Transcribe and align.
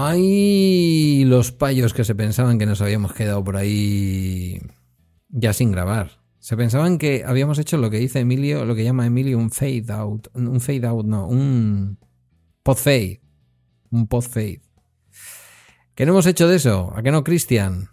Ay, 0.00 1.24
los 1.24 1.50
payos 1.50 1.92
que 1.92 2.04
se 2.04 2.14
pensaban 2.14 2.56
que 2.56 2.66
nos 2.66 2.80
habíamos 2.80 3.14
quedado 3.14 3.42
por 3.42 3.56
ahí 3.56 4.60
ya 5.28 5.52
sin 5.52 5.72
grabar. 5.72 6.20
Se 6.38 6.56
pensaban 6.56 6.98
que 6.98 7.24
habíamos 7.26 7.58
hecho 7.58 7.78
lo 7.78 7.90
que 7.90 7.98
dice 7.98 8.20
Emilio, 8.20 8.64
lo 8.64 8.76
que 8.76 8.84
llama 8.84 9.06
Emilio 9.06 9.36
un 9.38 9.50
fade 9.50 9.86
out. 9.88 10.28
Un 10.34 10.60
fade 10.60 10.86
out, 10.86 11.04
no, 11.04 11.26
un 11.26 11.98
pod 12.62 12.76
fade. 12.76 13.20
Un 13.90 14.06
pod 14.06 14.22
fade. 14.22 14.62
¿Qué 15.96 16.06
no 16.06 16.12
hemos 16.12 16.26
hecho 16.26 16.46
de 16.46 16.54
eso? 16.54 16.92
¿A 16.94 17.02
qué 17.02 17.10
no, 17.10 17.24
Cristian? 17.24 17.88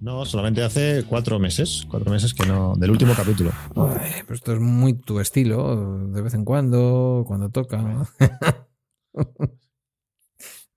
No, 0.00 0.24
solamente 0.24 0.62
hace 0.62 1.04
cuatro 1.06 1.38
meses. 1.38 1.84
Cuatro 1.90 2.10
meses 2.10 2.32
que 2.32 2.46
no. 2.46 2.76
Del 2.76 2.90
último 2.92 3.12
capítulo. 3.14 3.52
pues 3.74 4.38
esto 4.38 4.54
es 4.54 4.58
muy 4.58 4.94
tu 4.94 5.20
estilo. 5.20 6.08
De 6.08 6.22
vez 6.22 6.32
en 6.32 6.46
cuando, 6.46 7.24
cuando 7.26 7.50
toca. 7.50 8.08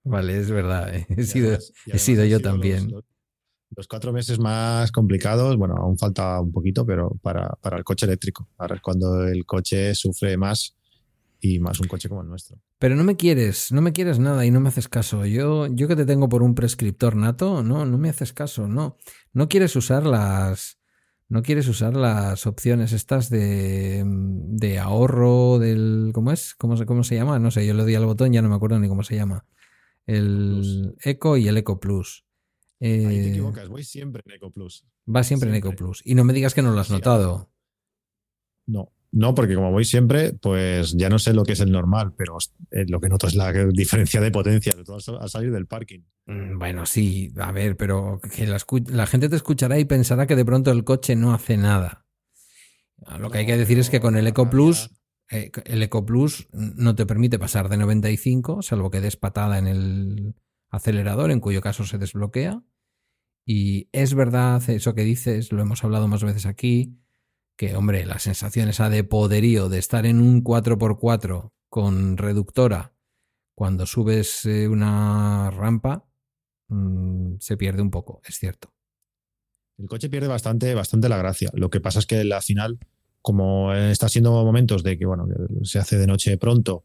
Vale, 0.03 0.37
es 0.39 0.49
verdad. 0.51 0.93
eh. 0.95 1.05
He 1.17 1.23
sido, 1.23 1.57
he 1.85 1.99
sido 1.99 2.25
yo 2.25 2.39
también. 2.39 2.89
Los, 2.91 3.03
los 3.75 3.87
cuatro 3.87 4.11
meses 4.11 4.37
más 4.39 4.91
complicados, 4.91 5.55
bueno, 5.57 5.75
aún 5.77 5.97
falta 5.97 6.39
un 6.41 6.51
poquito, 6.51 6.85
pero 6.85 7.11
para, 7.21 7.49
para 7.61 7.77
el 7.77 7.83
coche 7.83 8.05
eléctrico. 8.05 8.49
Ahora 8.57 8.75
es 8.75 8.81
cuando 8.81 9.25
el 9.27 9.45
coche 9.45 9.95
sufre 9.95 10.35
más 10.35 10.75
y 11.39 11.57
más 11.59 11.79
un 11.79 11.87
coche 11.87 12.09
como 12.09 12.21
el 12.21 12.27
nuestro. 12.27 12.57
Pero 12.77 12.95
no 12.95 13.03
me 13.03 13.15
quieres, 13.15 13.71
no 13.71 13.81
me 13.81 13.93
quieres 13.93 14.19
nada 14.19 14.45
y 14.45 14.51
no 14.51 14.59
me 14.59 14.69
haces 14.69 14.89
caso. 14.89 15.25
Yo, 15.25 15.67
yo 15.67 15.87
que 15.87 15.95
te 15.95 16.05
tengo 16.05 16.27
por 16.29 16.43
un 16.43 16.53
prescriptor 16.53 17.15
nato, 17.15 17.63
no, 17.63 17.85
no 17.85 17.97
me 17.97 18.09
haces 18.09 18.33
caso, 18.33 18.67
no. 18.67 18.97
No 19.33 19.47
quieres 19.47 19.75
usar 19.75 20.05
las, 20.05 20.77
no 21.29 21.41
quieres 21.41 21.67
usar 21.69 21.95
las 21.95 22.45
opciones 22.45 22.91
estas 22.91 23.29
de, 23.29 24.03
de 24.05 24.79
ahorro 24.79 25.57
del, 25.59 26.11
¿cómo 26.13 26.31
es? 26.33 26.55
¿Cómo 26.55 26.75
se, 26.75 26.85
cómo 26.85 27.03
se 27.03 27.15
llama? 27.15 27.39
No 27.39 27.51
sé, 27.51 27.65
yo 27.65 27.73
le 27.73 27.83
doy 27.83 27.95
al 27.95 28.05
botón, 28.05 28.33
ya 28.33 28.41
no 28.41 28.49
me 28.49 28.55
acuerdo 28.55 28.77
ni 28.79 28.89
cómo 28.89 29.03
se 29.03 29.15
llama. 29.15 29.45
El 30.15 30.95
Eco 31.03 31.37
y 31.37 31.47
el 31.47 31.57
Eco 31.57 31.79
Plus. 31.79 32.25
Ahí 32.79 32.89
te 32.97 33.25
Eh, 33.25 33.29
equivocas, 33.29 33.69
voy 33.69 33.83
siempre 33.83 34.23
en 34.25 34.31
Eco 34.33 34.51
Plus. 34.51 34.85
va 35.13 35.23
siempre, 35.23 35.49
en 35.49 35.55
Eco 35.55 35.69
Siempre. 35.69 35.85
Plus. 35.85 36.01
Y 36.05 36.15
no 36.15 36.23
me 36.23 36.33
digas 36.33 36.53
que 36.53 36.61
no 36.61 36.71
lo 36.71 36.79
has 36.79 36.87
Sí, 36.87 36.93
notado. 36.93 37.51
No, 38.67 38.91
no, 39.11 39.35
porque 39.35 39.55
como 39.55 39.71
voy 39.71 39.83
siesempre, 39.85 40.33
pues 40.33 40.93
ya 40.93 41.09
no 41.09 41.19
sé 41.19 41.33
lo 41.33 41.43
que 41.43 41.53
es 41.53 41.59
el 41.59 41.71
normal, 41.71 42.13
pero 42.17 42.37
eh, 42.71 42.85
lo 42.87 42.99
que 42.99 43.09
noto 43.09 43.27
es 43.27 43.35
la 43.35 43.51
diferencia 43.51 44.21
de 44.21 44.31
potencia, 44.31 44.71
sobre 44.71 44.85
todo 44.85 44.97
al- 45.17 45.21
al 45.23 45.29
salir 45.29 45.51
del 45.51 45.67
parking. 45.67 45.99
Mm, 46.27 46.57
Bueno, 46.57 46.85
sí, 46.85 47.33
a 47.37 47.51
ver, 47.51 47.75
pero 47.77 48.19
que 48.35 48.47
la, 48.47 48.57
la 48.87 49.07
gente 49.07 49.29
te 49.29 49.35
escuchará 49.35 49.77
y 49.79 49.85
pensará 49.85 50.27
que 50.27 50.35
de 50.35 50.45
pronto 50.45 50.71
el 50.71 50.83
coche 50.83 51.15
no 51.15 51.33
hace 51.33 51.57
nada. 51.57 52.05
Ah, 53.05 53.17
Lo 53.17 53.29
que 53.31 53.39
hay 53.39 53.45
que 53.45 53.57
decir 53.57 53.79
es 53.79 53.89
que 53.89 53.99
con 53.99 54.15
el 54.15 54.27
Eco 54.27 54.49
Plus, 54.49 54.85
eh, 54.85 54.89
el 55.31 55.83
Eco 55.83 56.05
Plus 56.05 56.47
no 56.51 56.95
te 56.95 57.05
permite 57.05 57.39
pasar 57.39 57.69
de 57.69 57.77
95, 57.77 58.61
salvo 58.61 58.91
que 58.91 59.01
des 59.01 59.15
patada 59.15 59.57
en 59.57 59.67
el 59.67 60.35
acelerador, 60.69 61.31
en 61.31 61.39
cuyo 61.39 61.61
caso 61.61 61.85
se 61.85 61.97
desbloquea. 61.97 62.63
Y 63.45 63.89
es 63.91 64.13
verdad 64.13 64.61
eso 64.69 64.93
que 64.93 65.03
dices, 65.03 65.51
lo 65.51 65.61
hemos 65.61 65.83
hablado 65.83 66.07
más 66.07 66.23
veces 66.23 66.45
aquí, 66.45 66.97
que, 67.57 67.75
hombre, 67.75 68.05
la 68.05 68.19
sensación 68.19 68.69
esa 68.69 68.89
de 68.89 69.03
poderío 69.03 69.69
de 69.69 69.79
estar 69.79 70.05
en 70.05 70.21
un 70.21 70.43
4x4 70.43 71.51
con 71.69 72.17
reductora 72.17 72.93
cuando 73.55 73.85
subes 73.85 74.45
eh, 74.45 74.67
una 74.67 75.51
rampa 75.51 76.07
mm, 76.67 77.35
se 77.39 77.57
pierde 77.57 77.81
un 77.81 77.91
poco, 77.91 78.21
es 78.25 78.37
cierto. 78.37 78.73
El 79.77 79.87
coche 79.87 80.09
pierde 80.09 80.27
bastante, 80.27 80.73
bastante 80.75 81.09
la 81.09 81.17
gracia. 81.17 81.49
Lo 81.53 81.69
que 81.69 81.79
pasa 81.79 81.99
es 81.99 82.05
que 82.05 82.19
al 82.19 82.41
final, 82.41 82.79
como 83.21 83.73
está 83.73 84.09
siendo 84.09 84.31
momentos 84.31 84.83
de 84.83 84.97
que 84.97 85.05
bueno, 85.05 85.27
se 85.63 85.79
hace 85.79 85.97
de 85.97 86.07
noche 86.07 86.37
pronto, 86.37 86.83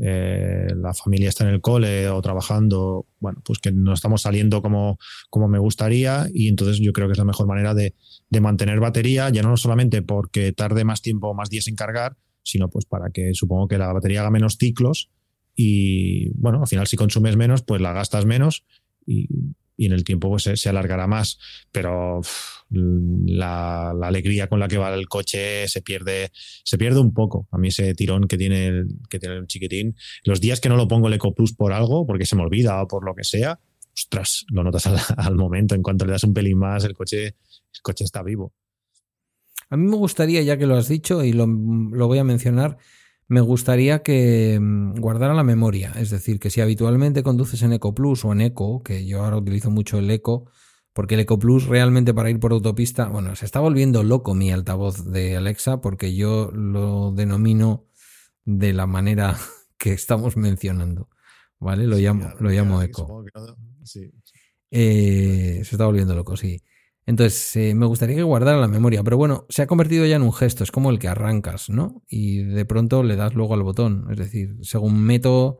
eh, 0.00 0.66
la 0.74 0.92
familia 0.92 1.28
está 1.28 1.44
en 1.44 1.54
el 1.54 1.60
cole 1.60 2.08
o 2.08 2.20
trabajando, 2.20 3.06
bueno, 3.20 3.40
pues 3.44 3.60
que 3.60 3.70
no 3.70 3.92
estamos 3.92 4.22
saliendo 4.22 4.60
como, 4.60 4.98
como 5.30 5.46
me 5.46 5.58
gustaría 5.58 6.26
y 6.32 6.48
entonces 6.48 6.80
yo 6.80 6.92
creo 6.92 7.06
que 7.06 7.12
es 7.12 7.18
la 7.18 7.24
mejor 7.24 7.46
manera 7.46 7.74
de, 7.74 7.94
de 8.28 8.40
mantener 8.40 8.80
batería, 8.80 9.30
ya 9.30 9.42
no 9.42 9.56
solamente 9.56 10.02
porque 10.02 10.52
tarde 10.52 10.84
más 10.84 11.00
tiempo 11.00 11.28
o 11.28 11.34
más 11.34 11.48
días 11.48 11.68
en 11.68 11.76
cargar, 11.76 12.16
sino 12.42 12.68
pues 12.68 12.86
para 12.86 13.10
que 13.10 13.34
supongo 13.34 13.68
que 13.68 13.78
la 13.78 13.92
batería 13.92 14.20
haga 14.20 14.30
menos 14.30 14.56
ciclos 14.58 15.10
y 15.54 16.30
bueno, 16.30 16.60
al 16.62 16.66
final 16.66 16.86
si 16.88 16.96
consumes 16.96 17.36
menos, 17.36 17.62
pues 17.62 17.80
la 17.80 17.92
gastas 17.92 18.26
menos 18.26 18.64
y, 19.06 19.28
y 19.76 19.86
en 19.86 19.92
el 19.92 20.02
tiempo 20.02 20.28
pues 20.28 20.42
se, 20.42 20.56
se 20.56 20.68
alargará 20.68 21.06
más, 21.06 21.38
pero 21.70 22.18
uf, 22.18 22.63
la, 22.74 23.90
alegría 23.90 24.48
con 24.48 24.60
la 24.60 24.68
que 24.68 24.78
va 24.78 24.94
el 24.94 25.08
coche 25.08 25.68
se 25.68 25.82
pierde, 25.82 26.30
se 26.34 26.78
pierde 26.78 27.00
un 27.00 27.12
poco. 27.14 27.48
A 27.50 27.58
mí 27.58 27.68
ese 27.68 27.94
tirón 27.94 28.26
que 28.28 28.36
tiene, 28.36 28.66
el, 28.66 28.88
que 29.08 29.18
tiene 29.18 29.36
el 29.36 29.46
chiquitín, 29.46 29.96
los 30.24 30.40
días 30.40 30.60
que 30.60 30.68
no 30.68 30.76
lo 30.76 30.88
pongo 30.88 31.08
el 31.08 31.14
Eco 31.14 31.34
Plus 31.34 31.54
por 31.54 31.72
algo, 31.72 32.06
porque 32.06 32.26
se 32.26 32.36
me 32.36 32.42
olvida 32.42 32.82
o 32.82 32.88
por 32.88 33.04
lo 33.04 33.14
que 33.14 33.24
sea, 33.24 33.58
ostras, 33.94 34.44
lo 34.50 34.64
notas 34.64 34.86
al, 34.86 34.98
al 35.16 35.36
momento, 35.36 35.74
en 35.74 35.82
cuanto 35.82 36.04
le 36.04 36.12
das 36.12 36.24
un 36.24 36.34
pelín 36.34 36.58
más, 36.58 36.84
el 36.84 36.94
coche, 36.94 37.26
el 37.26 37.80
coche 37.82 38.04
está 38.04 38.22
vivo. 38.22 38.52
A 39.70 39.76
mí 39.76 39.86
me 39.86 39.96
gustaría, 39.96 40.42
ya 40.42 40.56
que 40.56 40.66
lo 40.66 40.76
has 40.76 40.88
dicho 40.88 41.24
y 41.24 41.32
lo, 41.32 41.46
lo 41.46 42.06
voy 42.06 42.18
a 42.18 42.24
mencionar, 42.24 42.76
me 43.26 43.40
gustaría 43.40 44.02
que 44.02 44.58
mm, 44.60 45.00
guardara 45.00 45.34
la 45.34 45.44
memoria. 45.44 45.92
Es 45.96 46.10
decir, 46.10 46.38
que 46.38 46.50
si 46.50 46.60
habitualmente 46.60 47.22
conduces 47.22 47.62
en 47.62 47.72
Eco 47.72 47.94
Plus 47.94 48.24
o 48.24 48.32
en 48.32 48.40
Eco, 48.40 48.82
que 48.82 49.06
yo 49.06 49.22
ahora 49.22 49.38
utilizo 49.38 49.70
mucho 49.70 49.98
el 49.98 50.10
Eco, 50.10 50.50
porque 50.94 51.14
el 51.14 51.20
Eco 51.20 51.38
Plus 51.38 51.66
realmente 51.66 52.14
para 52.14 52.30
ir 52.30 52.40
por 52.40 52.52
autopista, 52.52 53.08
bueno, 53.08 53.36
se 53.36 53.44
está 53.44 53.60
volviendo 53.60 54.02
loco 54.02 54.34
mi 54.34 54.50
altavoz 54.52 55.04
de 55.12 55.36
Alexa 55.36 55.82
porque 55.82 56.14
yo 56.16 56.50
lo 56.52 57.12
denomino 57.12 57.86
de 58.46 58.72
la 58.72 58.86
manera 58.86 59.36
que 59.78 59.92
estamos 59.92 60.36
mencionando. 60.38 61.10
¿Vale? 61.60 61.86
Lo 61.86 61.96
Sí, 61.96 62.02
llamo, 62.02 62.30
lo 62.40 62.50
llamo 62.50 62.82
Eco. 62.82 63.24
no- 63.34 63.56
sí. 63.84 64.10
Eh, 64.70 65.60
se 65.64 65.74
está 65.74 65.86
volviendo 65.86 66.14
loco, 66.14 66.36
sí. 66.36 66.60
Entonces, 67.06 67.54
eh, 67.56 67.74
me 67.74 67.86
gustaría 67.86 68.16
que 68.16 68.22
guardara 68.22 68.58
la 68.58 68.68
memoria, 68.68 69.02
pero 69.02 69.16
bueno, 69.18 69.46
se 69.50 69.62
ha 69.62 69.66
convertido 69.66 70.06
ya 70.06 70.16
en 70.16 70.22
un 70.22 70.32
gesto, 70.32 70.64
es 70.64 70.70
como 70.72 70.90
el 70.90 70.98
que 70.98 71.08
arrancas, 71.08 71.68
¿no? 71.68 72.02
Y 72.08 72.42
de 72.44 72.64
pronto 72.64 73.02
le 73.02 73.16
das 73.16 73.34
luego 73.34 73.54
al 73.54 73.62
botón. 73.62 74.06
Es 74.10 74.16
decir, 74.18 74.56
según 74.62 75.00
meto 75.02 75.58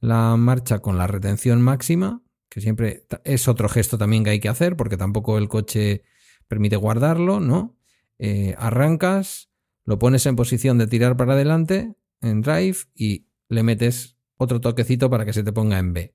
la 0.00 0.36
marcha 0.36 0.78
con 0.80 0.96
la 0.98 1.06
retención 1.06 1.60
máxima, 1.62 2.22
que 2.56 2.62
siempre 2.62 3.04
es 3.24 3.48
otro 3.48 3.68
gesto 3.68 3.98
también 3.98 4.24
que 4.24 4.30
hay 4.30 4.40
que 4.40 4.48
hacer, 4.48 4.78
porque 4.78 4.96
tampoco 4.96 5.36
el 5.36 5.46
coche 5.46 6.04
permite 6.48 6.76
guardarlo, 6.76 7.38
¿no? 7.38 7.76
Eh, 8.18 8.54
arrancas, 8.56 9.50
lo 9.84 9.98
pones 9.98 10.24
en 10.24 10.36
posición 10.36 10.78
de 10.78 10.86
tirar 10.86 11.18
para 11.18 11.34
adelante, 11.34 11.96
en 12.22 12.40
drive, 12.40 12.78
y 12.94 13.26
le 13.50 13.62
metes 13.62 14.16
otro 14.38 14.62
toquecito 14.62 15.10
para 15.10 15.26
que 15.26 15.34
se 15.34 15.42
te 15.42 15.52
ponga 15.52 15.78
en 15.78 15.92
B. 15.92 16.14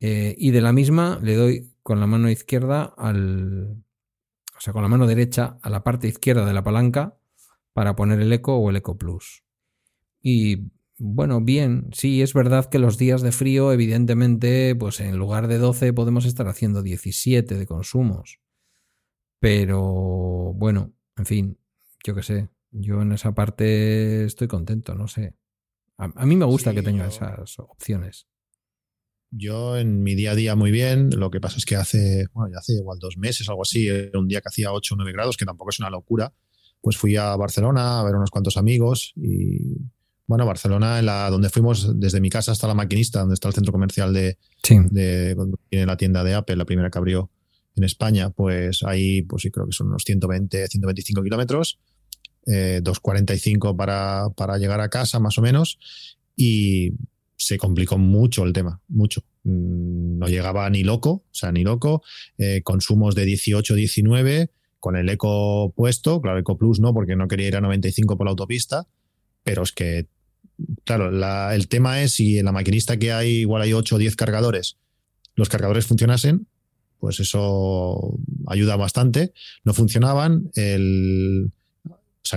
Eh, 0.00 0.34
y 0.36 0.50
de 0.50 0.60
la 0.60 0.74
misma 0.74 1.18
le 1.22 1.36
doy 1.36 1.72
con 1.82 2.00
la 2.00 2.06
mano 2.06 2.28
izquierda 2.28 2.92
al. 2.98 3.82
O 4.58 4.60
sea, 4.60 4.74
con 4.74 4.82
la 4.82 4.88
mano 4.88 5.06
derecha 5.06 5.58
a 5.62 5.70
la 5.70 5.82
parte 5.82 6.06
izquierda 6.06 6.44
de 6.44 6.52
la 6.52 6.64
palanca 6.64 7.16
para 7.72 7.96
poner 7.96 8.20
el 8.20 8.30
eco 8.30 8.56
o 8.58 8.68
el 8.68 8.76
eco 8.76 8.98
plus. 8.98 9.42
Y 10.20 10.70
bueno, 10.98 11.40
bien, 11.40 11.88
sí, 11.92 12.22
es 12.22 12.32
verdad 12.34 12.68
que 12.70 12.78
los 12.78 12.96
días 12.98 13.22
de 13.22 13.32
frío, 13.32 13.72
evidentemente, 13.72 14.74
pues 14.76 15.00
en 15.00 15.16
lugar 15.18 15.46
de 15.48 15.58
12 15.58 15.92
podemos 15.92 16.24
estar 16.24 16.48
haciendo 16.48 16.82
17 16.82 17.56
de 17.56 17.66
consumos. 17.66 18.40
Pero 19.40 19.82
bueno, 20.54 20.92
en 21.16 21.26
fin, 21.26 21.58
yo 22.04 22.14
qué 22.14 22.22
sé. 22.22 22.48
Yo 22.70 23.02
en 23.02 23.12
esa 23.12 23.34
parte 23.34 24.24
estoy 24.24 24.48
contento, 24.48 24.94
no 24.94 25.08
sé. 25.08 25.34
A, 25.98 26.04
a 26.14 26.26
mí 26.26 26.36
me 26.36 26.44
gusta 26.44 26.70
Sí, 26.70 26.76
que 26.76 26.82
tenga 26.82 27.04
yo- 27.04 27.10
esas 27.10 27.58
opciones. 27.58 28.26
Yo 29.30 29.76
en 29.76 30.02
mi 30.02 30.14
día 30.14 30.30
a 30.32 30.34
día 30.34 30.54
muy 30.54 30.70
bien, 30.70 31.10
lo 31.18 31.30
que 31.30 31.40
pasa 31.40 31.58
es 31.58 31.66
que 31.66 31.74
hace, 31.76 32.26
bueno, 32.32 32.52
ya 32.52 32.58
hace 32.58 32.74
igual 32.74 32.98
dos 33.00 33.18
meses, 33.18 33.48
algo 33.48 33.62
así, 33.62 33.88
era 33.88 34.18
un 34.18 34.28
día 34.28 34.40
que 34.40 34.48
hacía 34.48 34.72
8 34.72 34.94
o 34.94 34.96
9 34.96 35.12
grados, 35.12 35.36
que 35.36 35.44
tampoco 35.44 35.70
es 35.70 35.80
una 35.80 35.90
locura, 35.90 36.32
pues 36.80 36.96
fui 36.96 37.16
a 37.16 37.34
Barcelona 37.36 38.00
a 38.00 38.04
ver 38.04 38.14
unos 38.14 38.30
cuantos 38.30 38.56
amigos 38.56 39.12
y, 39.16 39.76
bueno, 40.26 40.44
Barcelona, 40.46 40.98
en 40.98 41.06
la, 41.06 41.30
donde 41.30 41.50
fuimos 41.50 41.98
desde 42.00 42.20
mi 42.20 42.30
casa 42.30 42.52
hasta 42.52 42.66
la 42.66 42.74
maquinista, 42.74 43.20
donde 43.20 43.34
está 43.34 43.48
el 43.48 43.54
centro 43.54 43.72
comercial 43.72 44.12
de, 44.12 44.38
Sí. 44.62 44.76
de 44.90 45.34
donde 45.34 45.56
tiene 45.68 45.86
la 45.86 45.96
tienda 45.96 46.24
de 46.24 46.34
Apple, 46.34 46.56
la 46.56 46.64
primera 46.64 46.90
que 46.90 46.98
abrió 46.98 47.30
en 47.76 47.84
España, 47.84 48.30
pues 48.30 48.82
ahí, 48.82 49.22
pues 49.22 49.42
sí, 49.42 49.50
creo 49.50 49.66
que 49.66 49.72
son 49.72 49.88
unos 49.88 50.02
120, 50.04 50.66
125 50.66 51.22
kilómetros, 51.22 51.78
eh, 52.46 52.80
2.45 52.82 53.76
para, 53.76 54.28
para 54.36 54.56
llegar 54.58 54.80
a 54.80 54.88
casa, 54.88 55.20
más 55.20 55.36
o 55.38 55.42
menos, 55.42 55.78
y 56.34 56.92
se 57.36 57.58
complicó 57.58 57.98
mucho 57.98 58.44
el 58.44 58.52
tema, 58.52 58.80
mucho. 58.88 59.22
Mm, 59.44 60.18
No 60.18 60.26
llegaba 60.26 60.68
ni 60.70 60.82
loco, 60.82 61.10
o 61.10 61.24
sea, 61.34 61.52
ni 61.52 61.62
loco, 61.62 62.02
eh, 62.38 62.62
consumos 62.62 63.14
de 63.14 63.26
18, 63.26 63.74
19, 63.74 64.50
con 64.80 64.96
el 64.96 65.08
Eco 65.10 65.72
puesto, 65.76 66.20
claro, 66.22 66.38
Eco 66.38 66.56
Plus 66.56 66.80
no, 66.80 66.94
porque 66.94 67.14
no 67.16 67.28
quería 67.28 67.48
ir 67.48 67.56
a 67.56 67.60
95 67.60 68.16
por 68.16 68.24
la 68.26 68.30
autopista, 68.30 68.86
pero 69.42 69.62
es 69.62 69.72
que, 69.72 70.06
claro, 70.84 71.10
la- 71.10 71.54
el 71.54 71.68
tema 71.68 72.02
es 72.02 72.12
si 72.12 72.38
en 72.38 72.46
la 72.46 72.52
maquinista 72.52 72.98
que 72.98 73.12
hay, 73.12 73.30
igual 73.38 73.62
hay 73.62 73.72
8 73.72 73.96
o 73.96 73.98
10 73.98 74.16
cargadores, 74.16 74.76
los 75.34 75.48
cargadores 75.48 75.86
funcionasen, 75.86 76.46
pues 76.98 77.20
eso 77.20 78.18
ayuda 78.46 78.76
bastante. 78.76 79.32
No 79.64 79.74
funcionaban, 79.74 80.50
el, 80.54 81.52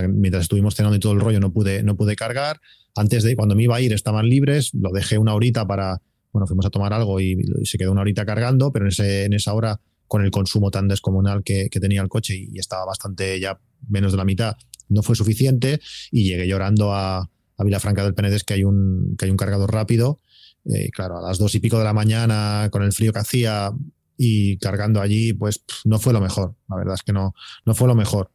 mientras 0.08 0.42
estuvimos 0.42 0.74
cenando 0.74 0.96
y 0.96 1.00
todo 1.00 1.12
el 1.12 1.20
rollo 1.20 1.40
no 1.40 1.52
pude, 1.52 1.82
no 1.82 1.96
pude 1.96 2.16
cargar. 2.16 2.60
Antes 2.94 3.22
de 3.22 3.36
cuando 3.36 3.54
me 3.54 3.64
iba 3.64 3.76
a 3.76 3.80
ir 3.80 3.92
estaban 3.92 4.28
libres, 4.28 4.72
lo 4.74 4.90
dejé 4.92 5.18
una 5.18 5.34
horita 5.34 5.66
para, 5.66 6.02
bueno, 6.32 6.46
fuimos 6.46 6.66
a 6.66 6.70
tomar 6.70 6.92
algo 6.92 7.20
y, 7.20 7.38
se 7.64 7.78
quedó 7.78 7.92
una 7.92 8.02
horita 8.02 8.26
cargando, 8.26 8.72
pero 8.72 8.84
en, 8.84 8.90
ese, 8.90 9.24
en 9.24 9.32
esa 9.32 9.54
hora, 9.54 9.80
con 10.06 10.24
el 10.24 10.30
consumo 10.30 10.70
tan 10.70 10.88
descomunal 10.88 11.42
que, 11.42 11.68
tenía 11.70 12.02
el 12.02 12.08
coche 12.08 12.36
y, 12.36 12.58
estaba 12.58 12.84
bastante 12.84 13.40
ya 13.40 13.58
menos 13.88 14.12
de 14.12 14.18
la 14.18 14.24
mitad, 14.24 14.56
no 14.88 15.02
fue 15.02 15.16
suficiente 15.16 15.80
y 16.10 16.24
llegué 16.24 16.46
llorando 16.46 16.92
a, 16.92 17.30
a 17.60 17.64
Vilafranca 17.64 18.02
del 18.02 18.14
Penedés 18.14 18.42
que 18.42 18.54
hay 18.54 18.64
un, 18.64 19.16
que 19.18 19.26
hay 19.26 19.30
un 19.30 19.36
cargador 19.36 19.70
rápido. 19.72 20.20
Eh, 20.64 20.90
claro, 20.90 21.18
a 21.18 21.22
las 21.22 21.38
dos 21.38 21.54
y 21.54 21.60
pico 21.60 21.78
de 21.78 21.84
la 21.84 21.92
mañana, 21.92 22.68
con 22.72 22.82
el 22.82 22.92
frío 22.92 23.12
que 23.12 23.18
hacía 23.18 23.70
y 24.16 24.56
cargando 24.58 25.00
allí, 25.00 25.34
pues 25.34 25.62
no 25.84 25.98
fue 25.98 26.14
lo 26.14 26.20
mejor. 26.22 26.54
La 26.68 26.76
verdad 26.76 26.94
es 26.94 27.02
que 27.02 27.12
no, 27.12 27.34
no 27.66 27.74
fue 27.74 27.86
lo 27.86 27.94
mejor. 27.94 28.30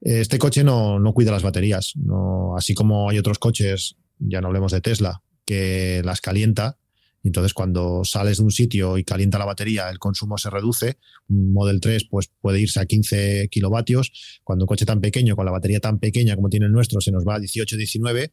Este 0.00 0.38
coche 0.38 0.62
no, 0.62 1.00
no 1.00 1.12
cuida 1.12 1.32
las 1.32 1.42
baterías, 1.42 1.92
no, 1.96 2.56
así 2.56 2.74
como 2.74 3.08
hay 3.10 3.18
otros 3.18 3.38
coches, 3.38 3.96
ya 4.18 4.40
no 4.40 4.48
hablemos 4.48 4.72
de 4.72 4.80
Tesla, 4.80 5.22
que 5.44 6.02
las 6.04 6.20
calienta. 6.20 6.78
Entonces, 7.24 7.54
cuando 7.54 8.02
sales 8.04 8.38
de 8.38 8.44
un 8.44 8.50
sitio 8.50 8.98
y 8.98 9.04
calienta 9.04 9.38
la 9.38 9.44
batería, 9.44 9.88
el 9.90 9.98
consumo 9.98 10.38
se 10.38 10.50
reduce. 10.50 10.98
Un 11.28 11.52
Model 11.52 11.80
3 11.80 12.08
pues, 12.10 12.32
puede 12.40 12.60
irse 12.60 12.80
a 12.80 12.86
15 12.86 13.48
kilovatios. 13.48 14.40
Cuando 14.42 14.64
un 14.64 14.66
coche 14.66 14.86
tan 14.86 15.00
pequeño, 15.00 15.36
con 15.36 15.46
la 15.46 15.52
batería 15.52 15.78
tan 15.78 16.00
pequeña 16.00 16.34
como 16.34 16.48
tiene 16.48 16.66
el 16.66 16.72
nuestro, 16.72 17.00
se 17.00 17.12
nos 17.12 17.24
va 17.24 17.36
a 17.36 17.38
18, 17.38 17.76
19, 17.76 18.32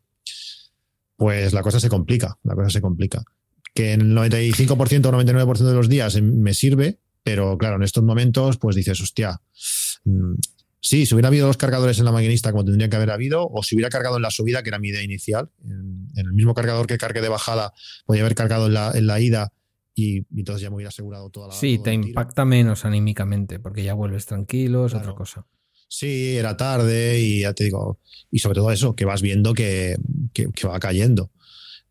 pues 1.19 1.53
la 1.53 1.61
cosa 1.61 1.79
se 1.79 1.89
complica. 1.89 2.39
La 2.43 2.55
cosa 2.55 2.69
se 2.69 2.81
complica. 2.81 3.21
Que 3.75 3.93
en 3.93 4.01
el 4.01 4.15
95% 4.15 5.05
o 5.05 5.11
99% 5.11 5.57
de 5.57 5.73
los 5.73 5.89
días 5.89 6.19
me 6.21 6.55
sirve, 6.55 6.97
pero 7.21 7.57
claro, 7.57 7.75
en 7.75 7.83
estos 7.83 8.03
momentos, 8.03 8.57
pues 8.57 8.75
dices, 8.75 8.99
hostia, 9.01 9.39
mm, 10.05 10.33
Sí, 10.81 11.05
si 11.05 11.13
hubiera 11.13 11.27
habido 11.27 11.45
dos 11.45 11.57
cargadores 11.57 11.99
en 11.99 12.05
la 12.05 12.13
maquinista 12.13 12.51
como 12.51 12.63
tendría 12.63 12.89
que 12.89 12.95
haber 12.95 13.11
habido, 13.11 13.45
o 13.47 13.63
si 13.63 13.75
hubiera 13.75 13.89
cargado 13.89 14.15
en 14.15 14.21
la 14.21 14.31
subida, 14.31 14.63
que 14.63 14.69
era 14.69 14.79
mi 14.79 14.87
idea 14.87 15.03
inicial, 15.03 15.49
en, 15.65 16.07
el 16.15 16.31
mismo 16.33 16.53
cargador 16.53 16.87
que 16.87 16.97
cargué 16.97 17.21
de 17.21 17.27
bajada, 17.27 17.73
podía 18.05 18.21
haber 18.21 18.33
cargado 18.33 18.67
en 18.67 18.73
la, 18.75 18.91
en 18.95 19.05
la 19.05 19.19
ida 19.19 19.51
y, 19.93 20.25
entonces 20.37 20.61
ya 20.61 20.69
me 20.69 20.77
hubiera 20.77 20.87
asegurado 20.87 21.29
toda 21.29 21.49
la. 21.49 21.53
Sí, 21.53 21.81
te 21.83 21.93
impacta 21.93 22.45
menos 22.45 22.85
anímicamente, 22.85 23.59
porque 23.59 23.83
ya 23.83 23.93
vuelves 23.93 24.25
tranquilo, 24.25 24.85
es 24.85 24.93
otra 24.93 25.13
cosa. 25.13 25.45
Sí, 25.89 26.37
era 26.37 26.55
tarde 26.55 27.19
y 27.19 27.41
ya 27.41 27.53
te 27.53 27.65
digo, 27.65 27.99
y 28.31 28.39
sobre 28.39 28.59
todo 28.59 28.71
eso, 28.71 28.95
que 28.95 29.05
vas 29.05 29.21
viendo 29.21 29.53
que, 29.53 29.97
que 30.53 30.67
va 30.67 30.79
cayendo. 30.79 31.31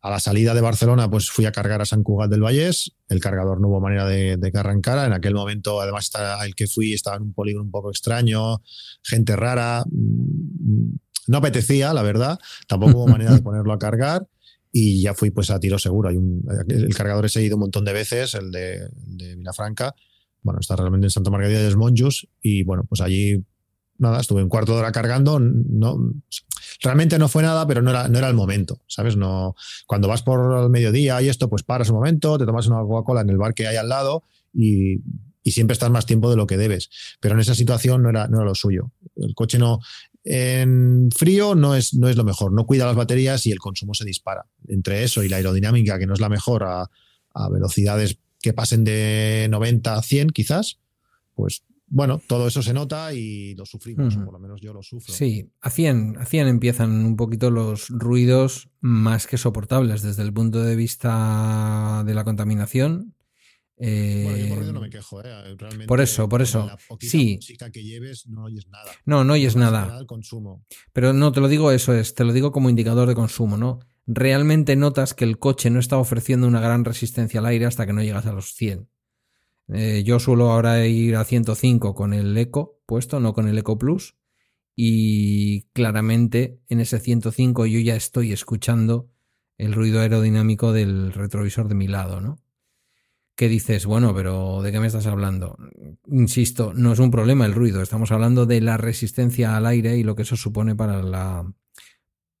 A 0.01 0.09
la 0.09 0.19
salida 0.19 0.53
de 0.53 0.61
Barcelona, 0.61 1.09
pues 1.09 1.29
fui 1.29 1.45
a 1.45 1.51
cargar 1.51 1.81
a 1.81 1.85
San 1.85 2.03
Cugat 2.03 2.29
del 2.29 2.41
Vallés. 2.41 2.93
El 3.09 3.19
cargador 3.19 3.59
no 3.59 3.67
hubo 3.67 3.81
manera 3.81 4.05
de, 4.05 4.39
que 4.39 4.57
arrancara. 4.57 5.05
En 5.05 5.11
aquel 5.11 5.33
momento, 5.33 5.81
además, 5.81 6.09
el 6.45 6.55
que 6.55 6.67
fui 6.67 6.93
estaba 6.93 7.17
en 7.17 7.23
un 7.23 7.33
polígono 7.33 7.65
un 7.65 7.71
poco 7.71 7.89
extraño, 7.89 8.61
gente 9.03 9.35
rara. 9.35 9.83
Mm, 9.91 10.95
no 11.27 11.37
apetecía, 11.37 11.93
la 11.93 12.01
verdad. 12.01 12.39
Tampoco 12.67 12.99
hubo 12.99 13.07
manera 13.07 13.33
de 13.33 13.41
ponerlo 13.41 13.73
a 13.73 13.79
cargar. 13.79 14.25
Y 14.71 15.01
ya 15.01 15.13
fui 15.13 15.31
pues 15.31 15.49
a 15.49 15.59
tiro 15.59 15.77
seguro. 15.77 16.09
Hay 16.09 16.15
un, 16.15 16.45
el 16.69 16.95
cargador 16.95 17.25
he 17.25 17.29
seguido 17.29 17.57
un 17.57 17.61
montón 17.61 17.83
de 17.83 17.91
veces, 17.91 18.35
el 18.35 18.51
de, 18.51 18.87
de 18.93 19.35
Vilafranca. 19.35 19.95
Bueno, 20.43 20.61
está 20.61 20.77
realmente 20.77 21.07
en 21.07 21.11
Santa 21.11 21.29
Margarida 21.29 21.59
de 21.59 21.65
los 21.65 21.75
Monjos. 21.75 22.27
Y 22.41 22.63
bueno, 22.63 22.85
pues 22.87 23.01
allí 23.01 23.43
nada, 23.99 24.21
estuve 24.21 24.41
un 24.41 24.49
cuarto 24.49 24.73
de 24.73 24.79
hora 24.79 24.91
cargando, 24.91 25.39
no, 25.39 26.13
realmente 26.81 27.19
no 27.19 27.27
fue 27.27 27.43
nada, 27.43 27.67
pero 27.67 27.81
no 27.81 27.91
era, 27.91 28.07
no 28.07 28.17
era 28.17 28.27
el 28.27 28.33
momento, 28.33 28.81
¿sabes? 28.87 29.15
No, 29.15 29.55
cuando 29.85 30.07
vas 30.07 30.23
por 30.23 30.63
el 30.63 30.69
mediodía 30.69 31.21
y 31.21 31.29
esto, 31.29 31.49
pues 31.49 31.63
paras 31.63 31.89
un 31.89 31.95
momento, 31.95 32.37
te 32.37 32.45
tomas 32.45 32.67
una 32.67 32.81
Coca-Cola 32.81 33.21
en 33.21 33.29
el 33.29 33.37
bar 33.37 33.53
que 33.53 33.67
hay 33.67 33.75
al 33.75 33.89
lado 33.89 34.23
y, 34.53 35.01
siempre 35.45 35.73
estás 35.73 35.89
más 35.89 36.05
tiempo 36.05 36.29
de 36.29 36.35
lo 36.35 36.45
que 36.45 36.57
debes. 36.57 36.91
Pero 37.19 37.33
en 37.33 37.41
esa 37.41 37.55
situación 37.55 38.03
no 38.03 38.11
era, 38.11 38.27
no 38.27 38.37
era 38.37 38.45
lo 38.45 38.53
suyo. 38.53 38.91
El 39.15 39.33
coche 39.33 39.57
no, 39.57 39.79
en 40.23 41.09
frío 41.09 41.55
no 41.55 41.73
es, 41.73 41.95
no 41.95 42.07
es 42.07 42.15
lo 42.17 42.23
mejor, 42.23 42.51
no 42.53 42.67
cuida 42.67 42.85
las 42.85 42.95
baterías 42.95 43.47
y 43.47 43.51
el 43.51 43.57
consumo 43.57 43.95
se 43.95 44.05
dispara. 44.05 44.45
Entre 44.67 45.03
eso 45.03 45.23
y 45.23 45.27
la 45.27 45.37
aerodinámica, 45.37 45.97
que 45.97 46.05
no 46.05 46.13
es 46.13 46.19
la 46.19 46.29
mejor 46.29 46.65
a, 46.65 46.91
a 47.33 47.49
velocidades 47.49 48.19
que 48.41 48.53
pasen 48.53 48.83
de 48.83 49.47
90 49.49 49.95
a 49.95 50.03
100 50.03 50.29
quizás, 50.29 50.77
pues 51.33 51.63
bueno, 51.89 52.21
todo 52.27 52.47
eso 52.47 52.61
se 52.61 52.73
nota 52.73 53.13
y 53.13 53.55
lo 53.55 53.65
sufrimos, 53.65 54.15
o 54.15 54.23
por 54.23 54.33
lo 54.33 54.39
menos 54.39 54.61
yo 54.61 54.73
lo 54.73 54.83
sufro. 54.83 55.13
Sí, 55.13 55.51
a 55.61 55.69
100, 55.69 56.17
empiezan 56.31 57.03
un 57.03 57.15
poquito 57.15 57.49
los 57.49 57.89
ruidos 57.89 58.69
más 58.79 59.25
que 59.25 59.37
soportables 59.37 60.01
desde 60.01 60.21
el 60.23 60.31
punto 60.31 60.61
de 60.61 60.75
vista 60.75 62.03
de 62.05 62.13
la 62.13 62.23
contaminación. 62.23 63.15
bueno, 63.77 64.37
yo 64.37 64.49
por 64.49 64.57
ruido 64.59 64.73
no 64.73 64.81
me 64.81 64.89
quejo, 64.89 65.21
¿eh? 65.23 65.55
Realmente, 65.57 65.87
por 65.87 66.01
eso, 66.01 66.29
por 66.29 66.41
eso. 66.41 66.69
sí. 66.99 67.39
que 67.73 67.83
lleves 67.83 68.27
no 68.27 68.43
oyes 68.43 68.67
nada. 68.67 68.91
No, 69.05 69.23
no 69.23 69.33
oyes 69.33 69.55
nada. 69.55 70.05
Consumo. 70.05 70.63
Pero 70.93 71.13
no, 71.13 71.31
te 71.31 71.41
lo 71.41 71.47
digo 71.47 71.71
eso 71.71 71.93
es, 71.93 72.13
te 72.13 72.23
lo 72.23 72.33
digo 72.33 72.51
como 72.51 72.69
indicador 72.69 73.07
de 73.07 73.15
consumo, 73.15 73.57
¿no? 73.57 73.79
Realmente 74.05 74.75
notas 74.75 75.13
que 75.13 75.23
el 75.23 75.39
coche 75.39 75.69
no 75.69 75.79
está 75.79 75.97
ofreciendo 75.97 76.47
una 76.47 76.61
gran 76.61 76.85
resistencia 76.85 77.39
al 77.39 77.45
aire 77.47 77.65
hasta 77.65 77.85
que 77.85 77.93
no 77.93 78.03
llegas 78.03 78.25
a 78.25 78.33
los 78.33 78.53
100. 78.53 78.87
Eh, 79.71 80.03
yo 80.03 80.19
suelo 80.19 80.51
ahora 80.51 80.85
ir 80.85 81.15
a 81.15 81.23
105 81.23 81.93
con 81.93 82.13
el 82.13 82.37
Eco 82.37 82.79
puesto, 82.85 83.19
no 83.19 83.33
con 83.33 83.47
el 83.47 83.57
Eco 83.57 83.77
Plus. 83.77 84.15
Y 84.75 85.63
claramente 85.73 86.61
en 86.69 86.79
ese 86.79 86.99
105 86.99 87.65
yo 87.65 87.79
ya 87.79 87.95
estoy 87.95 88.31
escuchando 88.31 89.09
el 89.57 89.73
ruido 89.73 89.99
aerodinámico 89.99 90.71
del 90.71 91.11
retrovisor 91.13 91.67
de 91.67 91.75
mi 91.75 91.87
lado, 91.87 92.21
¿no? 92.21 92.41
¿Qué 93.35 93.47
dices? 93.47 93.85
Bueno, 93.85 94.13
pero 94.13 94.61
¿de 94.61 94.71
qué 94.71 94.79
me 94.79 94.87
estás 94.87 95.05
hablando? 95.05 95.57
Insisto, 96.07 96.73
no 96.73 96.91
es 96.93 96.99
un 96.99 97.11
problema 97.11 97.45
el 97.45 97.53
ruido, 97.53 97.81
estamos 97.81 98.11
hablando 98.11 98.45
de 98.45 98.59
la 98.59 98.77
resistencia 98.77 99.55
al 99.55 99.65
aire 99.65 99.97
y 99.97 100.03
lo 100.03 100.15
que 100.15 100.23
eso 100.23 100.35
supone 100.35 100.75
para 100.75 101.01
la 101.03 101.49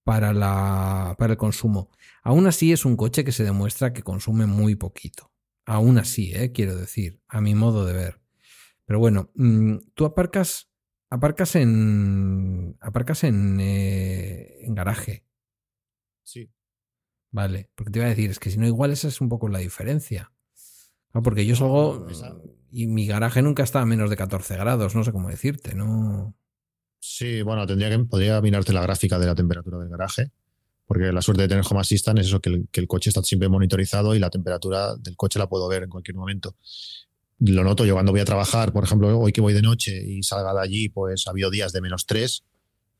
para 0.03 0.33
la 0.33 1.15
para 1.17 1.33
el 1.33 1.37
consumo. 1.37 1.89
Aún 2.23 2.47
así 2.47 2.73
es 2.73 2.83
un 2.83 2.97
coche 2.97 3.23
que 3.23 3.31
se 3.31 3.43
demuestra 3.43 3.93
que 3.93 4.03
consume 4.03 4.45
muy 4.45 4.75
poquito. 4.75 5.31
Aún 5.69 5.99
así, 5.99 6.33
¿eh? 6.33 6.51
quiero 6.51 6.75
decir, 6.75 7.21
a 7.27 7.41
mi 7.41 7.53
modo 7.53 7.85
de 7.85 7.93
ver. 7.93 8.19
Pero 8.87 8.97
bueno, 8.97 9.29
mm, 9.35 9.75
tú 9.93 10.05
aparcas, 10.05 10.67
aparcas 11.11 11.55
en, 11.55 12.75
aparcas 12.81 13.23
en, 13.23 13.59
eh, 13.59 14.65
en 14.65 14.73
garaje. 14.73 15.27
Sí. 16.23 16.49
Vale, 17.29 17.69
porque 17.75 17.91
te 17.91 17.99
iba 17.99 18.07
a 18.07 18.09
decir, 18.09 18.31
es 18.31 18.39
que 18.39 18.49
si 18.49 18.57
no, 18.57 18.65
igual 18.65 18.89
esa 18.89 19.09
es 19.09 19.21
un 19.21 19.29
poco 19.29 19.47
la 19.47 19.59
diferencia. 19.59 20.31
porque 21.11 21.45
yo 21.45 21.55
salgo 21.55 22.07
y 22.71 22.87
mi 22.87 23.05
garaje 23.05 23.43
nunca 23.43 23.61
está 23.61 23.81
a 23.81 23.85
menos 23.85 24.09
de 24.09 24.17
14 24.17 24.57
grados, 24.57 24.95
no 24.95 25.03
sé 25.03 25.11
cómo 25.11 25.29
decirte, 25.29 25.75
¿no? 25.75 26.35
Sí, 26.99 27.43
bueno, 27.43 27.67
tendría 27.67 27.91
que, 27.91 27.99
podría 28.05 28.41
mirarte 28.41 28.73
la 28.73 28.81
gráfica 28.81 29.19
de 29.19 29.27
la 29.27 29.35
temperatura 29.35 29.77
del 29.77 29.89
garaje 29.89 30.31
porque 30.89 31.11
la 31.11 31.21
suerte 31.21 31.43
de 31.43 31.47
tener 31.47 31.63
Home 31.69 31.81
Assistant 31.81 32.17
es 32.17 32.25
eso, 32.25 32.41
que 32.41 32.49
el, 32.49 32.87
coche 32.87 33.11
está 33.11 33.21
siempre 33.21 33.47
monitorizado 33.47 34.15
y 34.15 34.19
la 34.19 34.31
temperatura 34.31 34.95
del 34.95 35.15
coche 35.15 35.37
la 35.37 35.47
puedo 35.47 35.67
ver 35.67 35.83
en 35.83 35.89
cualquier 35.89 36.15
momento. 36.15 36.55
Lo 37.37 37.63
noto 37.63 37.85
yo 37.85 37.93
cuando 37.93 38.11
voy 38.11 38.21
a 38.21 38.25
trabajar, 38.25 38.73
por 38.73 38.85
ejemplo, 38.85 39.19
hoy 39.19 39.31
que 39.31 39.39
voy 39.39 39.53
de 39.53 39.61
noche 39.61 40.03
y 40.03 40.23
salga 40.23 40.51
de 40.51 40.61
allí, 40.61 40.89
pues 40.89 41.27
ha 41.27 41.29
habido 41.29 41.51
días 41.51 41.73
de 41.73 41.81
menos 41.81 42.07
tres, 42.07 42.43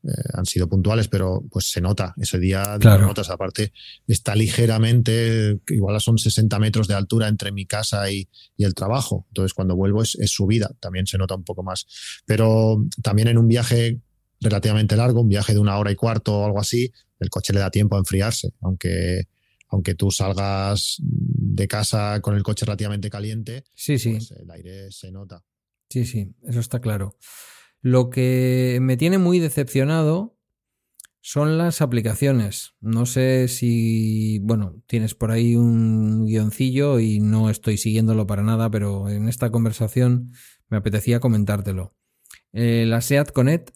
eh, 0.04 0.12
han 0.34 0.46
sido 0.46 0.68
puntuales, 0.68 1.08
pero 1.08 1.42
pues 1.50 1.68
se 1.72 1.80
nota, 1.80 2.14
ese 2.16 2.38
día 2.38 2.78
claro. 2.78 3.08
notas, 3.08 3.28
aparte 3.28 3.72
está 4.06 4.36
ligeramente, 4.36 5.58
igual 5.66 6.00
son 6.00 6.16
60 6.16 6.60
metros 6.60 6.86
de 6.86 6.94
altura 6.94 7.26
entre 7.26 7.50
mi 7.50 7.66
casa 7.66 8.08
y, 8.08 8.28
el 8.56 8.74
trabajo, 8.74 9.26
entonces 9.30 9.52
cuando 9.52 9.74
vuelvo 9.74 10.00
es, 10.00 10.14
es 10.14 10.30
subida, 10.30 10.70
también 10.78 11.08
se 11.08 11.18
nota 11.18 11.34
un 11.34 11.42
poco 11.42 11.64
más, 11.64 11.88
pero 12.24 12.84
también 13.02 13.26
en 13.26 13.38
un 13.38 13.48
viaje 13.48 13.98
relativamente 14.40 14.96
largo, 14.96 15.20
un 15.20 15.28
viaje 15.28 15.52
de 15.52 15.58
una 15.58 15.78
hora 15.78 15.90
y 15.90 15.96
cuarto 15.96 16.38
o 16.38 16.46
algo 16.46 16.60
así, 16.60 16.92
el 17.18 17.30
coche 17.30 17.52
le 17.52 17.60
da 17.60 17.70
tiempo 17.70 17.96
a 17.96 17.98
enfriarse, 17.98 18.52
aunque, 18.60 19.28
aunque 19.68 19.94
tú 19.94 20.10
salgas 20.10 20.96
de 21.00 21.68
casa 21.68 22.20
con 22.20 22.36
el 22.36 22.42
coche 22.42 22.64
relativamente 22.64 23.10
caliente, 23.10 23.64
sí, 23.74 23.98
sí. 23.98 24.12
Pues 24.12 24.30
el 24.32 24.50
aire 24.50 24.90
se 24.90 25.10
nota. 25.12 25.44
Sí, 25.88 26.04
sí, 26.04 26.34
eso 26.44 26.60
está 26.60 26.80
claro. 26.80 27.16
Lo 27.82 28.10
que 28.10 28.78
me 28.80 28.96
tiene 28.96 29.18
muy 29.18 29.38
decepcionado 29.38 30.36
son 31.20 31.58
las 31.58 31.82
aplicaciones. 31.82 32.74
No 32.80 33.06
sé 33.06 33.48
si, 33.48 34.38
bueno, 34.40 34.82
tienes 34.86 35.14
por 35.14 35.30
ahí 35.30 35.56
un 35.56 36.26
guioncillo 36.26 36.98
y 36.98 37.20
no 37.20 37.50
estoy 37.50 37.76
siguiéndolo 37.76 38.26
para 38.26 38.42
nada, 38.42 38.70
pero 38.70 39.08
en 39.10 39.28
esta 39.28 39.50
conversación 39.50 40.32
me 40.68 40.78
apetecía 40.78 41.20
comentártelo. 41.20 41.94
Eh, 42.52 42.84
la 42.86 43.00
SEAT 43.00 43.32
Connect 43.32 43.70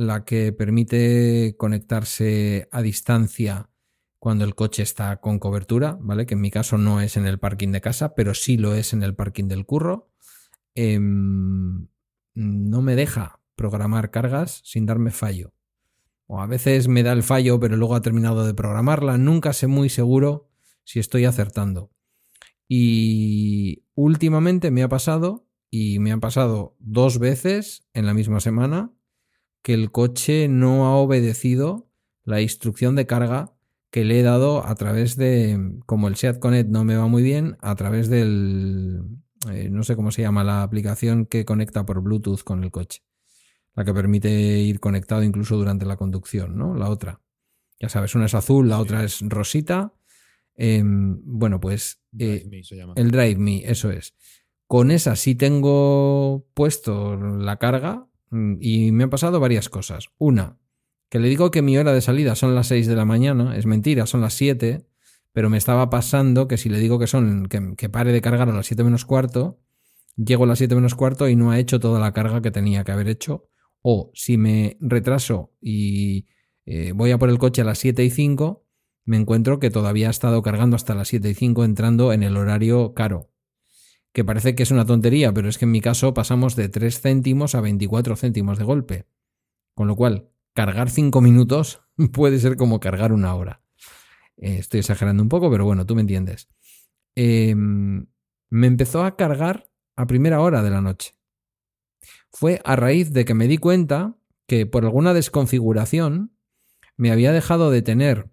la 0.00 0.24
que 0.24 0.52
permite 0.52 1.54
conectarse 1.58 2.68
a 2.72 2.80
distancia 2.80 3.68
cuando 4.18 4.44
el 4.44 4.54
coche 4.54 4.82
está 4.82 5.18
con 5.18 5.38
cobertura, 5.38 5.98
¿vale? 6.00 6.26
Que 6.26 6.34
en 6.34 6.40
mi 6.40 6.50
caso 6.50 6.78
no 6.78 7.00
es 7.00 7.16
en 7.16 7.26
el 7.26 7.38
parking 7.38 7.68
de 7.68 7.80
casa, 7.80 8.14
pero 8.14 8.34
sí 8.34 8.56
lo 8.56 8.74
es 8.74 8.92
en 8.92 9.02
el 9.02 9.14
parking 9.14 9.44
del 9.44 9.66
curro. 9.66 10.10
Em, 10.74 11.88
no 12.34 12.82
me 12.82 12.96
deja 12.96 13.40
programar 13.56 14.10
cargas 14.10 14.62
sin 14.64 14.86
darme 14.86 15.10
fallo. 15.10 15.52
O 16.26 16.40
a 16.40 16.46
veces 16.46 16.88
me 16.88 17.02
da 17.02 17.12
el 17.12 17.22
fallo, 17.22 17.60
pero 17.60 17.76
luego 17.76 17.94
ha 17.94 18.02
terminado 18.02 18.46
de 18.46 18.54
programarla. 18.54 19.18
Nunca 19.18 19.52
sé 19.52 19.66
muy 19.66 19.90
seguro 19.90 20.48
si 20.84 20.98
estoy 20.98 21.26
acertando. 21.26 21.90
Y 22.68 23.84
últimamente 23.94 24.70
me 24.70 24.82
ha 24.82 24.88
pasado, 24.88 25.46
y 25.70 25.98
me 25.98 26.12
han 26.12 26.20
pasado 26.20 26.76
dos 26.78 27.18
veces 27.18 27.86
en 27.92 28.06
la 28.06 28.14
misma 28.14 28.40
semana, 28.40 28.92
que 29.62 29.74
el 29.74 29.90
coche 29.90 30.48
no 30.48 30.86
ha 30.86 30.96
obedecido 30.96 31.88
la 32.24 32.40
instrucción 32.40 32.96
de 32.96 33.06
carga 33.06 33.52
que 33.90 34.04
le 34.04 34.20
he 34.20 34.22
dado 34.22 34.64
a 34.64 34.74
través 34.76 35.16
de, 35.16 35.78
como 35.86 36.08
el 36.08 36.16
Seat 36.16 36.38
Connect 36.38 36.70
no 36.70 36.84
me 36.84 36.96
va 36.96 37.08
muy 37.08 37.22
bien, 37.22 37.56
a 37.60 37.74
través 37.74 38.08
del, 38.08 39.02
eh, 39.50 39.68
no 39.70 39.82
sé 39.82 39.96
cómo 39.96 40.12
se 40.12 40.22
llama, 40.22 40.44
la 40.44 40.62
aplicación 40.62 41.26
que 41.26 41.44
conecta 41.44 41.84
por 41.84 42.00
Bluetooth 42.02 42.42
con 42.42 42.62
el 42.62 42.70
coche. 42.70 43.02
La 43.74 43.84
que 43.84 43.94
permite 43.94 44.30
ir 44.30 44.80
conectado 44.80 45.22
incluso 45.22 45.56
durante 45.56 45.86
la 45.86 45.96
conducción, 45.96 46.56
¿no? 46.56 46.74
La 46.74 46.88
otra. 46.88 47.20
Ya 47.80 47.88
sabes, 47.88 48.14
una 48.14 48.26
es 48.26 48.34
azul, 48.34 48.68
la 48.68 48.78
otra 48.78 49.04
es 49.04 49.20
rosita. 49.22 49.94
Em, 50.54 51.18
bueno, 51.24 51.60
pues 51.60 52.00
eh, 52.18 52.48
el 52.96 53.10
Drive 53.10 53.36
Me, 53.36 53.70
eso 53.70 53.90
es. 53.90 54.14
Con 54.66 54.90
esa 54.90 55.16
sí 55.16 55.34
tengo 55.34 56.46
puesto 56.52 57.16
la 57.16 57.56
carga 57.56 58.09
y 58.30 58.92
me 58.92 59.04
han 59.04 59.10
pasado 59.10 59.40
varias 59.40 59.68
cosas. 59.68 60.10
Una, 60.18 60.58
que 61.08 61.18
le 61.18 61.28
digo 61.28 61.50
que 61.50 61.62
mi 61.62 61.76
hora 61.76 61.92
de 61.92 62.00
salida 62.00 62.34
son 62.36 62.54
las 62.54 62.68
6 62.68 62.86
de 62.86 62.96
la 62.96 63.04
mañana, 63.04 63.56
es 63.56 63.66
mentira, 63.66 64.06
son 64.06 64.20
las 64.20 64.34
7, 64.34 64.86
pero 65.32 65.50
me 65.50 65.58
estaba 65.58 65.90
pasando 65.90 66.48
que 66.48 66.56
si 66.56 66.68
le 66.68 66.78
digo 66.78 66.98
que 66.98 67.06
son 67.06 67.48
que, 67.48 67.88
pare 67.88 68.12
de 68.12 68.20
cargar 68.20 68.48
a 68.48 68.52
las 68.52 68.66
7 68.66 68.84
menos 68.84 69.04
cuarto, 69.04 69.60
llego 70.16 70.44
a 70.44 70.46
las 70.46 70.58
7 70.58 70.74
menos 70.74 70.94
cuarto 70.94 71.28
y 71.28 71.36
no 71.36 71.50
ha 71.50 71.58
hecho 71.58 71.80
toda 71.80 72.00
la 72.00 72.12
carga 72.12 72.40
que 72.42 72.50
tenía 72.50 72.84
que 72.84 72.92
haber 72.92 73.08
hecho. 73.08 73.48
O 73.82 74.10
si 74.14 74.36
me 74.36 74.76
retraso 74.80 75.52
y 75.60 76.26
eh, 76.66 76.92
voy 76.92 77.10
a 77.10 77.18
por 77.18 77.30
el 77.30 77.38
coche 77.38 77.62
a 77.62 77.64
las 77.64 77.78
7 77.78 78.04
y 78.04 78.10
5, 78.10 78.66
me 79.04 79.16
encuentro 79.16 79.58
que 79.58 79.70
todavía 79.70 80.08
ha 80.08 80.10
estado 80.10 80.42
cargando 80.42 80.76
hasta 80.76 80.94
las 80.94 81.08
7 81.08 81.30
y 81.30 81.34
5 81.34 81.64
entrando 81.64 82.12
en 82.12 82.22
el 82.22 82.36
horario 82.36 82.94
caro. 82.94 83.29
Que 84.12 84.24
parece 84.24 84.54
que 84.54 84.62
es 84.62 84.70
una 84.70 84.84
tontería, 84.84 85.32
pero 85.32 85.48
es 85.48 85.58
que 85.58 85.64
en 85.64 85.70
mi 85.70 85.80
caso 85.80 86.14
pasamos 86.14 86.56
de 86.56 86.68
3 86.68 87.00
céntimos 87.00 87.54
a 87.54 87.60
24 87.60 88.16
céntimos 88.16 88.58
de 88.58 88.64
golpe. 88.64 89.06
Con 89.74 89.86
lo 89.86 89.96
cual, 89.96 90.30
cargar 90.52 90.90
5 90.90 91.20
minutos 91.20 91.80
puede 92.12 92.38
ser 92.38 92.56
como 92.56 92.80
cargar 92.80 93.12
una 93.12 93.34
hora. 93.34 93.62
Eh, 94.36 94.56
estoy 94.58 94.80
exagerando 94.80 95.22
un 95.22 95.28
poco, 95.28 95.50
pero 95.50 95.64
bueno, 95.64 95.86
tú 95.86 95.94
me 95.94 96.00
entiendes. 96.00 96.48
Em, 97.14 98.06
me 98.48 98.66
empezó 98.66 99.04
a 99.04 99.16
cargar 99.16 99.70
a 99.96 100.06
primera 100.06 100.40
hora 100.40 100.62
de 100.62 100.70
la 100.70 100.80
noche. 100.80 101.14
Fue 102.32 102.60
a 102.64 102.76
raíz 102.76 103.12
de 103.12 103.24
que 103.24 103.34
me 103.34 103.48
di 103.48 103.58
cuenta 103.58 104.16
que 104.46 104.66
por 104.66 104.84
alguna 104.84 105.14
desconfiguración 105.14 106.32
me 106.96 107.12
había 107.12 107.32
dejado 107.32 107.70
de 107.70 107.82
tener 107.82 108.30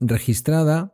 registrada 0.00 0.93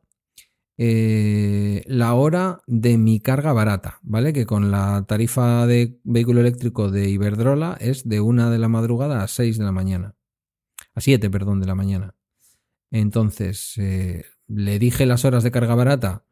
eh, 0.82 1.84
la 1.88 2.14
hora 2.14 2.62
de 2.66 2.96
mi 2.96 3.20
carga 3.20 3.52
barata, 3.52 3.98
¿vale? 4.00 4.32
Que 4.32 4.46
con 4.46 4.70
la 4.70 5.04
tarifa 5.06 5.66
de 5.66 6.00
vehículo 6.04 6.40
eléctrico 6.40 6.90
de 6.90 7.10
Iberdrola 7.10 7.76
es 7.78 8.08
de 8.08 8.22
una 8.22 8.48
de 8.48 8.56
la 8.56 8.68
madrugada 8.68 9.22
a 9.22 9.28
6 9.28 9.58
de 9.58 9.64
la 9.64 9.72
mañana. 9.72 10.14
A 10.94 11.02
7, 11.02 11.28
perdón, 11.28 11.60
de 11.60 11.66
la 11.66 11.74
mañana. 11.74 12.14
Entonces, 12.90 13.74
eh, 13.76 14.24
le 14.46 14.78
dije 14.78 15.04
las 15.04 15.26
horas 15.26 15.44
de 15.44 15.50
carga 15.50 15.74
barata 15.74 16.24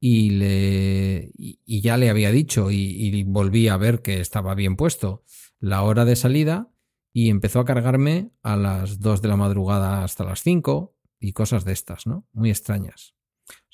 y, 0.00 0.30
le, 0.30 1.30
ya 1.64 1.96
le 1.96 2.10
había 2.10 2.32
dicho 2.32 2.72
y, 2.72 2.76
y, 2.76 3.22
volví 3.22 3.68
a 3.68 3.76
ver 3.76 4.02
que 4.02 4.18
estaba 4.18 4.56
bien 4.56 4.74
puesto 4.74 5.22
la 5.60 5.82
hora 5.82 6.04
de 6.04 6.16
salida 6.16 6.68
y 7.12 7.30
empezó 7.30 7.60
a 7.60 7.64
cargarme 7.64 8.32
a 8.42 8.56
las 8.56 8.98
2 8.98 9.22
de 9.22 9.28
la 9.28 9.36
madrugada 9.36 10.02
hasta 10.02 10.24
las 10.24 10.42
5 10.42 10.96
y 11.20 11.32
cosas 11.32 11.64
de 11.64 11.74
estas, 11.74 12.08
¿no? 12.08 12.26
Muy 12.32 12.50
extrañas. 12.50 13.14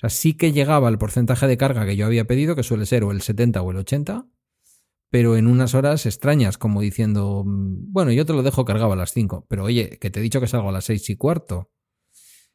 O 0.00 0.08
sea, 0.08 0.08
sí 0.08 0.32
que 0.32 0.52
llegaba 0.52 0.88
el 0.88 0.96
porcentaje 0.96 1.46
de 1.46 1.58
carga 1.58 1.84
que 1.84 1.94
yo 1.94 2.06
había 2.06 2.26
pedido, 2.26 2.56
que 2.56 2.62
suele 2.62 2.86
ser 2.86 3.04
o 3.04 3.10
el 3.10 3.20
70 3.20 3.60
o 3.60 3.70
el 3.70 3.76
80, 3.76 4.26
pero 5.10 5.36
en 5.36 5.46
unas 5.46 5.74
horas 5.74 6.06
extrañas, 6.06 6.56
como 6.56 6.80
diciendo, 6.80 7.42
mm, 7.44 7.92
bueno, 7.92 8.10
yo 8.10 8.24
te 8.24 8.32
lo 8.32 8.42
dejo 8.42 8.64
cargado 8.64 8.94
a 8.94 8.96
las 8.96 9.12
5, 9.12 9.44
pero 9.46 9.64
oye, 9.64 9.98
que 10.00 10.08
te 10.08 10.20
he 10.20 10.22
dicho 10.22 10.40
que 10.40 10.46
salgo 10.46 10.70
a 10.70 10.72
las 10.72 10.86
6 10.86 11.10
y 11.10 11.16
cuarto. 11.16 11.70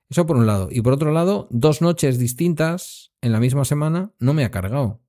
Eso 0.10 0.26
por 0.26 0.38
un 0.38 0.48
lado. 0.48 0.70
Y 0.72 0.82
por 0.82 0.94
otro 0.94 1.12
lado, 1.12 1.48
dos 1.52 1.84
noches 1.84 2.18
distintas 2.18 3.14
en 3.22 3.32
la 3.32 3.40
misma 3.40 3.64
semana 3.64 4.12
no 4.18 4.34
me 4.34 4.44
ha 4.44 4.50
cargado. 4.50 5.04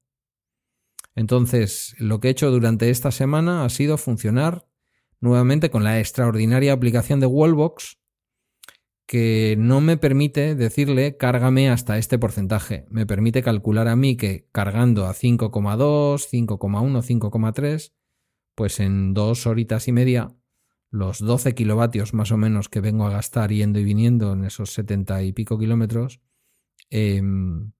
Entonces, 1.15 1.95
lo 1.99 2.21
que 2.21 2.29
he 2.29 2.33
hecho 2.33 2.51
durante 2.51 2.91
esta 2.91 3.13
semana 3.13 3.65
ha 3.65 3.71
sido 3.71 3.97
funcionar 3.97 4.69
nuevamente 5.21 5.71
con 5.71 5.85
la 5.85 6.01
extraordinaria 6.01 6.75
aplicación 6.75 7.19
de 7.21 7.27
Wallbox 7.27 7.99
que 9.07 9.55
no 9.59 9.81
me 9.81 9.97
permite 9.97 10.55
decirle 10.57 11.17
cárgame 11.17 11.71
hasta 11.71 11.97
este 11.97 12.19
porcentaje. 12.19 12.87
Me 12.91 13.07
permite 13.07 13.43
calcular 13.43 13.89
a 13.89 13.97
mí 13.97 14.17
que 14.17 14.49
cargando 14.53 15.07
a 15.07 15.15
5,2, 15.15 16.29
5,1, 16.29 17.03
5,3, 17.03 17.93
pues 18.55 18.81
en 18.81 19.15
dos 19.15 19.47
horitas 19.47 19.87
y 19.87 19.93
media, 19.93 20.29
los 20.91 21.21
12 21.21 21.55
kilovatios 21.55 22.15
más 22.15 22.33
o 22.33 22.37
menos 22.37 22.69
que 22.69 22.81
vengo 22.81 23.07
a 23.07 23.11
gastar 23.11 23.53
yendo 23.53 23.79
y 23.79 23.85
viniendo 23.85 24.33
en 24.33 24.45
esos 24.45 24.73
70 24.73 25.23
y 25.23 25.33
pico 25.33 25.59
kilómetros, 25.59 26.21
em, 26.91 27.73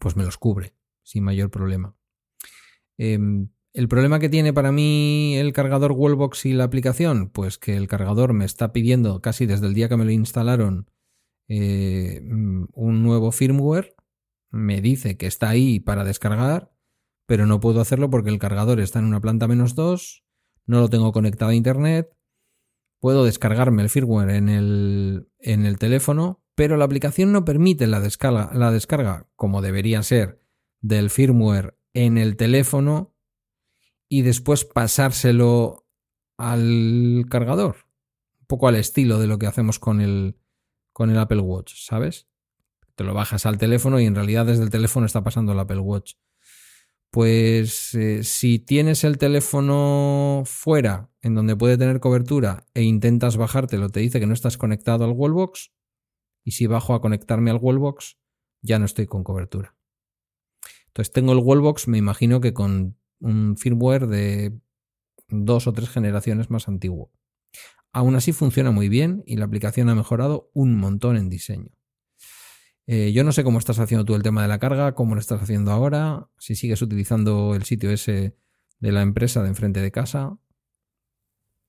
pues 0.00 0.16
me 0.16 0.24
los 0.24 0.38
cubre 0.38 0.74
sin 1.02 1.24
mayor 1.24 1.50
problema. 1.50 1.94
Em, 2.96 3.48
el 3.74 3.88
problema 3.88 4.20
que 4.20 4.28
tiene 4.28 4.52
para 4.52 4.70
mí 4.70 5.36
el 5.36 5.52
cargador 5.52 5.92
Wallbox 5.92 6.46
y 6.46 6.52
la 6.52 6.62
aplicación, 6.62 7.28
pues 7.28 7.58
que 7.58 7.76
el 7.76 7.88
cargador 7.88 8.32
me 8.32 8.44
está 8.44 8.72
pidiendo 8.72 9.20
casi 9.20 9.46
desde 9.46 9.66
el 9.66 9.74
día 9.74 9.88
que 9.88 9.96
me 9.96 10.04
lo 10.04 10.12
instalaron 10.12 10.88
eh, 11.48 12.20
un 12.22 13.02
nuevo 13.02 13.32
firmware. 13.32 13.96
Me 14.52 14.80
dice 14.80 15.16
que 15.16 15.26
está 15.26 15.48
ahí 15.48 15.80
para 15.80 16.04
descargar, 16.04 16.72
pero 17.26 17.46
no 17.46 17.58
puedo 17.58 17.80
hacerlo 17.80 18.10
porque 18.10 18.30
el 18.30 18.38
cargador 18.38 18.78
está 18.78 19.00
en 19.00 19.06
una 19.06 19.20
planta 19.20 19.48
menos 19.48 19.74
2, 19.74 20.24
no 20.66 20.78
lo 20.78 20.88
tengo 20.88 21.10
conectado 21.10 21.50
a 21.50 21.56
internet. 21.56 22.16
Puedo 23.00 23.24
descargarme 23.24 23.82
el 23.82 23.90
firmware 23.90 24.30
en 24.30 24.48
el, 24.48 25.28
en 25.40 25.66
el 25.66 25.78
teléfono, 25.78 26.44
pero 26.54 26.76
la 26.76 26.84
aplicación 26.84 27.32
no 27.32 27.44
permite 27.44 27.88
la 27.88 27.98
descarga, 27.98 28.52
la 28.54 28.70
descarga 28.70 29.26
como 29.34 29.62
debería 29.62 30.00
ser 30.04 30.38
del 30.80 31.10
firmware 31.10 31.76
en 31.92 32.18
el 32.18 32.36
teléfono 32.36 33.13
y 34.14 34.22
después 34.22 34.64
pasárselo 34.64 35.88
al 36.38 37.26
cargador. 37.28 37.88
Un 38.42 38.46
poco 38.46 38.68
al 38.68 38.76
estilo 38.76 39.18
de 39.18 39.26
lo 39.26 39.40
que 39.40 39.48
hacemos 39.48 39.80
con 39.80 40.00
el, 40.00 40.36
con 40.92 41.10
el 41.10 41.18
Apple 41.18 41.40
Watch, 41.40 41.74
¿sabes? 41.74 42.28
Te 42.94 43.02
lo 43.02 43.12
bajas 43.12 43.44
al 43.44 43.58
teléfono 43.58 43.98
y 43.98 44.04
en 44.04 44.14
realidad 44.14 44.46
desde 44.46 44.62
el 44.62 44.70
teléfono 44.70 45.04
está 45.04 45.24
pasando 45.24 45.50
el 45.50 45.58
Apple 45.58 45.80
Watch. 45.80 46.12
Pues 47.10 47.92
eh, 47.96 48.22
si 48.22 48.60
tienes 48.60 49.02
el 49.02 49.18
teléfono 49.18 50.44
fuera, 50.46 51.10
en 51.20 51.34
donde 51.34 51.56
puede 51.56 51.76
tener 51.76 51.98
cobertura, 51.98 52.66
e 52.72 52.82
intentas 52.82 53.36
bajártelo, 53.36 53.88
te 53.88 53.98
dice 53.98 54.20
que 54.20 54.26
no 54.26 54.34
estás 54.34 54.56
conectado 54.56 55.04
al 55.04 55.10
Wallbox. 55.10 55.72
Y 56.44 56.52
si 56.52 56.68
bajo 56.68 56.94
a 56.94 57.00
conectarme 57.00 57.50
al 57.50 57.58
Wallbox, 57.60 58.16
ya 58.62 58.78
no 58.78 58.84
estoy 58.84 59.06
con 59.06 59.24
cobertura. 59.24 59.74
Entonces 60.86 61.12
tengo 61.12 61.32
el 61.32 61.40
Wallbox, 61.40 61.88
me 61.88 61.98
imagino 61.98 62.40
que 62.40 62.54
con 62.54 62.96
un 63.20 63.56
firmware 63.56 64.06
de 64.06 64.52
dos 65.28 65.66
o 65.66 65.72
tres 65.72 65.88
generaciones 65.88 66.50
más 66.50 66.68
antiguo. 66.68 67.10
Aún 67.92 68.16
así 68.16 68.32
funciona 68.32 68.70
muy 68.70 68.88
bien 68.88 69.22
y 69.26 69.36
la 69.36 69.44
aplicación 69.44 69.88
ha 69.88 69.94
mejorado 69.94 70.50
un 70.52 70.76
montón 70.76 71.16
en 71.16 71.30
diseño. 71.30 71.70
Eh, 72.86 73.12
yo 73.12 73.24
no 73.24 73.32
sé 73.32 73.44
cómo 73.44 73.58
estás 73.58 73.78
haciendo 73.78 74.04
tú 74.04 74.14
el 74.14 74.22
tema 74.22 74.42
de 74.42 74.48
la 74.48 74.58
carga, 74.58 74.94
cómo 74.94 75.14
lo 75.14 75.20
estás 75.20 75.40
haciendo 75.40 75.70
ahora, 75.70 76.28
si 76.38 76.54
sigues 76.54 76.82
utilizando 76.82 77.54
el 77.54 77.64
sitio 77.64 77.90
ese 77.90 78.36
de 78.80 78.92
la 78.92 79.02
empresa 79.02 79.42
de 79.42 79.48
enfrente 79.48 79.80
de 79.80 79.90
casa. 79.90 80.36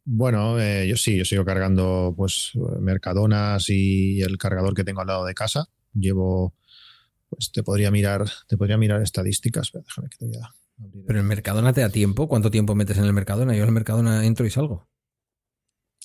Bueno, 0.03 0.59
eh, 0.59 0.87
yo 0.87 0.97
sí, 0.97 1.17
yo 1.17 1.25
sigo 1.25 1.45
cargando 1.45 2.13
pues 2.15 2.51
Mercadonas 2.79 3.69
y 3.69 4.21
el 4.21 4.37
cargador 4.37 4.73
que 4.73 4.83
tengo 4.83 5.01
al 5.01 5.07
lado 5.07 5.25
de 5.25 5.33
casa. 5.33 5.69
Llevo, 5.93 6.53
pues 7.29 7.51
te 7.51 7.63
podría 7.63 7.91
mirar, 7.91 8.29
te 8.47 8.57
podría 8.57 8.77
mirar 8.77 9.01
estadísticas, 9.01 9.71
déjame 9.73 10.09
que 10.09 10.17
te 10.17 10.25
voy 10.25 10.37
a 10.37 10.64
pero 11.07 11.19
el 11.19 11.25
Mercadona 11.25 11.73
te 11.73 11.81
da 11.81 11.89
tiempo. 11.89 12.27
¿Cuánto 12.27 12.51
tiempo 12.51 12.75
metes 12.75 12.97
en 12.97 13.05
el 13.05 13.13
Mercadona? 13.13 13.53
Yo 13.53 13.63
en 13.63 13.69
el 13.69 13.73
Mercadona 13.73 14.25
entro 14.25 14.45
y 14.45 14.49
salgo. 14.49 14.87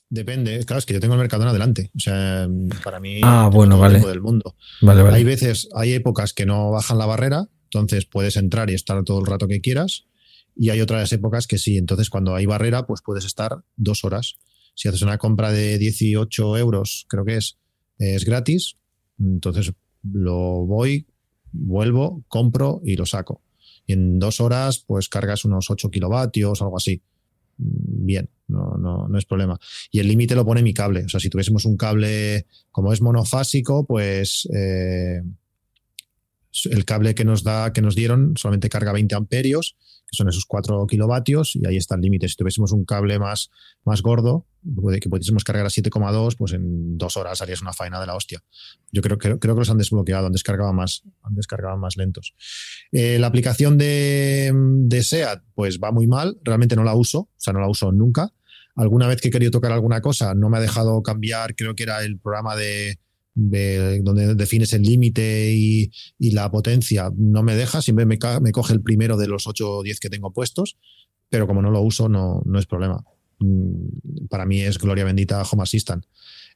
Depende, 0.08 0.64
claro, 0.64 0.78
es 0.78 0.86
que 0.86 0.94
yo 0.94 1.00
tengo 1.00 1.14
el 1.14 1.20
Mercadona 1.20 1.52
delante. 1.52 1.90
O 1.96 2.00
sea, 2.00 2.48
para 2.82 2.98
mí 2.98 3.20
ah, 3.22 3.48
bueno, 3.52 3.78
vale. 3.78 4.00
del 4.00 4.20
mundo. 4.20 4.56
Vale, 4.80 5.02
Hay 5.02 5.22
veces, 5.22 5.68
hay 5.74 5.92
épocas 5.92 6.32
que 6.32 6.46
no 6.46 6.70
bajan 6.70 6.98
la 6.98 7.06
barrera, 7.06 7.48
entonces 7.64 8.06
puedes 8.06 8.36
entrar 8.36 8.70
y 8.70 8.74
estar 8.74 9.02
todo 9.04 9.20
el 9.20 9.26
rato 9.26 9.46
que 9.46 9.60
quieras. 9.60 10.06
Y 10.56 10.70
hay 10.70 10.80
otras 10.80 11.12
épocas 11.12 11.46
que 11.46 11.58
sí. 11.58 11.76
Entonces, 11.76 12.10
cuando 12.10 12.34
hay 12.34 12.44
barrera, 12.44 12.86
pues 12.86 13.02
puedes 13.02 13.24
estar 13.24 13.62
dos 13.76 14.04
horas. 14.04 14.34
Si 14.74 14.88
haces 14.88 15.02
una 15.02 15.16
compra 15.16 15.52
de 15.52 15.78
18 15.78 16.58
euros, 16.58 17.06
creo 17.08 17.24
que 17.24 17.36
es, 17.36 17.58
es 17.98 18.24
gratis. 18.24 18.76
Entonces 19.18 19.72
lo 20.02 20.66
voy, 20.66 21.06
vuelvo, 21.52 22.24
compro 22.28 22.80
y 22.84 22.96
lo 22.96 23.06
saco 23.06 23.42
en 23.86 24.18
dos 24.18 24.40
horas 24.40 24.84
pues 24.86 25.08
cargas 25.08 25.44
unos 25.44 25.70
8 25.70 25.90
kilovatios, 25.90 26.62
algo 26.62 26.76
así. 26.76 27.02
Mm, 27.58 28.06
bien, 28.06 28.30
no, 28.48 28.76
no, 28.78 29.08
no 29.08 29.18
es 29.18 29.24
problema. 29.24 29.58
Y 29.90 30.00
el 30.00 30.08
límite 30.08 30.34
lo 30.34 30.44
pone 30.44 30.62
mi 30.62 30.74
cable. 30.74 31.04
O 31.04 31.08
sea, 31.08 31.20
si 31.20 31.30
tuviésemos 31.30 31.64
un 31.64 31.76
cable 31.76 32.46
como 32.70 32.92
es 32.92 33.00
monofásico, 33.00 33.84
pues 33.84 34.48
eh, 34.54 35.22
el 36.70 36.84
cable 36.84 37.14
que 37.14 37.24
nos 37.24 37.42
da, 37.44 37.72
que 37.72 37.82
nos 37.82 37.94
dieron, 37.94 38.34
solamente 38.36 38.68
carga 38.68 38.92
20 38.92 39.14
amperios, 39.14 39.76
que 40.10 40.16
son 40.16 40.28
esos 40.28 40.44
4 40.46 40.86
kilovatios, 40.86 41.54
y 41.54 41.66
ahí 41.66 41.76
está 41.76 41.94
el 41.94 42.00
límite. 42.00 42.28
Si 42.28 42.34
tuviésemos 42.34 42.72
un 42.72 42.84
cable 42.84 43.18
más, 43.18 43.50
más 43.84 44.02
gordo, 44.02 44.46
que 45.00 45.08
pudiésemos 45.08 45.44
cargar 45.44 45.66
a 45.66 45.68
7,2, 45.68 46.36
pues 46.36 46.52
en 46.52 46.98
dos 46.98 47.16
horas 47.16 47.40
harías 47.40 47.62
una 47.62 47.72
faena 47.72 48.00
de 48.00 48.06
la 48.06 48.16
hostia. 48.16 48.42
Yo 48.90 49.02
creo, 49.02 49.18
creo, 49.18 49.38
creo 49.38 49.54
que 49.54 49.60
los 49.60 49.70
han 49.70 49.78
desbloqueado, 49.78 50.26
han 50.26 50.32
descargado 50.32 50.72
más, 50.72 51.02
han 51.22 51.34
descargado 51.34 51.76
más 51.78 51.96
lentos. 51.96 52.34
Eh, 52.90 53.18
la 53.18 53.28
aplicación 53.28 53.78
de, 53.78 54.52
de 54.52 55.02
SEAT, 55.02 55.42
pues 55.54 55.78
va 55.78 55.92
muy 55.92 56.06
mal, 56.06 56.38
realmente 56.42 56.76
no 56.76 56.84
la 56.84 56.94
uso, 56.94 57.20
o 57.20 57.30
sea, 57.36 57.52
no 57.52 57.60
la 57.60 57.68
uso 57.68 57.92
nunca. 57.92 58.32
Alguna 58.74 59.06
vez 59.06 59.20
que 59.20 59.28
he 59.28 59.30
querido 59.30 59.50
tocar 59.50 59.72
alguna 59.72 60.00
cosa, 60.00 60.34
no 60.34 60.48
me 60.48 60.58
ha 60.58 60.60
dejado 60.60 61.02
cambiar, 61.02 61.54
creo 61.54 61.74
que 61.74 61.84
era 61.84 62.02
el 62.02 62.18
programa 62.18 62.56
de, 62.56 62.98
donde 63.34 64.34
defines 64.34 64.72
el 64.72 64.82
límite 64.82 65.52
y, 65.52 65.90
la 66.18 66.50
potencia, 66.50 67.10
no 67.16 67.42
me 67.42 67.54
deja, 67.54 67.80
siempre 67.82 68.06
me, 68.06 68.18
me, 68.40 68.52
coge 68.52 68.72
el 68.72 68.82
primero 68.82 69.16
de 69.16 69.28
los 69.28 69.46
8 69.46 69.78
o 69.78 69.82
10 69.82 70.00
que 70.00 70.10
tengo 70.10 70.32
puestos, 70.32 70.76
pero 71.28 71.46
como 71.46 71.62
no 71.62 71.70
lo 71.70 71.80
uso, 71.80 72.08
no, 72.08 72.42
no 72.44 72.58
es 72.58 72.66
problema. 72.66 73.04
Mm, 73.38 74.26
para 74.28 74.46
mí 74.46 74.60
es 74.60 74.78
gloria 74.78 75.04
bendita 75.04 75.42
Home 75.42 75.62
Assistant. 75.62 76.04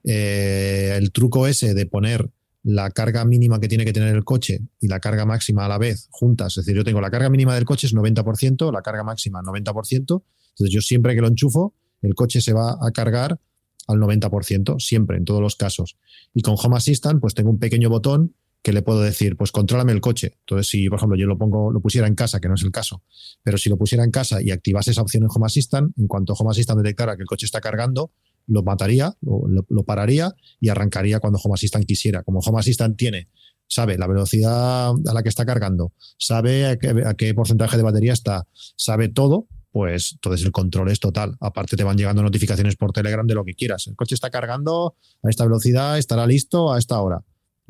Eh, 0.02 0.94
el 0.96 1.12
truco 1.12 1.46
ese 1.46 1.74
de 1.74 1.86
poner 1.86 2.30
la 2.62 2.90
carga 2.90 3.24
mínima 3.24 3.60
que 3.60 3.68
tiene 3.68 3.84
que 3.84 3.92
tener 3.92 4.14
el 4.14 4.24
coche 4.24 4.60
y 4.80 4.88
la 4.88 5.00
carga 5.00 5.26
máxima 5.26 5.66
a 5.66 5.68
la 5.68 5.78
vez 5.78 6.08
juntas, 6.10 6.56
es 6.56 6.64
decir, 6.64 6.76
yo 6.76 6.84
tengo 6.84 7.00
la 7.00 7.10
carga 7.10 7.28
mínima 7.28 7.54
del 7.54 7.64
coche 7.64 7.86
es 7.86 7.94
90%, 7.94 8.72
la 8.72 8.80
carga 8.80 9.04
máxima 9.04 9.42
90%, 9.42 9.94
entonces 9.96 10.70
yo 10.70 10.80
siempre 10.80 11.14
que 11.14 11.20
lo 11.20 11.28
enchufo, 11.28 11.74
el 12.00 12.14
coche 12.14 12.40
se 12.40 12.52
va 12.52 12.78
a 12.80 12.90
cargar 12.90 13.38
al 13.86 13.98
90%, 13.98 14.80
siempre, 14.80 15.16
en 15.16 15.24
todos 15.24 15.40
los 15.40 15.56
casos. 15.56 15.96
Y 16.32 16.42
con 16.42 16.56
Home 16.62 16.76
Assistant, 16.76 17.20
pues 17.20 17.34
tengo 17.34 17.50
un 17.50 17.58
pequeño 17.58 17.88
botón 17.88 18.34
que 18.64 18.72
le 18.72 18.80
puedo 18.80 19.02
decir, 19.02 19.36
pues 19.36 19.52
contrólame 19.52 19.92
el 19.92 20.00
coche. 20.00 20.32
Entonces, 20.40 20.68
si, 20.68 20.88
por 20.88 20.98
ejemplo, 20.98 21.18
yo 21.18 21.26
lo 21.26 21.36
pongo, 21.36 21.70
lo 21.70 21.80
pusiera 21.80 22.08
en 22.08 22.14
casa, 22.14 22.40
que 22.40 22.48
no 22.48 22.54
es 22.54 22.62
el 22.62 22.70
caso, 22.70 23.02
pero 23.42 23.58
si 23.58 23.68
lo 23.68 23.76
pusiera 23.76 24.04
en 24.04 24.10
casa 24.10 24.40
y 24.40 24.50
activase 24.50 24.92
esa 24.92 25.02
opción 25.02 25.22
en 25.24 25.28
Home 25.34 25.44
Assistant, 25.44 25.92
en 25.98 26.06
cuanto 26.06 26.32
Home 26.32 26.50
Assistant 26.50 26.80
detectara 26.80 27.14
que 27.16 27.22
el 27.22 27.28
coche 27.28 27.44
está 27.44 27.60
cargando, 27.60 28.12
lo 28.46 28.62
mataría, 28.62 29.14
lo, 29.20 29.84
pararía 29.84 30.34
y 30.60 30.70
arrancaría 30.70 31.20
cuando 31.20 31.38
Home 31.44 31.54
Assistant 31.54 31.84
quisiera. 31.84 32.22
Como 32.22 32.40
Home 32.40 32.58
Assistant 32.58 32.96
tiene, 32.96 33.28
sabe 33.66 33.98
la 33.98 34.06
velocidad 34.06 34.88
a 34.90 35.12
la 35.12 35.22
que 35.22 35.28
está 35.28 35.44
cargando, 35.44 35.92
sabe 36.18 36.64
a 36.66 37.14
qué 37.14 37.34
porcentaje 37.34 37.76
de 37.76 37.82
batería 37.82 38.14
está, 38.14 38.46
sabe 38.76 39.08
todo, 39.08 39.46
pues 39.74 40.12
entonces 40.12 40.46
el 40.46 40.52
control 40.52 40.88
es 40.92 41.00
total. 41.00 41.36
Aparte 41.40 41.76
te 41.76 41.82
van 41.82 41.96
llegando 41.96 42.22
notificaciones 42.22 42.76
por 42.76 42.92
Telegram 42.92 43.26
de 43.26 43.34
lo 43.34 43.44
que 43.44 43.54
quieras. 43.54 43.88
El 43.88 43.96
coche 43.96 44.14
está 44.14 44.30
cargando 44.30 44.94
a 45.20 45.28
esta 45.28 45.42
velocidad, 45.42 45.98
estará 45.98 46.28
listo 46.28 46.72
a 46.72 46.78
esta 46.78 47.00
hora. 47.00 47.24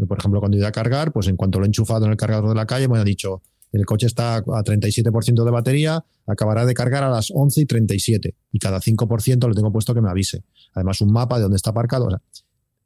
Por 0.06 0.18
ejemplo, 0.18 0.38
cuando 0.38 0.58
iba 0.58 0.68
a 0.68 0.72
cargar, 0.72 1.14
pues 1.14 1.28
en 1.28 1.36
cuanto 1.36 1.60
lo 1.60 1.64
he 1.64 1.68
enchufado 1.68 2.04
en 2.04 2.10
el 2.10 2.18
cargador 2.18 2.50
de 2.50 2.56
la 2.56 2.66
calle, 2.66 2.88
me 2.88 2.98
ha 2.98 3.04
dicho, 3.04 3.40
el 3.72 3.86
coche 3.86 4.06
está 4.06 4.34
a 4.34 4.42
37% 4.42 5.44
de 5.44 5.50
batería, 5.50 6.04
acabará 6.26 6.66
de 6.66 6.74
cargar 6.74 7.04
a 7.04 7.08
las 7.08 7.30
11 7.34 7.62
y 7.62 7.64
37. 7.64 8.34
Y 8.52 8.58
cada 8.58 8.80
5% 8.80 9.48
le 9.48 9.54
tengo 9.54 9.72
puesto 9.72 9.94
que 9.94 10.02
me 10.02 10.10
avise. 10.10 10.44
Además, 10.74 11.00
un 11.00 11.10
mapa 11.10 11.36
de 11.36 11.44
dónde 11.44 11.56
está 11.56 11.70
aparcado. 11.70 12.08
O 12.08 12.10
sea, 12.10 12.20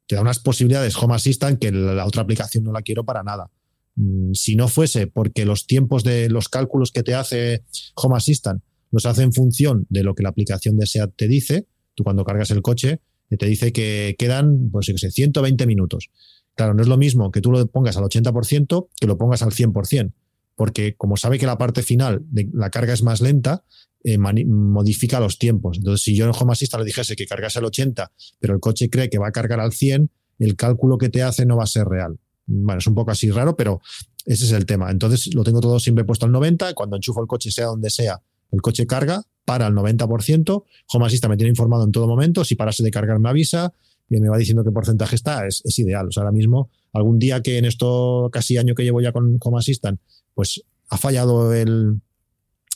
te 0.07 0.15
da 0.15 0.21
unas 0.21 0.39
posibilidades 0.39 0.95
Home 0.95 1.15
Assistant 1.15 1.59
que 1.59 1.73
la 1.73 2.05
otra 2.05 2.21
aplicación 2.21 2.63
no 2.63 2.71
la 2.71 2.83
quiero 2.83 3.03
para 3.03 3.21
nada. 3.21 3.51
Mm, 3.95 4.31
si 4.31 4.55
no 4.55 4.69
fuese 4.69 5.07
porque 5.07 5.43
los 5.43 5.67
tiempos 5.67 6.05
de 6.05 6.29
los 6.29 6.47
cálculos 6.47 6.93
que 6.93 7.03
te 7.03 7.15
hace 7.15 7.65
Home 7.95 8.15
Assistant 8.15 8.63
los 8.91 9.05
hace 9.05 9.23
en 9.23 9.33
función 9.33 9.85
de 9.89 10.03
lo 10.03 10.15
que 10.15 10.23
la 10.23 10.29
aplicación 10.29 10.77
de 10.77 10.85
SEAT 10.85 11.13
te 11.15 11.27
dice. 11.27 11.67
Tú 11.95 12.03
cuando 12.03 12.23
cargas 12.23 12.51
el 12.51 12.61
coche, 12.61 13.01
eh, 13.29 13.37
te 13.37 13.45
dice 13.45 13.71
que 13.71 14.15
quedan, 14.17 14.69
pues, 14.71 14.87
sé, 14.87 15.11
120 15.11 15.65
minutos. 15.67 16.09
Claro, 16.55 16.73
no 16.73 16.81
es 16.81 16.87
lo 16.87 16.97
mismo 16.97 17.31
que 17.31 17.41
tú 17.41 17.51
lo 17.51 17.65
pongas 17.67 17.97
al 17.97 18.03
80% 18.03 18.89
que 18.99 19.07
lo 19.07 19.17
pongas 19.17 19.41
al 19.43 19.51
100%, 19.51 20.13
porque 20.55 20.95
como 20.97 21.15
sabe 21.15 21.39
que 21.39 21.45
la 21.45 21.57
parte 21.57 21.83
final 21.83 22.21
de 22.29 22.49
la 22.53 22.69
carga 22.69 22.93
es 22.93 23.01
más 23.01 23.21
lenta, 23.21 23.63
eh, 24.03 24.17
modifica 24.17 25.19
los 25.19 25.37
tiempos. 25.37 25.77
Entonces, 25.77 26.03
si 26.03 26.15
yo 26.15 26.25
en 26.25 26.31
Home 26.37 26.53
le 26.77 26.85
dijese 26.85 27.15
que 27.15 27.25
cargase 27.25 27.59
al 27.59 27.65
80, 27.65 28.11
pero 28.39 28.53
el 28.53 28.59
coche 28.59 28.89
cree 28.89 29.09
que 29.09 29.17
va 29.17 29.27
a 29.27 29.31
cargar 29.31 29.59
al 29.59 29.71
100, 29.71 30.09
el 30.39 30.55
cálculo 30.55 30.97
que 30.97 31.09
te 31.09 31.21
hace 31.21 31.45
no 31.45 31.57
va 31.57 31.63
a 31.63 31.67
ser 31.67 31.85
real. 31.85 32.17
Bueno, 32.45 32.79
es 32.79 32.87
un 32.87 32.95
poco 32.95 33.11
así 33.11 33.29
raro, 33.29 33.55
pero 33.55 33.81
ese 34.25 34.45
es 34.45 34.51
el 34.51 34.65
tema. 34.65 34.89
Entonces, 34.89 35.33
lo 35.33 35.43
tengo 35.43 35.59
todo 35.59 35.79
siempre 35.79 36.03
puesto 36.05 36.25
al 36.25 36.31
90, 36.31 36.73
cuando 36.73 36.95
enchufo 36.95 37.21
el 37.21 37.27
coche, 37.27 37.51
sea 37.51 37.67
donde 37.67 37.89
sea, 37.89 38.21
el 38.51 38.61
coche 38.61 38.87
carga, 38.87 39.23
para 39.49 39.65
al 39.65 39.73
90%. 39.73 40.63
Home 40.93 41.05
Assistant 41.07 41.31
me 41.31 41.37
tiene 41.37 41.49
informado 41.49 41.83
en 41.83 41.91
todo 41.91 42.07
momento. 42.07 42.45
Si 42.45 42.53
parase 42.53 42.83
de 42.83 42.91
cargar, 42.91 43.17
me 43.17 43.29
avisa 43.29 43.73
y 44.07 44.19
me 44.19 44.29
va 44.29 44.37
diciendo 44.37 44.63
qué 44.63 44.71
porcentaje 44.71 45.15
está. 45.15 45.47
Es, 45.47 45.63
ideal. 45.79 46.07
O 46.07 46.11
sea, 46.11 46.21
ahora 46.21 46.31
mismo, 46.31 46.69
algún 46.93 47.17
día 47.17 47.41
que 47.41 47.57
en 47.57 47.65
esto 47.65 48.29
casi 48.31 48.57
año 48.57 48.75
que 48.75 48.83
llevo 48.83 49.01
ya 49.01 49.11
con 49.11 49.37
Home 49.41 49.57
Assistant, 49.57 49.99
pues 50.35 50.63
ha 50.89 50.97
fallado 50.97 51.51
el, 51.53 51.99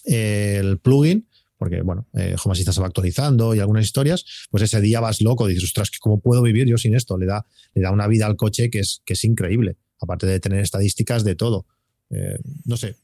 el 0.05 0.79
plugin, 0.79 1.27
porque 1.59 1.83
bueno, 1.83 2.07
eh, 2.13 2.35
Home 2.43 2.53
Assistant 2.53 2.73
se 2.73 2.81
va 2.81 2.87
actualizando 2.87 3.53
y 3.53 3.59
algunas 3.59 3.85
historias, 3.85 4.25
pues 4.49 4.63
ese 4.63 4.81
día 4.81 4.99
vas 4.99 5.21
loco, 5.21 5.45
dices, 5.45 5.65
ostras, 5.65 5.91
¿cómo 5.99 6.19
puedo 6.19 6.41
vivir 6.41 6.67
yo 6.67 6.77
sin 6.77 6.95
esto? 6.95 7.19
Le 7.19 7.27
da, 7.27 7.45
le 7.75 7.83
da 7.83 7.91
una 7.91 8.07
vida 8.07 8.25
al 8.25 8.35
coche 8.35 8.71
que 8.71 8.79
es, 8.79 9.03
que 9.05 9.13
es 9.13 9.23
increíble, 9.23 9.77
aparte 10.01 10.25
de 10.25 10.39
tener 10.39 10.59
estadísticas 10.59 11.23
de 11.23 11.35
todo. 11.35 11.67
Eh, 12.15 12.37
no 12.65 12.77
sé, 12.77 12.95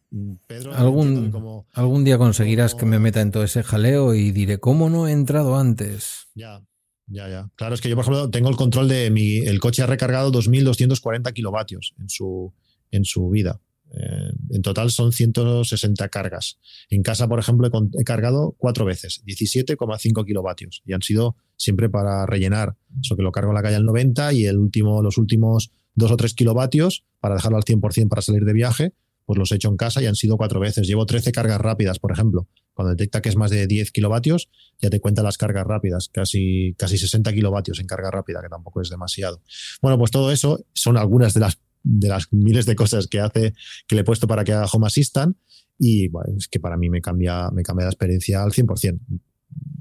Pedro. 0.46 0.74
Algún, 0.76 1.66
algún 1.74 2.04
día 2.04 2.20
conseguirás 2.20 2.76
que 2.76 2.86
me 2.86 3.00
meta 3.00 3.22
en 3.22 3.32
todo 3.32 3.44
ese 3.44 3.64
jaleo 3.64 4.14
y 4.14 4.32
diré, 4.32 4.60
¿cómo 4.60 4.90
no 4.90 5.08
he 5.08 5.12
entrado 5.12 5.58
antes? 5.58 6.28
Ya, 6.36 6.62
ya, 7.08 7.28
ya. 7.28 7.50
Claro, 7.56 7.74
es 7.74 7.82
que 7.82 7.90
yo, 7.90 7.96
por 7.96 8.04
ejemplo, 8.04 8.30
tengo 8.30 8.50
el 8.50 8.56
control 8.56 8.88
de 8.88 9.10
mi. 9.10 9.38
El 9.40 9.60
coche 9.60 9.82
ha 9.82 9.88
recargado 9.88 10.32
2.240 10.32 11.34
kilovatios 11.34 11.96
en 12.00 12.08
su, 12.08 12.54
en 12.92 13.04
su 13.04 13.30
vida. 13.30 13.60
Eh, 13.92 14.32
en 14.52 14.62
total 14.62 14.92
son 14.92 15.12
160 15.12 16.10
cargas. 16.10 16.60
En 16.92 17.02
casa, 17.02 17.28
por 17.28 17.40
ejemplo, 17.40 17.68
he, 18.00 18.04
cargado 18.04 18.56
cuatro 18.60 18.86
veces, 18.86 19.24
17,5 19.26 20.26
kilovatios. 20.26 20.84
Y 20.86 20.94
han 20.94 21.02
sido 21.02 21.36
siempre 21.56 21.90
para 21.90 22.28
rellenar. 22.28 22.76
Eso 23.02 23.16
que 23.16 23.24
lo 23.24 23.32
cargo 23.32 23.52
en 23.52 23.56
la 23.56 23.64
calle 23.64 23.78
al 23.78 23.86
90 23.86 24.34
y 24.34 24.46
el 24.46 24.58
último, 24.58 25.02
los 25.02 25.18
últimos 25.18 25.72
dos 25.96 26.12
o 26.12 26.18
tres 26.18 26.34
kilovatios 26.34 27.06
para 27.20 27.36
dejarlo 27.36 27.58
al 27.58 27.64
100% 27.64 28.10
para 28.10 28.22
salir 28.22 28.46
de 28.46 28.54
viaje, 28.54 28.94
pues 29.26 29.38
los 29.38 29.52
he 29.52 29.56
hecho 29.56 29.70
en 29.70 29.78
casa 29.78 30.02
y 30.02 30.08
han 30.08 30.16
sido 30.16 30.38
cuatro 30.38 30.60
veces. 30.60 30.88
Llevo 30.88 31.06
13 31.06 31.32
cargas 31.32 31.62
rápidas, 31.62 32.00
por 32.00 32.12
ejemplo. 32.12 32.48
Cuando 32.74 32.92
detecta 32.92 33.22
que 33.22 33.30
es 33.30 33.36
más 33.36 33.52
de 33.52 33.68
10 33.68 33.92
kilovatios, 33.92 34.50
ya 34.82 34.90
te 34.90 35.00
cuenta 35.00 35.22
las 35.22 35.38
cargas 35.38 35.68
rápidas, 35.68 36.10
casi, 36.12 36.74
casi 36.78 36.98
60 36.98 37.32
kilovatios 37.34 37.80
en 37.80 37.88
carga 37.88 38.10
rápida, 38.10 38.42
que 38.42 38.50
tampoco 38.50 38.82
es 38.82 38.90
demasiado. 38.90 39.42
Bueno, 39.82 40.00
pues 40.00 40.12
todo 40.12 40.32
eso 40.32 40.66
son 40.74 40.98
algunas 40.98 41.34
de 41.34 41.42
las, 41.42 41.60
de 41.84 42.08
las 42.08 42.32
miles 42.32 42.66
de 42.66 42.76
cosas 42.76 43.08
que 43.08 43.20
hace, 43.20 43.54
que 43.86 43.96
le 43.96 44.02
he 44.02 44.04
puesto 44.04 44.28
para 44.28 44.44
que 44.44 44.54
haga 44.54 44.66
Home 44.72 44.88
Assistant 44.88 45.38
y 45.78 46.10
es 46.38 46.48
que 46.50 46.60
para 46.60 46.76
mí 46.76 46.90
me 46.90 47.02
cambia, 47.02 47.50
me 47.52 47.64
cambia 47.64 47.86
la 47.86 47.92
experiencia 47.92 48.42
al 48.42 48.52
100%. 48.52 49.00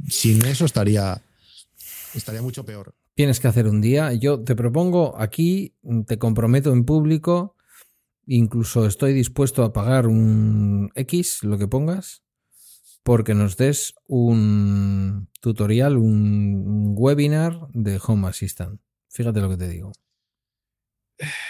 Sin 0.09 0.45
eso 0.45 0.65
estaría, 0.65 1.21
estaría 2.15 2.43
mucho 2.43 2.65
peor. 2.65 2.95
Tienes 3.19 3.41
que 3.41 3.49
hacer 3.49 3.67
un 3.67 3.81
día. 3.81 4.13
Yo 4.15 4.45
te 4.45 4.55
propongo 4.55 5.21
aquí, 5.21 5.75
te 6.07 6.21
comprometo 6.21 6.73
en 6.73 6.85
público, 6.85 7.57
incluso 8.27 8.87
estoy 8.87 9.13
dispuesto 9.13 9.65
a 9.65 9.73
pagar 9.73 10.07
un 10.07 10.93
X, 10.95 11.43
lo 11.43 11.59
que 11.59 11.67
pongas, 11.67 12.23
porque 13.03 13.35
nos 13.35 13.57
des 13.57 13.95
un 14.07 15.29
tutorial, 15.41 15.97
un 15.97 16.95
webinar 16.97 17.59
de 17.73 17.99
Home 18.07 18.29
Assistant. 18.29 18.81
Fíjate 19.09 19.41
lo 19.41 19.51
que 19.51 19.57
te 19.57 19.69
digo. 19.69 19.91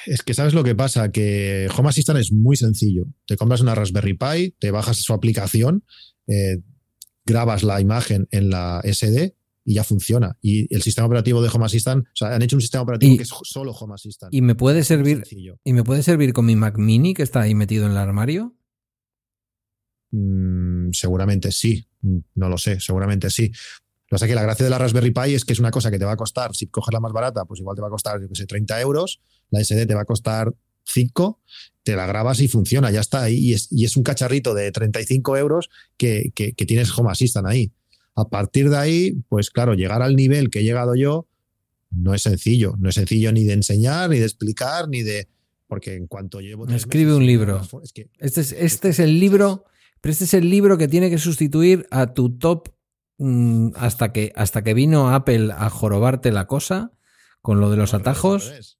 Es 0.06 0.22
que 0.22 0.32
sabes 0.32 0.54
lo 0.54 0.64
que 0.64 0.74
pasa, 0.74 1.12
que 1.12 1.68
Home 1.76 1.90
Assistant 1.90 2.18
es 2.18 2.32
muy 2.32 2.56
sencillo. 2.56 3.04
Te 3.26 3.36
compras 3.36 3.60
una 3.60 3.74
Raspberry 3.74 4.14
Pi, 4.14 4.54
te 4.58 4.70
bajas 4.70 5.02
su 5.02 5.12
aplicación, 5.12 5.84
eh, 6.28 6.62
grabas 7.26 7.62
la 7.62 7.78
imagen 7.82 8.26
en 8.30 8.48
la 8.48 8.80
SD 8.84 9.36
y 9.68 9.74
ya 9.74 9.84
funciona. 9.84 10.34
Y 10.40 10.74
el 10.74 10.80
sistema 10.80 11.06
operativo 11.06 11.42
de 11.42 11.50
Home 11.52 11.66
Assistant, 11.66 12.06
o 12.06 12.16
sea, 12.16 12.34
han 12.34 12.40
hecho 12.40 12.56
un 12.56 12.62
sistema 12.62 12.84
operativo 12.84 13.18
que 13.18 13.24
es 13.24 13.30
solo 13.42 13.72
Home 13.72 13.92
Assistant. 13.92 14.32
Y 14.32 14.40
me 14.40 14.54
puede 14.54 14.82
servir 14.82 15.24
y 15.62 15.72
me 15.74 15.84
puede 15.84 16.02
servir 16.02 16.32
con 16.32 16.46
mi 16.46 16.56
Mac 16.56 16.78
Mini 16.78 17.12
que 17.12 17.22
está 17.22 17.42
ahí 17.42 17.54
metido 17.54 17.84
en 17.84 17.90
el 17.92 17.98
armario. 17.98 18.56
Mm, 20.10 20.92
seguramente 20.92 21.52
sí, 21.52 21.86
no 22.00 22.48
lo 22.48 22.56
sé, 22.56 22.80
seguramente 22.80 23.28
sí. 23.28 23.52
Lo 24.08 24.16
que 24.16 24.26
que 24.26 24.34
la 24.34 24.42
gracia 24.42 24.64
de 24.64 24.70
la 24.70 24.78
Raspberry 24.78 25.10
Pi 25.10 25.34
es 25.34 25.44
que 25.44 25.52
es 25.52 25.58
una 25.58 25.70
cosa 25.70 25.90
que 25.90 25.98
te 25.98 26.06
va 26.06 26.12
a 26.12 26.16
costar, 26.16 26.56
si 26.56 26.68
coges 26.68 26.94
la 26.94 27.00
más 27.00 27.12
barata, 27.12 27.44
pues 27.44 27.60
igual 27.60 27.76
te 27.76 27.82
va 27.82 27.88
a 27.88 27.90
costar, 27.90 28.18
yo 28.22 28.26
que 28.26 28.36
sé, 28.36 28.46
30 28.46 28.80
euros, 28.80 29.20
la 29.50 29.62
SD 29.62 29.84
te 29.84 29.94
va 29.94 30.00
a 30.00 30.06
costar 30.06 30.54
5, 30.84 31.42
te 31.82 31.94
la 31.94 32.06
grabas 32.06 32.40
y 32.40 32.48
funciona, 32.48 32.90
ya 32.90 33.00
está 33.00 33.24
ahí. 33.24 33.36
Y 33.36 33.52
es, 33.52 33.70
y 33.70 33.84
es 33.84 33.98
un 33.98 34.02
cacharrito 34.02 34.54
de 34.54 34.72
35 34.72 35.36
euros 35.36 35.68
que, 35.98 36.32
que, 36.34 36.54
que, 36.54 36.64
tienes 36.64 36.96
Home 36.96 37.10
Assistant 37.10 37.46
ahí. 37.46 37.70
A 38.18 38.28
partir 38.28 38.68
de 38.68 38.76
ahí, 38.76 39.12
pues 39.28 39.48
claro, 39.48 39.74
llegar 39.74 40.02
al 40.02 40.16
nivel 40.16 40.50
que 40.50 40.58
he 40.58 40.64
llegado 40.64 40.96
yo 40.96 41.28
no 41.92 42.14
es 42.14 42.22
sencillo. 42.22 42.74
No 42.80 42.88
es 42.88 42.96
sencillo 42.96 43.30
ni 43.30 43.44
de 43.44 43.52
enseñar, 43.52 44.10
ni 44.10 44.18
de 44.18 44.24
explicar, 44.24 44.88
ni 44.88 45.02
de. 45.02 45.28
Porque 45.68 45.94
en 45.94 46.08
cuanto 46.08 46.40
llevo. 46.40 46.66
Escribe 46.66 47.14
un 47.14 47.24
libro. 47.24 47.60
este, 48.20 48.40
es, 48.40 48.52
este 48.52 48.88
es 48.88 48.98
el 48.98 49.20
libro. 49.20 49.66
Pero 50.00 50.10
este 50.10 50.24
es 50.24 50.34
el 50.34 50.50
libro 50.50 50.78
que 50.78 50.88
tiene 50.88 51.10
que 51.10 51.18
sustituir 51.18 51.86
a 51.92 52.12
tu 52.12 52.36
top 52.36 52.70
mm, 53.18 53.70
hasta, 53.76 54.12
que, 54.12 54.32
hasta 54.34 54.62
que 54.64 54.74
vino 54.74 55.14
Apple 55.14 55.52
a 55.52 55.70
jorobarte 55.70 56.32
la 56.32 56.48
cosa 56.48 56.90
con 57.40 57.60
lo 57.60 57.70
de 57.70 57.76
los 57.76 57.94
atajos. 57.94 58.78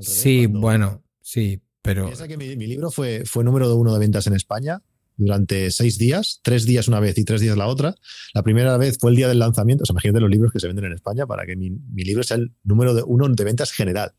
sí, 0.00 0.46
bueno, 0.46 1.04
sí. 1.20 1.60
Pero... 1.82 2.06
Piensa 2.06 2.26
que 2.26 2.38
mi, 2.38 2.56
mi 2.56 2.66
libro 2.66 2.90
fue, 2.90 3.24
fue 3.26 3.44
número 3.44 3.74
uno 3.76 3.92
de 3.92 3.98
ventas 3.98 4.26
en 4.26 4.32
España 4.32 4.82
durante 5.16 5.70
seis 5.70 5.98
días, 5.98 6.40
tres 6.42 6.64
días 6.64 6.88
una 6.88 7.00
vez 7.00 7.16
y 7.18 7.24
tres 7.24 7.40
días 7.40 7.56
la 7.56 7.66
otra. 7.66 7.94
La 8.32 8.42
primera 8.42 8.76
vez 8.76 8.98
fue 9.00 9.10
el 9.10 9.16
día 9.16 9.28
del 9.28 9.38
lanzamiento. 9.38 9.82
O 9.82 9.86
sea, 9.86 9.92
imagínate 9.94 10.20
los 10.20 10.30
libros 10.30 10.52
que 10.52 10.60
se 10.60 10.66
venden 10.66 10.86
en 10.86 10.92
España 10.92 11.26
para 11.26 11.46
que 11.46 11.56
mi, 11.56 11.70
mi 11.70 12.02
libro 12.02 12.22
sea 12.22 12.36
el 12.36 12.52
número 12.64 12.94
de 12.94 13.02
uno 13.04 13.28
de 13.28 13.44
ventas 13.44 13.72
general. 13.72 14.12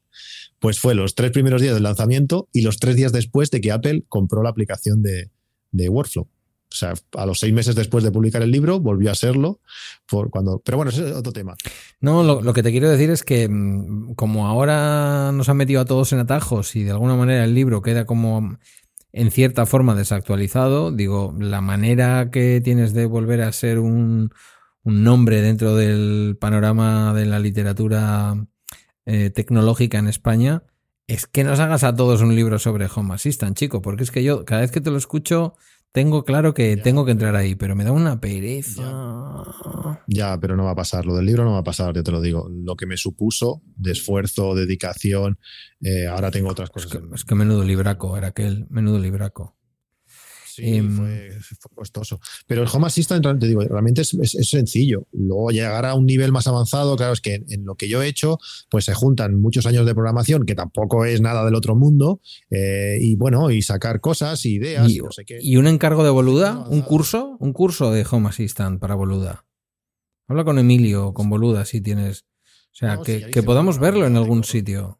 Pues 0.59 0.79
fue 0.79 0.95
los 0.95 1.15
tres 1.15 1.31
primeros 1.31 1.61
días 1.61 1.73
del 1.73 1.83
lanzamiento 1.83 2.47
y 2.53 2.61
los 2.61 2.79
tres 2.79 2.95
días 2.95 3.11
después 3.11 3.51
de 3.51 3.61
que 3.61 3.71
Apple 3.71 4.05
compró 4.07 4.41
la 4.41 4.49
aplicación 4.49 5.01
de, 5.03 5.29
de 5.71 5.89
Workflow. 5.89 6.27
O 6.75 6.77
sea, 6.77 6.93
a 7.15 7.25
los 7.25 7.39
seis 7.39 7.53
meses 7.53 7.75
después 7.75 8.03
de 8.03 8.11
publicar 8.11 8.41
el 8.41 8.51
libro, 8.51 8.79
volvió 8.81 9.09
a 9.09 9.15
serlo. 9.15 9.61
Por 10.05 10.29
cuando, 10.29 10.59
pero 10.59 10.77
bueno, 10.77 10.91
ese 10.91 11.09
es 11.09 11.15
otro 11.15 11.31
tema. 11.31 11.55
No, 12.01 12.23
lo, 12.23 12.41
lo, 12.41 12.53
que 12.53 12.63
te 12.63 12.71
quiero 12.71 12.89
decir 12.89 13.09
es 13.11 13.23
que 13.23 13.47
mm, 13.47 14.15
como 14.15 14.47
ahora 14.47 15.31
nos 15.31 15.47
han 15.47 15.57
metido 15.57 15.79
a 15.79 15.85
todos 15.85 16.11
en 16.11 16.19
atajos 16.19 16.75
y 16.75 16.83
de 16.83 16.91
alguna 16.91 17.15
manera 17.15 17.45
el 17.45 17.53
libro 17.53 17.81
queda 17.81 18.05
como 18.05 18.57
en 19.15 19.31
cierta 19.31 19.65
forma 19.65 19.95
desactualizado, 19.95 20.91
digo, 20.91 21.33
la 21.39 21.61
manera 21.61 22.29
que 22.31 22.59
tienes 22.61 22.93
de 22.93 23.05
volver 23.05 23.41
a 23.41 23.51
ser 23.53 23.79
un, 23.79 24.33
un 24.83 25.03
nombre 25.03 25.41
dentro 25.41 25.73
del 25.73 26.37
panorama 26.37 27.13
de 27.13 27.25
la 27.25 27.39
literatura 27.39 28.35
eh, 29.05 29.29
tecnológica 29.29 29.99
en 29.99 30.07
España 30.07 30.63
es 31.07 31.27
que 31.27 31.45
nos 31.45 31.61
hagas 31.61 31.85
a 31.85 31.95
todos 31.95 32.21
un 32.21 32.35
libro 32.35 32.59
sobre 32.59 32.89
Home 32.93 33.13
Assistant, 33.13 33.55
chico, 33.55 33.81
porque 33.81 34.03
es 34.03 34.11
que 34.11 34.21
yo 34.21 34.43
cada 34.43 34.61
vez 34.61 34.71
que 34.71 34.81
te 34.81 34.91
lo 34.91 34.97
escucho 34.97 35.55
tengo 35.95 36.23
claro 36.23 36.53
que 36.53 36.75
Ya. 36.77 36.83
tengo 36.83 37.05
que 37.05 37.11
entrar 37.11 37.35
ahí, 37.35 37.55
pero 37.55 37.75
me 37.75 37.83
da 37.83 37.91
una 37.91 38.21
pereza. 38.21 38.83
Ya, 40.07 40.37
pero 40.39 40.55
no 40.55 40.65
va 40.65 40.71
a 40.71 40.75
pasar. 40.75 41.05
Lo 41.07 41.15
del 41.15 41.25
libro 41.25 41.43
no 41.43 41.53
va 41.53 41.59
a 41.59 41.63
pasar, 41.63 41.95
ya 41.95 42.03
te 42.03 42.11
lo 42.11 42.21
digo. 42.21 42.47
Lo 42.51 42.75
que 42.75 42.85
me 42.85 42.97
supuso 42.97 43.63
de 43.75 43.93
esfuerzo, 43.93 44.53
dedicación, 44.53 45.39
eh, 45.81 46.05
ahora 46.07 46.29
tengo 46.29 46.49
otras 46.49 46.69
Es 46.69 46.73
cosas. 46.85 46.91
que, 46.91 47.15
es 47.15 47.25
que 47.25 47.35
menudo 47.35 47.63
libraco 47.63 48.15
era 48.17 48.27
aquel, 48.27 48.67
menudo 48.69 48.99
libraco. 48.99 49.55
Sí, 50.55 50.63
Em, 50.77 50.95
fue, 50.95 51.31
fue 51.41 51.71
costoso. 51.75 52.19
Pero 52.47 52.61
el 52.63 52.69
Home 52.71 52.87
Assistant, 52.87 53.25
te 53.39 53.47
digo, 53.47 53.61
realmente 53.61 54.01
es, 54.03 54.13
es- 54.13 54.35
es 54.35 54.49
sencillo. 54.49 55.05
Luego 55.11 55.51
llegar 55.51 55.85
a 55.85 55.95
un 55.95 56.05
nivel 56.05 56.31
más 56.31 56.47
avanzado, 56.47 56.95
claro, 56.95 57.13
es 57.13 57.21
que 57.21 57.33
en, 57.35 57.45
en 57.51 57.65
lo 57.65 57.75
que 57.75 57.89
yo 57.89 58.01
he 58.01 58.07
hecho, 58.07 58.37
pues 58.69 58.85
se 58.85 58.93
juntan 58.93 59.35
muchos 59.41 59.65
años 59.65 59.85
de 59.85 59.93
programación, 59.93 60.45
que 60.45 60.55
tampoco 60.55 61.03
es 61.05 61.19
nada 61.19 61.43
del 61.43 61.55
otro 61.55 61.75
mundo, 61.75 62.21
eh, 62.49 62.97
y 63.01 63.15
bueno, 63.15 63.51
y 63.51 63.61
sacar 63.61 63.99
cosas, 63.99 64.45
ideas, 64.45 64.89
Y, 64.89 64.95
y 64.97 64.99
no 64.99 65.11
sé 65.11 65.25
qué. 65.25 65.39
y 65.41 65.57
un 65.57 65.67
encargo 65.67 66.03
de 66.03 66.09
Boluda, 66.11 66.65
un 66.69 66.81
curso, 66.81 67.35
un 67.39 67.51
curso 67.53 67.91
de 67.91 68.05
Home 68.09 68.29
Assistant 68.29 68.79
para 68.79 68.95
Boluda. 68.95 69.45
Habla 70.27 70.43
con 70.45 70.57
Emilio 70.57 71.13
con 71.13 71.29
Boluda 71.29 71.65
si 71.65 71.81
tienes. 71.81 72.21
O 72.71 72.77
sea, 72.77 72.95
No, 72.95 73.03
que, 73.03 73.29
sí, 73.31 73.41
podamos 73.41 73.79
verlo 73.79 74.05
en 74.07 74.15
algún 74.17 74.43
sitio. 74.43 74.99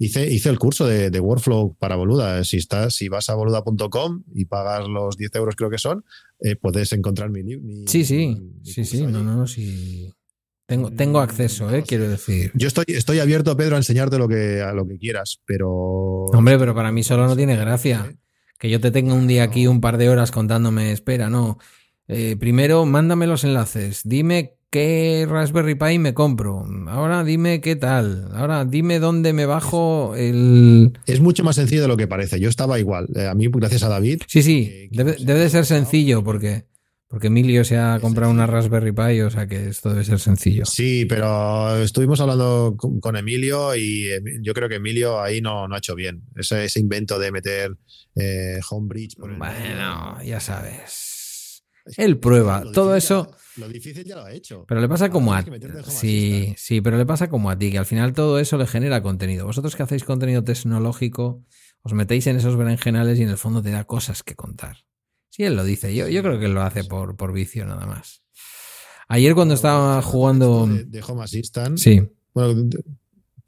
Hice, 0.00 0.32
hice 0.32 0.48
el 0.48 0.60
curso 0.60 0.86
de, 0.86 1.10
de 1.10 1.18
Workflow 1.18 1.76
para 1.76 1.96
Boluda. 1.96 2.44
Si, 2.44 2.56
estás, 2.56 2.94
si 2.94 3.08
vas 3.08 3.28
a 3.30 3.34
boluda.com 3.34 4.22
y 4.32 4.44
pagas 4.44 4.86
los 4.86 5.16
10 5.16 5.34
euros, 5.34 5.56
creo 5.56 5.70
que 5.70 5.78
son, 5.78 6.04
eh, 6.40 6.54
puedes 6.54 6.92
encontrar 6.92 7.30
mi 7.30 7.42
libro. 7.42 7.66
Sí, 7.86 8.04
sí, 8.04 8.36
sí, 8.62 8.84
sí, 8.84 9.02
no, 9.02 9.24
no, 9.24 9.34
no, 9.34 9.46
sí. 9.48 10.14
Tengo, 10.66 10.92
tengo 10.92 11.18
acceso, 11.18 11.74
eh, 11.74 11.82
quiero 11.84 12.08
decir. 12.08 12.52
Yo 12.54 12.68
estoy, 12.68 12.84
estoy 12.88 13.18
abierto, 13.18 13.56
Pedro, 13.56 13.74
a 13.74 13.78
enseñarte 13.78 14.18
lo 14.18 14.28
que, 14.28 14.60
a 14.60 14.72
lo 14.72 14.86
que 14.86 14.98
quieras, 14.98 15.40
pero. 15.44 15.70
Hombre, 16.26 16.58
pero 16.58 16.74
para 16.74 16.92
mí 16.92 17.02
solo 17.02 17.26
no 17.26 17.34
tiene 17.34 17.56
gracia. 17.56 18.14
Que 18.58 18.70
yo 18.70 18.80
te 18.80 18.90
tenga 18.90 19.14
un 19.14 19.26
día 19.26 19.44
aquí 19.44 19.66
un 19.66 19.80
par 19.80 19.98
de 19.98 20.10
horas 20.10 20.30
contándome, 20.30 20.92
espera, 20.92 21.30
no. 21.30 21.58
Eh, 22.06 22.36
primero, 22.38 22.86
mándame 22.86 23.26
los 23.26 23.44
enlaces. 23.44 24.02
Dime 24.04 24.57
qué 24.70 25.26
Raspberry 25.28 25.74
Pi 25.74 25.98
me 25.98 26.14
compro. 26.14 26.64
Ahora 26.88 27.24
dime 27.24 27.60
qué 27.60 27.76
tal. 27.76 28.28
Ahora 28.34 28.64
dime 28.64 28.98
dónde 28.98 29.32
me 29.32 29.46
bajo 29.46 30.14
el. 30.16 30.98
Es 31.06 31.20
mucho 31.20 31.44
más 31.44 31.56
sencillo 31.56 31.82
de 31.82 31.88
lo 31.88 31.96
que 31.96 32.06
parece. 32.06 32.40
Yo 32.40 32.48
estaba 32.48 32.78
igual. 32.78 33.08
Eh, 33.14 33.26
a 33.26 33.34
mí, 33.34 33.48
gracias 33.48 33.82
a 33.82 33.88
David. 33.88 34.22
Sí, 34.26 34.42
sí, 34.42 34.88
que 34.90 34.98
debe, 34.98 35.12
sé, 35.14 35.24
debe 35.24 35.40
de 35.40 35.50
ser 35.50 35.66
sencillo 35.66 36.22
porque, 36.22 36.66
porque 37.08 37.28
Emilio 37.28 37.64
se 37.64 37.78
ha 37.78 37.98
comprado 38.00 38.30
una. 38.30 38.46
Raspberry 38.46 38.92
Pi, 38.92 39.20
o 39.22 39.30
sea 39.30 39.46
que 39.46 39.68
esto 39.68 39.90
debe 39.90 40.04
ser 40.04 40.20
sencillo. 40.20 40.64
Sí, 40.66 41.06
pero 41.06 41.76
estuvimos 41.82 42.20
hablando 42.20 42.76
con, 42.76 43.16
Emilio 43.16 43.74
y 43.74 44.06
eh, 44.06 44.20
yo 44.42 44.54
creo 44.54 44.68
que 44.68 44.76
Emilio 44.76 45.20
ahí 45.20 45.40
no, 45.40 45.66
no 45.68 45.74
ha 45.74 45.78
hecho 45.78 45.94
bien. 45.94 46.22
Ese, 46.36 46.64
ese 46.64 46.80
invento 46.80 47.18
de 47.18 47.32
meter 47.32 47.76
eh, 48.16 48.60
Homebridge 48.70 49.16
por 49.16 49.30
el 49.30 49.38
Bueno, 49.38 50.22
ya 50.24 50.40
sabes. 50.40 51.64
Él 51.96 52.18
prueba, 52.18 52.64
todo 52.72 52.94
eso. 52.94 53.30
Lo 53.58 53.68
difícil 53.68 54.04
ya 54.04 54.16
lo 54.16 54.24
ha 54.24 54.32
hecho. 54.32 54.64
Pero 54.66 54.80
le 54.80 54.88
pasa 54.88 55.04
Ahora 55.04 55.12
como 55.12 55.34
a 55.34 55.40
Home 55.40 55.82
sí, 55.86 56.54
sí, 56.56 56.80
pero 56.80 56.96
le 56.96 57.06
pasa 57.06 57.28
como 57.28 57.50
a 57.50 57.58
ti, 57.58 57.70
que 57.70 57.78
al 57.78 57.86
final 57.86 58.12
todo 58.12 58.38
eso 58.38 58.56
le 58.56 58.66
genera 58.66 59.02
contenido. 59.02 59.46
Vosotros 59.46 59.76
que 59.76 59.82
hacéis 59.82 60.04
contenido 60.04 60.44
tecnológico, 60.44 61.44
os 61.82 61.92
metéis 61.92 62.26
en 62.26 62.36
esos 62.36 62.56
berenjenales 62.56 63.18
y 63.18 63.22
en 63.22 63.30
el 63.30 63.38
fondo 63.38 63.62
te 63.62 63.70
da 63.70 63.84
cosas 63.84 64.22
que 64.22 64.34
contar. 64.34 64.78
Sí, 65.30 65.44
él 65.44 65.56
lo 65.56 65.64
dice. 65.64 65.94
Yo, 65.94 66.08
yo 66.08 66.22
creo 66.22 66.38
que 66.38 66.46
él 66.46 66.54
lo 66.54 66.62
hace 66.62 66.84
por, 66.84 67.16
por 67.16 67.32
vicio 67.32 67.64
nada 67.66 67.86
más. 67.86 68.22
Ayer 69.08 69.34
cuando 69.34 69.54
estaba 69.54 70.02
jugando. 70.02 70.66
De, 70.66 70.84
de 70.84 71.02
Home 71.02 71.22
Assistant, 71.22 71.78
Sí, 71.78 72.02
bueno, 72.34 72.68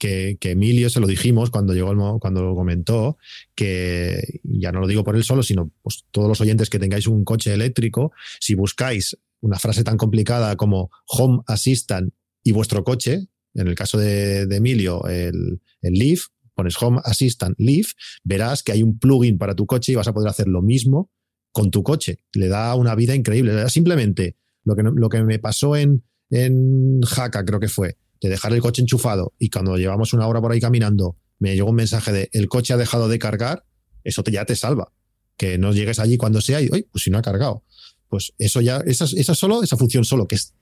que, 0.01 0.39
que 0.41 0.53
Emilio 0.53 0.89
se 0.89 0.99
lo 0.99 1.07
dijimos 1.07 1.51
cuando 1.51 1.75
llegó 1.75 1.93
el 1.93 2.19
cuando 2.19 2.43
lo 2.43 2.55
comentó, 2.55 3.19
que 3.55 4.41
ya 4.43 4.73
no 4.73 4.81
lo 4.81 4.87
digo 4.87 5.05
por 5.05 5.15
él 5.15 5.23
solo, 5.23 5.43
sino 5.43 5.71
pues, 5.83 6.07
todos 6.11 6.27
los 6.27 6.41
oyentes 6.41 6.71
que 6.71 6.79
tengáis 6.79 7.07
un 7.07 7.23
coche 7.23 7.53
eléctrico, 7.53 8.13
si 8.41 8.55
buscáis 8.55 9.19
una 9.41 9.59
frase 9.59 9.85
tan 9.85 9.97
complicada 9.97 10.57
como 10.57 10.91
Home 11.07 11.41
Assistant 11.47 12.13
y 12.43 12.53
vuestro 12.53 12.85
coche, 12.85 13.29
en 13.55 13.67
el 13.67 13.75
caso 13.75 13.99
de, 13.99 14.43
Emilio, 14.43 15.07
el, 15.07 15.61
el 15.83 15.93
Leaf, 15.95 16.27
pones 16.55 16.81
Home 16.81 17.01
Assistant 17.05 17.59
Leaf, 17.59 17.93
verás 18.23 18.63
que 18.63 18.73
hay 18.73 18.83
un 18.83 18.99
plugin 18.99 19.39
para 19.39 19.55
tu 19.55 19.67
coche 19.67 19.93
y 19.93 19.95
vas 19.95 20.09
a 20.09 20.13
poder 20.13 20.29
hacer 20.29 20.47
lo 20.47 20.63
mismo 20.63 21.11
con 21.53 21.71
tu 21.71 21.83
coche. 21.83 22.21
Le 22.33 22.49
da 22.49 22.75
una 22.75 22.95
vida 22.95 23.15
increíble. 23.15 23.69
Simplemente 23.69 24.37
lo 24.65 24.77
que, 24.77 24.83
lo 24.83 25.09
que 25.09 25.23
me 25.23 25.39
pasó 25.39 25.77
en, 25.77 26.05
en 26.31 27.01
Jaca, 27.03 27.45
creo 27.45 27.61
que 27.61 27.69
fue, 27.69 27.97
de 28.21 28.29
dejar 28.29 28.53
el 28.53 28.61
coche 28.61 28.83
enchufado 28.83 29.35
y 29.39 29.51
cuando 29.51 29.77
llevamos 29.77 30.13
una 30.13 30.27
hora 30.27 30.41
por 30.41 30.53
ahí 30.53 30.61
caminando, 30.61 31.17
me 31.39 31.55
llegó 31.55 31.71
un 31.71 31.77
mensaje 31.77 32.13
de 32.13 32.29
el 32.33 32.49
coche 32.49 32.75
ha 32.75 32.77
dejado 32.77 33.09
de 33.09 33.19
cargar, 33.19 33.65
eso 34.05 34.23
ya 34.25 34.45
te 34.45 34.57
salva. 34.57 34.93
Que 35.37 35.57
no 35.57 35.73
llegues 35.73 35.99
allí 35.99 36.19
cuando 36.19 36.43
sea 36.43 36.61
y, 36.61 36.69
oye, 36.71 36.87
pues 36.93 37.05
si 37.05 37.11
no 37.11 37.17
ha 37.17 37.23
cargado. 37.23 37.65
Pues 38.11 38.35
eso 38.39 38.61
ya, 38.61 38.83
esa, 38.87 39.07
esa 39.07 39.35
solo, 39.35 39.63
esa 39.63 39.79
función 39.79 40.05
solo, 40.05 40.27
que 40.29 40.35
es 40.35 40.53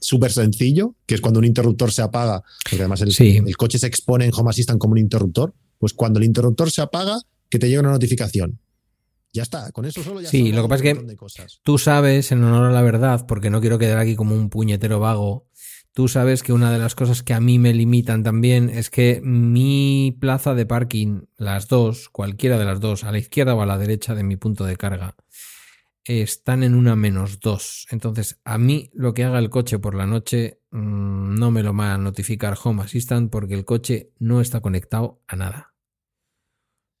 súper 0.00 0.32
sencillo, 0.32 0.94
que 1.04 1.16
es 1.16 1.20
cuando 1.20 1.40
un 1.40 1.44
interruptor 1.44 1.92
se 1.92 2.00
apaga, 2.00 2.42
porque 2.64 2.76
además 2.82 3.00
el, 3.02 3.12
Sí. 3.12 3.38
el 3.44 3.56
coche 3.56 3.78
se 3.78 3.88
expone 3.88 4.24
en 4.24 4.30
Home 4.34 4.48
Assistant 4.50 4.78
como 4.78 4.92
un 4.92 4.98
interruptor, 4.98 5.52
pues 5.78 5.92
cuando 5.92 6.20
el 6.20 6.24
interruptor 6.24 6.70
se 6.70 6.80
apaga, 6.80 7.20
que 7.50 7.58
te 7.58 7.66
llegue 7.66 7.80
una 7.80 7.90
notificación. 7.90 8.60
Ya 9.34 9.42
está, 9.42 9.72
con 9.72 9.84
eso 9.86 10.02
solo 10.02 10.20
ya 10.20 10.28
Sí, 10.28 10.52
lo 10.52 10.62
que 10.62 10.68
pasa 10.68 10.84
es 10.84 10.98
que-. 10.98 11.16
Tú 11.64 11.76
sabes, 11.78 12.30
en 12.32 12.44
honor 12.44 12.70
a 12.70 12.72
la 12.72 12.82
verdad, 12.82 13.26
porque 13.26 13.50
no 13.50 13.60
quiero 13.60 13.78
quedar 13.78 13.98
aquí 13.98 14.14
como 14.14 14.34
un 14.36 14.48
puñetero 14.50 15.00
vago, 15.00 15.46
tú 15.94 16.06
sabes 16.06 16.42
que 16.42 16.52
una 16.52 16.70
de 16.70 16.78
las 16.78 16.94
cosas 16.94 17.22
que 17.22 17.34
a 17.34 17.40
mí 17.40 17.58
me 17.58 17.72
limitan 17.74 18.22
también 18.22 18.68
es 18.70 18.90
que 18.90 19.20
mi 19.24 20.16
plaza 20.20 20.54
de 20.54 20.66
parking, 20.66 21.22
las 21.36 21.66
dos, 21.68 22.10
cualquiera 22.10 22.58
de 22.58 22.66
las 22.66 22.78
dos, 22.80 23.04
a 23.04 23.10
la 23.12 23.18
izquierda 23.18 23.54
o 23.54 23.62
a 23.62 23.66
la 23.66 23.78
derecha 23.78 24.14
de 24.14 24.22
mi 24.22 24.36
punto 24.36 24.64
de 24.66 24.76
carga, 24.76 25.16
están 26.04 26.62
en 26.62 26.74
una 26.74 26.96
menos 26.96 27.40
dos. 27.40 27.86
Entonces, 27.90 28.40
a 28.44 28.58
mí 28.58 28.90
lo 28.92 29.14
que 29.14 29.24
haga 29.24 29.38
el 29.38 29.50
coche 29.50 29.78
por 29.78 29.94
la 29.94 30.06
noche 30.06 30.60
mmm, 30.70 31.34
no 31.34 31.50
me 31.50 31.62
lo 31.62 31.74
va 31.76 31.94
a 31.94 31.98
notificar 31.98 32.56
Home 32.62 32.82
Assistant 32.82 33.30
porque 33.30 33.54
el 33.54 33.64
coche 33.64 34.10
no 34.18 34.40
está 34.40 34.60
conectado 34.60 35.22
a 35.28 35.36
nada. 35.36 35.68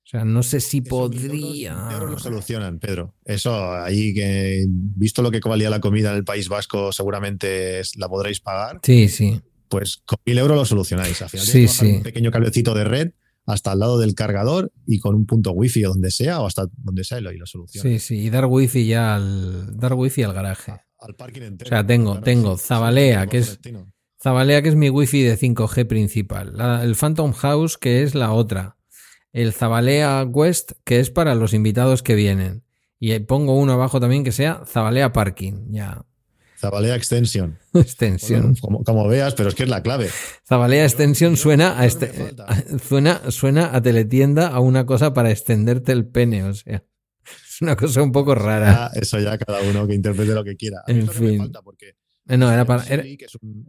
O 0.04 0.08
sea, 0.12 0.24
no 0.24 0.42
sé 0.42 0.60
si 0.60 0.78
Eso 0.78 0.88
podría. 0.88 1.74
lo 2.00 2.18
solucionan, 2.18 2.78
Pedro. 2.78 3.14
Eso 3.24 3.72
ahí 3.72 4.12
que, 4.12 4.66
visto 4.68 5.22
lo 5.22 5.30
que 5.30 5.40
valía 5.40 5.70
la 5.70 5.80
comida 5.80 6.10
en 6.10 6.16
el 6.18 6.24
País 6.24 6.48
Vasco, 6.48 6.92
seguramente 6.92 7.80
la 7.96 8.08
podréis 8.08 8.40
pagar. 8.40 8.80
Sí, 8.82 9.08
sí. 9.08 9.40
Pues 9.68 10.02
con 10.04 10.18
mil 10.26 10.36
euros 10.38 10.56
lo 10.56 10.64
solucionáis. 10.66 11.22
Al 11.22 11.30
final 11.30 11.46
Sí, 11.46 11.66
sí. 11.66 11.86
un 11.96 12.02
pequeño 12.02 12.30
cablecito 12.30 12.74
de 12.74 12.84
red 12.84 13.12
hasta 13.46 13.72
al 13.72 13.80
lado 13.80 13.98
del 13.98 14.14
cargador 14.14 14.72
y 14.86 14.98
con 15.00 15.14
un 15.14 15.26
punto 15.26 15.50
wifi 15.52 15.84
o 15.84 15.90
donde 15.90 16.10
sea 16.10 16.40
o 16.40 16.46
hasta 16.46 16.66
donde 16.78 17.04
sea 17.04 17.18
y 17.18 17.22
lo, 17.22 17.32
y 17.32 17.38
lo 17.38 17.46
solucionas. 17.46 17.82
Sí, 17.92 17.98
sí, 17.98 18.18
y 18.20 18.30
dar 18.30 18.46
wifi 18.46 18.86
ya 18.86 19.14
al 19.16 19.76
dar 19.76 19.94
wifi 19.94 20.22
al 20.22 20.32
garaje. 20.32 20.72
Al 20.98 21.14
parking 21.16 21.42
entero. 21.42 21.68
O 21.68 21.70
sea, 21.70 21.86
tengo- 21.86 22.10
Claro, 22.12 22.24
tengo 22.24 22.56
sí, 22.56 22.64
Zabalea, 22.66 23.22
sí, 23.24 23.28
que 23.28 23.38
es-. 23.38 23.58
Zabalea, 24.22 24.62
que 24.62 24.68
es 24.68 24.76
mi 24.76 24.88
wifi 24.88 25.22
de 25.22 25.36
5G 25.36 25.84
principal. 25.86 26.52
La- 26.56 26.84
el 26.84 26.94
Phantom 26.94 27.32
House, 27.32 27.76
que 27.76 28.02
es 28.04 28.14
la 28.14 28.32
otra. 28.32 28.76
El 29.32 29.52
Zabalea 29.52 30.22
West, 30.24 30.72
que 30.84 31.00
es 31.00 31.10
para 31.10 31.34
los 31.34 31.54
invitados 31.54 32.02
que 32.04 32.14
vienen. 32.14 32.62
Y 33.00 33.18
pongo 33.20 33.56
uno 33.58 33.72
abajo 33.72 33.98
también 33.98 34.22
que 34.22 34.30
sea 34.30 34.62
Zabalea 34.66 35.12
Parking. 35.12 35.72
Ya. 35.72 36.04
Zabalea 36.62 36.94
Extension. 36.96 37.58
Extensión. 37.74 38.40
Bueno, 38.42 38.56
como, 38.60 38.84
como 38.84 39.08
veas, 39.08 39.34
pero 39.34 39.48
es 39.48 39.54
que 39.56 39.64
es 39.64 39.68
la 39.68 39.82
clave. 39.82 40.08
Zabalea 40.48 40.84
Extensión 40.84 41.36
suena 41.36 41.78
a 41.78 41.84
este, 41.86 42.10
suena, 42.88 43.30
suena 43.32 43.74
a 43.74 43.82
teletienda 43.82 44.46
a 44.48 44.60
una 44.60 44.86
cosa 44.86 45.12
para 45.12 45.30
extenderte 45.32 45.90
el 45.92 46.06
pene, 46.06 46.44
o 46.44 46.54
sea. 46.54 46.84
Es 47.24 47.60
una 47.60 47.76
cosa 47.76 48.00
un 48.02 48.12
poco 48.12 48.34
rara. 48.34 48.90
Ya, 48.94 49.00
eso 49.00 49.18
ya 49.18 49.36
cada 49.38 49.60
uno 49.62 49.86
que 49.86 49.94
interprete 49.94 50.32
lo 50.34 50.44
que 50.44 50.56
quiera. 50.56 50.78
A 50.86 50.92
mí 50.92 51.00
En 51.00 51.06
me 51.06 51.12
fin. 51.12 51.38
falta 51.38 51.62
porque 51.62 51.96
Eh, 52.28 52.36
No, 52.36 52.50
era 52.50 52.64
para, 52.64 52.84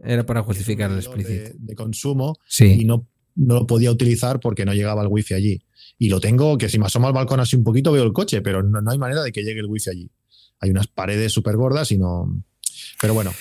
era, 0.04 0.24
para 0.24 0.42
justificar 0.44 0.88
el 0.90 0.96
de- 0.98 1.02
explícito. 1.02 1.50
De, 1.58 1.74
consumo 1.74 2.36
y 2.40 2.44
Sí. 2.46 2.84
no, 2.84 3.08
no 3.34 3.54
lo 3.56 3.66
podía 3.66 3.90
utilizar 3.90 4.38
porque 4.38 4.64
no 4.64 4.72
llegaba 4.72 5.02
el 5.02 5.08
wifi 5.08 5.34
allí. 5.34 5.60
y 5.98 6.08
lo 6.08 6.18
tengo, 6.20 6.56
que 6.58 6.68
si 6.68 6.78
me 6.78 6.86
asomo 6.86 7.06
al 7.08 7.12
balcón 7.12 7.38
así 7.40 7.56
un 7.56 7.62
poquito 7.64 7.90
veo 7.92 8.02
el 8.04 8.12
coche, 8.12 8.40
pero 8.40 8.62
no, 8.62 8.80
no 8.80 8.90
hay 8.90 8.98
manera 8.98 9.22
de 9.22 9.30
que 9.32 9.42
llegue 9.42 9.60
el 9.60 9.66
wifi 9.66 9.90
allí. 9.90 10.10
Hay 10.60 10.70
unas 10.70 10.86
paredes 10.86 11.32
súper 11.32 11.56
gordas 11.56 11.90
y 11.92 11.98
no... 11.98 12.42
Pero 13.00 13.14
bueno. 13.14 13.32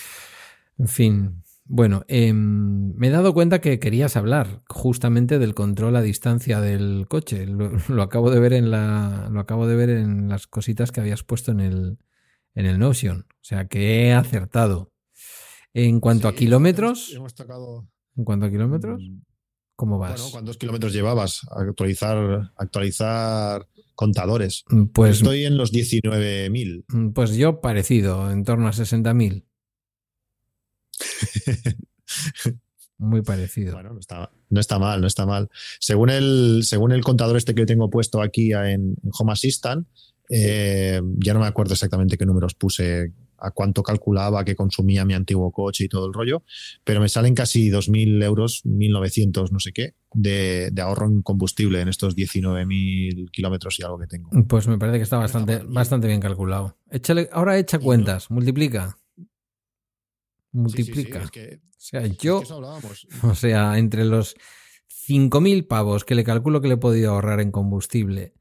En 0.77 0.87
fin, 0.87 1.43
bueno, 1.65 2.03
em, 2.07 2.93
me 2.95 3.07
he 3.07 3.09
dado 3.09 3.33
cuenta 3.33 3.61
que 3.61 3.79
querías 3.79 4.17
hablar 4.17 4.63
justamente 4.67 5.39
del 5.39 5.55
control 5.55 5.95
a 5.95 6.01
distancia 6.01 6.59
del 6.59 7.07
coche. 7.07 7.45
Lo, 7.47 8.01
acabo 8.01 8.29
de 8.31 8.39
ver 8.39 8.53
en 8.53 8.69
la, 8.69 9.29
lo 9.31 9.39
acabo 9.39 9.65
de 9.65 9.75
ver 9.75 9.89
en 9.89 10.27
las 10.27 10.47
cositas 10.47 10.91
que 10.91 10.99
habías 10.99 11.23
puesto 11.23 11.51
en 11.51 11.61
el, 11.61 11.97
en 12.53 12.65
el 12.65 12.79
Notion. 12.79 13.27
O 13.29 13.43
sea 13.43 13.67
que 13.67 14.07
he 14.07 14.13
acertado. 14.13 14.91
En 15.73 15.99
cuanto 15.99 16.27
a 16.27 16.35
kilómetros. 16.35 17.13
Hemos, 17.13 17.33
tocado... 17.33 17.87
En 18.15 18.25
cuanto 18.25 18.45
a 18.45 18.51
kilómetros. 18.51 19.01
Mm, 19.01 19.21
¿Cómo 19.75 19.97
vas? 19.97 20.19
Bueno, 20.19 20.31
¿cuántos 20.31 20.57
kilómetros 20.57 20.93
llevabas? 20.93 21.41
Actualizar, 21.49 22.51
actualizar 22.57 23.67
contadores. 23.95 24.63
Mm, 24.69 24.85
pues 24.85 25.17
estoy 25.17 25.45
en 25.45 25.57
los 25.57 25.71
19.000. 25.71 26.85
Mm, 26.87 27.09
pues 27.09 27.35
yo 27.35 27.61
parecido, 27.61 28.31
en 28.31 28.43
torno 28.43 28.67
a 28.67 28.71
60.000. 28.71 29.43
Muy 32.97 33.21
parecido. 33.21 33.73
Bueno, 33.73 33.93
no 33.93 33.99
está, 33.99 34.31
no 34.49 34.59
está, 34.59 34.79
mal, 34.79 35.01
no 35.01 35.07
está 35.07 35.25
mal. 35.25 35.49
Según 35.79 36.09
el, 36.09 36.61
según 36.63 36.91
el 36.91 37.03
contador 37.03 37.37
este 37.37 37.55
que 37.55 37.65
tengo 37.65 37.89
puesto 37.89 38.21
aquí 38.21 38.53
en, 38.53 38.95
Home 39.19 39.33
Assistant, 39.33 39.87
eh, 40.29 41.01
ya 41.17 41.33
no 41.33 41.39
me 41.39 41.47
acuerdo 41.47 41.73
exactamente 41.73 42.17
qué 42.17 42.25
números 42.25 42.53
puse, 42.53 43.11
a 43.43 43.51
cuánto 43.51 43.83
calculaba 43.83 44.43
que 44.43 44.55
consumía 44.55 45.05
mi 45.05 45.13
antiguo 45.13 45.51
coche 45.51 45.85
y 45.85 45.89
todo 45.89 46.07
el 46.07 46.13
rollo, 46.13 46.43
pero 46.83 46.99
me 47.01 47.09
salen 47.09 47.35
casi 47.35 47.69
2.000 47.69 48.23
euros, 48.23 48.63
1.900, 48.65 49.51
no 49.51 49.59
sé 49.59 49.73
qué, 49.73 49.93
de, 50.13 50.71
ahorro 50.81 51.07
en 51.07 51.21
combustible 51.21 51.81
en 51.81 51.89
estos 51.89 52.15
19.000 52.15 53.29
kilómetros 53.31 53.79
y 53.79 53.83
algo 53.83 53.99
que 53.99 54.07
tengo. 54.07 54.29
Pues 54.47 54.67
me 54.67 54.77
parece 54.77 54.97
que 54.97 55.03
está 55.03 55.17
bastante, 55.17 55.61
bastante 55.65 56.07
bien 56.07 56.21
calculado. 56.21 56.77
Échale, 56.89 57.29
ahora 57.31 57.57
echa 57.57 57.79
cuentas, 57.79 58.31
multiplica 58.31 58.97
multiplica. 60.53 61.23
o 61.25 61.29
sea, 61.77 62.05
yo, 62.07 62.41
o 63.23 63.35
sea, 63.35 63.77
entre 63.77 64.05
los 64.05 64.35
5.000 65.07 65.67
pavos 65.67 66.05
que 66.05 66.15
le 66.15 66.23
calculo 66.23 66.61
que 66.61 66.69
le 66.69 66.75
he 66.75 66.77
podido 66.77 67.11
ahorrar 67.11 67.41
en 67.41 67.51
combustible, 67.51 68.33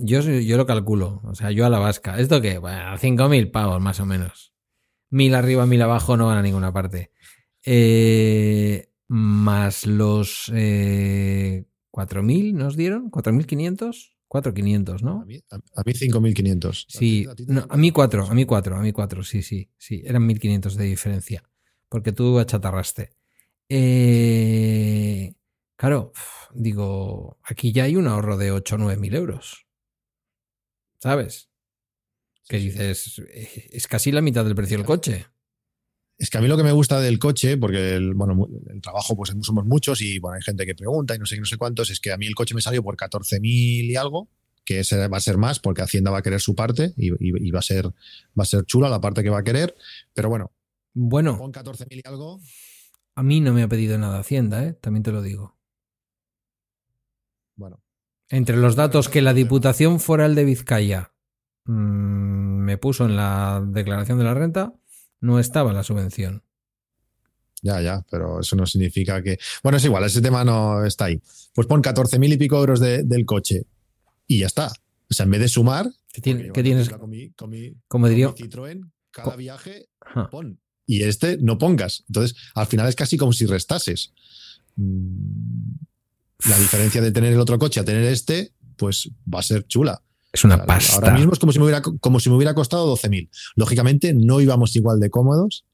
yo, 0.00 0.20
yo 0.20 0.56
lo 0.56 0.66
calculo, 0.66 1.20
o 1.24 1.34
sea, 1.34 1.50
yo 1.50 1.66
a 1.66 1.70
la 1.70 1.78
vasca. 1.78 2.18
¿Esto 2.18 2.40
qué? 2.40 2.58
Bueno, 2.58 2.96
5.000 2.96 3.50
pavos 3.50 3.80
más 3.80 4.00
o 4.00 4.06
menos. 4.06 4.54
Mil 5.10 5.34
arriba, 5.34 5.66
mil 5.66 5.82
abajo 5.82 6.16
no 6.16 6.26
van 6.26 6.38
a 6.38 6.42
ninguna 6.42 6.72
parte. 6.72 7.12
Eh, 7.64 8.90
más 9.08 9.86
los 9.86 10.50
eh, 10.54 11.64
4.000 11.90 12.54
nos 12.54 12.76
dieron, 12.76 13.10
4.500. 13.10 14.16
4.500, 14.28 15.02
¿no? 15.02 15.22
A 15.22 15.24
mí, 15.24 15.42
a, 15.50 15.82
5.500. 15.82 16.86
Sí, 16.88 17.26
a, 17.68 17.76
mí 17.76 17.90
4, 17.90 18.26
a 18.26 18.34
mí 18.34 18.44
4, 18.44 18.76
a 18.76 18.80
mí 18.80 18.92
4, 18.92 19.24
sí, 19.24 19.42
sí, 19.42 19.70
sí, 19.76 20.02
eran 20.04 20.28
1.500 20.28 20.74
de 20.74 20.84
diferencia, 20.84 21.42
porque 21.88 22.12
tú 22.12 22.38
achatarraste. 22.38 23.10
Eh, 23.68 25.34
claro, 25.80 26.12
digo, 26.52 27.38
aquí 27.42 27.72
ya 27.72 27.84
hay 27.84 27.96
un 27.96 28.06
ahorro 28.06 28.36
de 28.36 28.52
8 28.52 28.74
o 28.74 28.78
9.000 28.78 29.14
euros, 29.14 29.66
¿sabes? 30.98 31.48
Que 32.46 32.58
dices, 32.58 33.18
es 33.72 33.86
casi 33.86 34.12
la 34.12 34.20
mitad 34.20 34.44
del 34.44 34.54
precio 34.54 34.76
del 34.76 34.84
coche. 34.84 35.26
Es 36.18 36.28
que 36.28 36.36
a 36.36 36.42
mí 36.42 36.48
lo 36.48 36.58
que 36.58 36.64
me 36.64 36.72
gusta 36.72 37.00
del 37.00 37.18
coche, 37.18 37.56
porque 37.56 37.94
el, 37.94 38.12
bueno, 38.12 38.46
el 38.68 38.82
trabajo 38.82 39.16
pues 39.16 39.32
somos 39.40 39.64
muchos 39.64 40.02
y 40.02 40.18
bueno, 40.18 40.36
hay 40.36 40.42
gente 40.42 40.66
que 40.66 40.74
pregunta 40.74 41.14
y 41.14 41.18
no 41.18 41.24
sé 41.24 41.36
qué, 41.36 41.40
no 41.40 41.46
sé 41.46 41.56
cuántos, 41.56 41.88
es 41.88 41.98
que 41.98 42.12
a 42.12 42.18
mí 42.18 42.26
el 42.26 42.34
coche 42.34 42.54
me 42.54 42.60
salió 42.60 42.82
por 42.82 42.98
14.000 42.98 43.40
y 43.42 43.96
algo, 43.96 44.28
que 44.66 44.80
ese 44.80 45.08
va 45.08 45.16
a 45.16 45.20
ser 45.20 45.38
más 45.38 45.60
porque 45.60 45.80
Hacienda 45.80 46.10
va 46.10 46.18
a 46.18 46.22
querer 46.22 46.42
su 46.42 46.54
parte 46.54 46.92
y, 46.98 47.10
va, 47.50 47.58
a 47.60 47.62
ser, 47.62 47.86
va 47.86 48.42
a 48.42 48.44
ser 48.44 48.66
chula 48.66 48.90
la 48.90 49.00
parte 49.00 49.22
que 49.22 49.30
va 49.30 49.38
a 49.38 49.44
querer, 49.44 49.74
pero 50.12 50.28
bueno. 50.28 50.52
Bueno. 50.92 51.38
Con 51.38 51.54
14.000 51.54 51.86
y 51.90 52.02
algo. 52.06 52.38
A 53.14 53.22
mí 53.22 53.40
no 53.40 53.54
me 53.54 53.62
ha 53.62 53.68
pedido 53.68 53.96
nada 53.96 54.18
Hacienda, 54.18 54.62
¿eh? 54.66 54.74
también 54.74 55.04
te 55.04 55.12
lo 55.12 55.22
digo. 55.22 55.59
Entre 58.30 58.56
los 58.56 58.76
datos 58.76 59.08
que 59.08 59.22
la 59.22 59.34
Diputación 59.34 59.98
Foral 59.98 60.36
de 60.36 60.44
Vizcaya 60.44 61.12
mm, 61.64 62.60
me 62.62 62.78
puso 62.78 63.04
en 63.04 63.16
la 63.16 63.62
declaración 63.66 64.18
de 64.18 64.24
la 64.24 64.34
renta, 64.34 64.72
no 65.20 65.40
estaba 65.40 65.72
la 65.72 65.82
subvención. 65.82 66.44
Ya, 67.62 67.82
ya, 67.82 68.06
pero 68.10 68.40
eso 68.40 68.56
no 68.56 68.64
significa 68.66 69.20
que. 69.22 69.38
Bueno, 69.62 69.78
es 69.78 69.84
igual, 69.84 70.04
ese 70.04 70.22
tema 70.22 70.44
no 70.44 70.84
está 70.84 71.06
ahí. 71.06 71.20
Pues 71.52 71.66
pon 71.66 71.82
14 71.82 72.18
mil 72.18 72.32
y 72.32 72.36
pico 72.38 72.56
euros 72.56 72.80
del 72.80 73.26
coche 73.26 73.66
y 74.26 74.38
ya 74.38 74.46
está. 74.46 74.68
O 75.10 75.14
sea, 75.14 75.24
en 75.24 75.30
vez 75.32 75.40
de 75.40 75.48
sumar. 75.48 75.90
¿Qué, 76.12 76.22
tienes? 76.22 76.88
como 77.88 78.08
diría. 78.08 78.28
Citroën, 78.28 78.90
cada 79.10 79.36
viaje, 79.36 79.88
pon. 80.30 80.60
Y 80.86 81.02
este 81.02 81.36
no 81.36 81.58
pongas. 81.58 82.04
Entonces, 82.08 82.36
al 82.54 82.66
final 82.66 82.88
es 82.88 82.96
casi 82.96 83.18
como 83.18 83.32
si 83.32 83.46
restases. 83.46 84.12
Mm, 84.76 85.72
la 86.48 86.58
diferencia 86.58 87.00
de 87.00 87.12
tener 87.12 87.32
el 87.32 87.40
otro 87.40 87.58
coche 87.58 87.80
a 87.80 87.84
tener 87.84 88.04
este, 88.04 88.52
pues 88.76 89.10
va 89.32 89.40
a 89.40 89.42
ser 89.42 89.66
chula. 89.66 90.02
Es 90.32 90.44
una 90.44 90.64
pasta. 90.64 90.94
Ahora 90.94 91.12
mismo 91.12 91.32
es 91.32 91.38
como 91.38 91.52
si 91.52 91.58
me 91.58 91.64
hubiera, 91.64 91.82
como 91.82 92.20
si 92.20 92.30
me 92.30 92.36
hubiera 92.36 92.54
costado 92.54 92.94
12.000. 92.94 93.28
Lógicamente 93.56 94.14
no 94.14 94.40
íbamos 94.40 94.76
igual 94.76 95.00
de 95.00 95.10
cómodos 95.10 95.64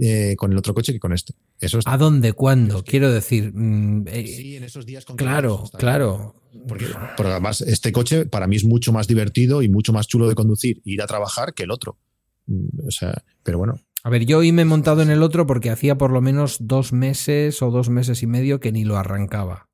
eh, 0.00 0.36
con 0.36 0.52
el 0.52 0.58
otro 0.58 0.74
coche 0.74 0.92
que 0.92 1.00
con 1.00 1.12
este. 1.12 1.34
Eso 1.60 1.80
¿A 1.84 1.96
dónde? 1.96 2.32
¿Cuándo? 2.32 2.84
Quiero 2.84 3.10
decir. 3.10 3.52
Mm, 3.54 4.06
eh, 4.06 4.26
sí, 4.26 4.56
en 4.56 4.64
esos 4.64 4.86
días 4.86 5.04
Claro, 5.04 5.64
claro. 5.78 6.34
Porque, 6.66 6.86
además 7.18 7.60
este 7.60 7.92
coche 7.92 8.26
para 8.26 8.46
mí 8.46 8.56
es 8.56 8.64
mucho 8.64 8.92
más 8.92 9.06
divertido 9.06 9.62
y 9.62 9.68
mucho 9.68 9.92
más 9.92 10.06
chulo 10.06 10.28
de 10.28 10.34
conducir 10.34 10.80
ir 10.84 11.02
a 11.02 11.06
trabajar 11.06 11.54
que 11.54 11.64
el 11.64 11.70
otro. 11.70 11.98
Mm, 12.46 12.86
o 12.86 12.90
sea, 12.90 13.22
pero 13.42 13.58
bueno. 13.58 13.80
A 14.04 14.10
ver, 14.10 14.26
yo 14.26 14.38
hoy 14.38 14.52
me 14.52 14.62
he 14.62 14.64
montado 14.64 15.02
en 15.02 15.10
el 15.10 15.22
otro 15.22 15.46
porque 15.46 15.70
hacía 15.70 15.98
por 15.98 16.12
lo 16.12 16.20
menos 16.20 16.58
dos 16.60 16.92
meses 16.92 17.62
o 17.62 17.70
dos 17.70 17.88
meses 17.88 18.22
y 18.22 18.26
medio 18.26 18.60
que 18.60 18.70
ni 18.70 18.84
lo 18.84 18.96
arrancaba. 18.96 19.67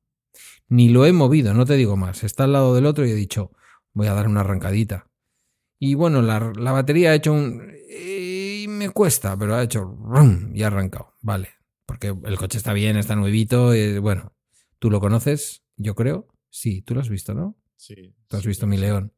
Ni 0.67 0.89
lo 0.89 1.05
he 1.05 1.13
movido, 1.13 1.53
no 1.53 1.65
te 1.65 1.75
digo 1.75 1.95
más. 1.95 2.23
Está 2.23 2.45
al 2.45 2.53
lado 2.53 2.75
del 2.75 2.85
otro 2.85 3.05
y 3.05 3.11
he 3.11 3.15
dicho, 3.15 3.51
voy 3.93 4.07
a 4.07 4.13
dar 4.13 4.27
una 4.27 4.41
arrancadita. 4.41 5.07
Y 5.79 5.93
bueno, 5.93 6.21
la, 6.21 6.39
batería 6.71 7.11
ha 7.11 7.15
hecho 7.15 7.33
un... 7.33 7.73
Y 7.89 8.65
me 8.67 8.89
cuesta, 8.89 9.37
pero 9.37 9.55
ha 9.55 9.63
hecho... 9.63 9.97
Y 10.53 10.63
ha 10.63 10.67
arrancado. 10.67 11.13
Vale. 11.21 11.49
Porque 11.85 12.07
el 12.07 12.37
coche 12.37 12.57
está 12.57 12.73
bien, 12.73 12.97
está 12.97 13.15
nuevito. 13.15 13.75
Y, 13.75 13.99
bueno, 13.99 14.33
tú 14.79 14.89
lo 14.89 14.99
conoces, 14.99 15.63
yo 15.75 15.95
creo. 15.95 16.27
Sí, 16.49 16.81
tú 16.81 16.95
lo 16.95 17.01
has 17.01 17.09
visto, 17.09 17.33
¿no? 17.33 17.57
Sí. 17.75 18.15
Tú 18.27 18.37
has 18.37 18.45
visto 18.45 18.65
mi 18.65 18.77
león. 18.77 19.13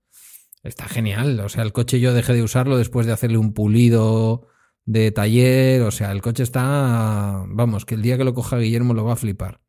Está 0.64 0.88
genial. 0.88 1.40
O 1.40 1.50
sea, 1.50 1.64
el 1.64 1.72
coche 1.72 2.00
yo 2.00 2.14
dejé 2.14 2.34
de 2.34 2.44
usarlo 2.44 2.78
después 2.78 3.06
de 3.06 3.14
hacerle 3.14 3.38
un 3.38 3.54
pulido 3.54 4.48
de 4.86 5.12
taller. 5.12 5.84
O 5.84 5.92
sea, 5.92 6.12
el 6.12 6.22
coche 6.22 6.44
está... 6.44 7.46
Vamos, 7.48 7.86
que 7.86 7.96
el 7.96 8.02
día 8.02 8.18
que 8.18 8.26
lo 8.26 8.34
coja 8.34 8.58
Guillermo 8.58 8.94
lo 8.94 9.06
va 9.06 9.14
a 9.14 9.18
flipar. 9.18 9.62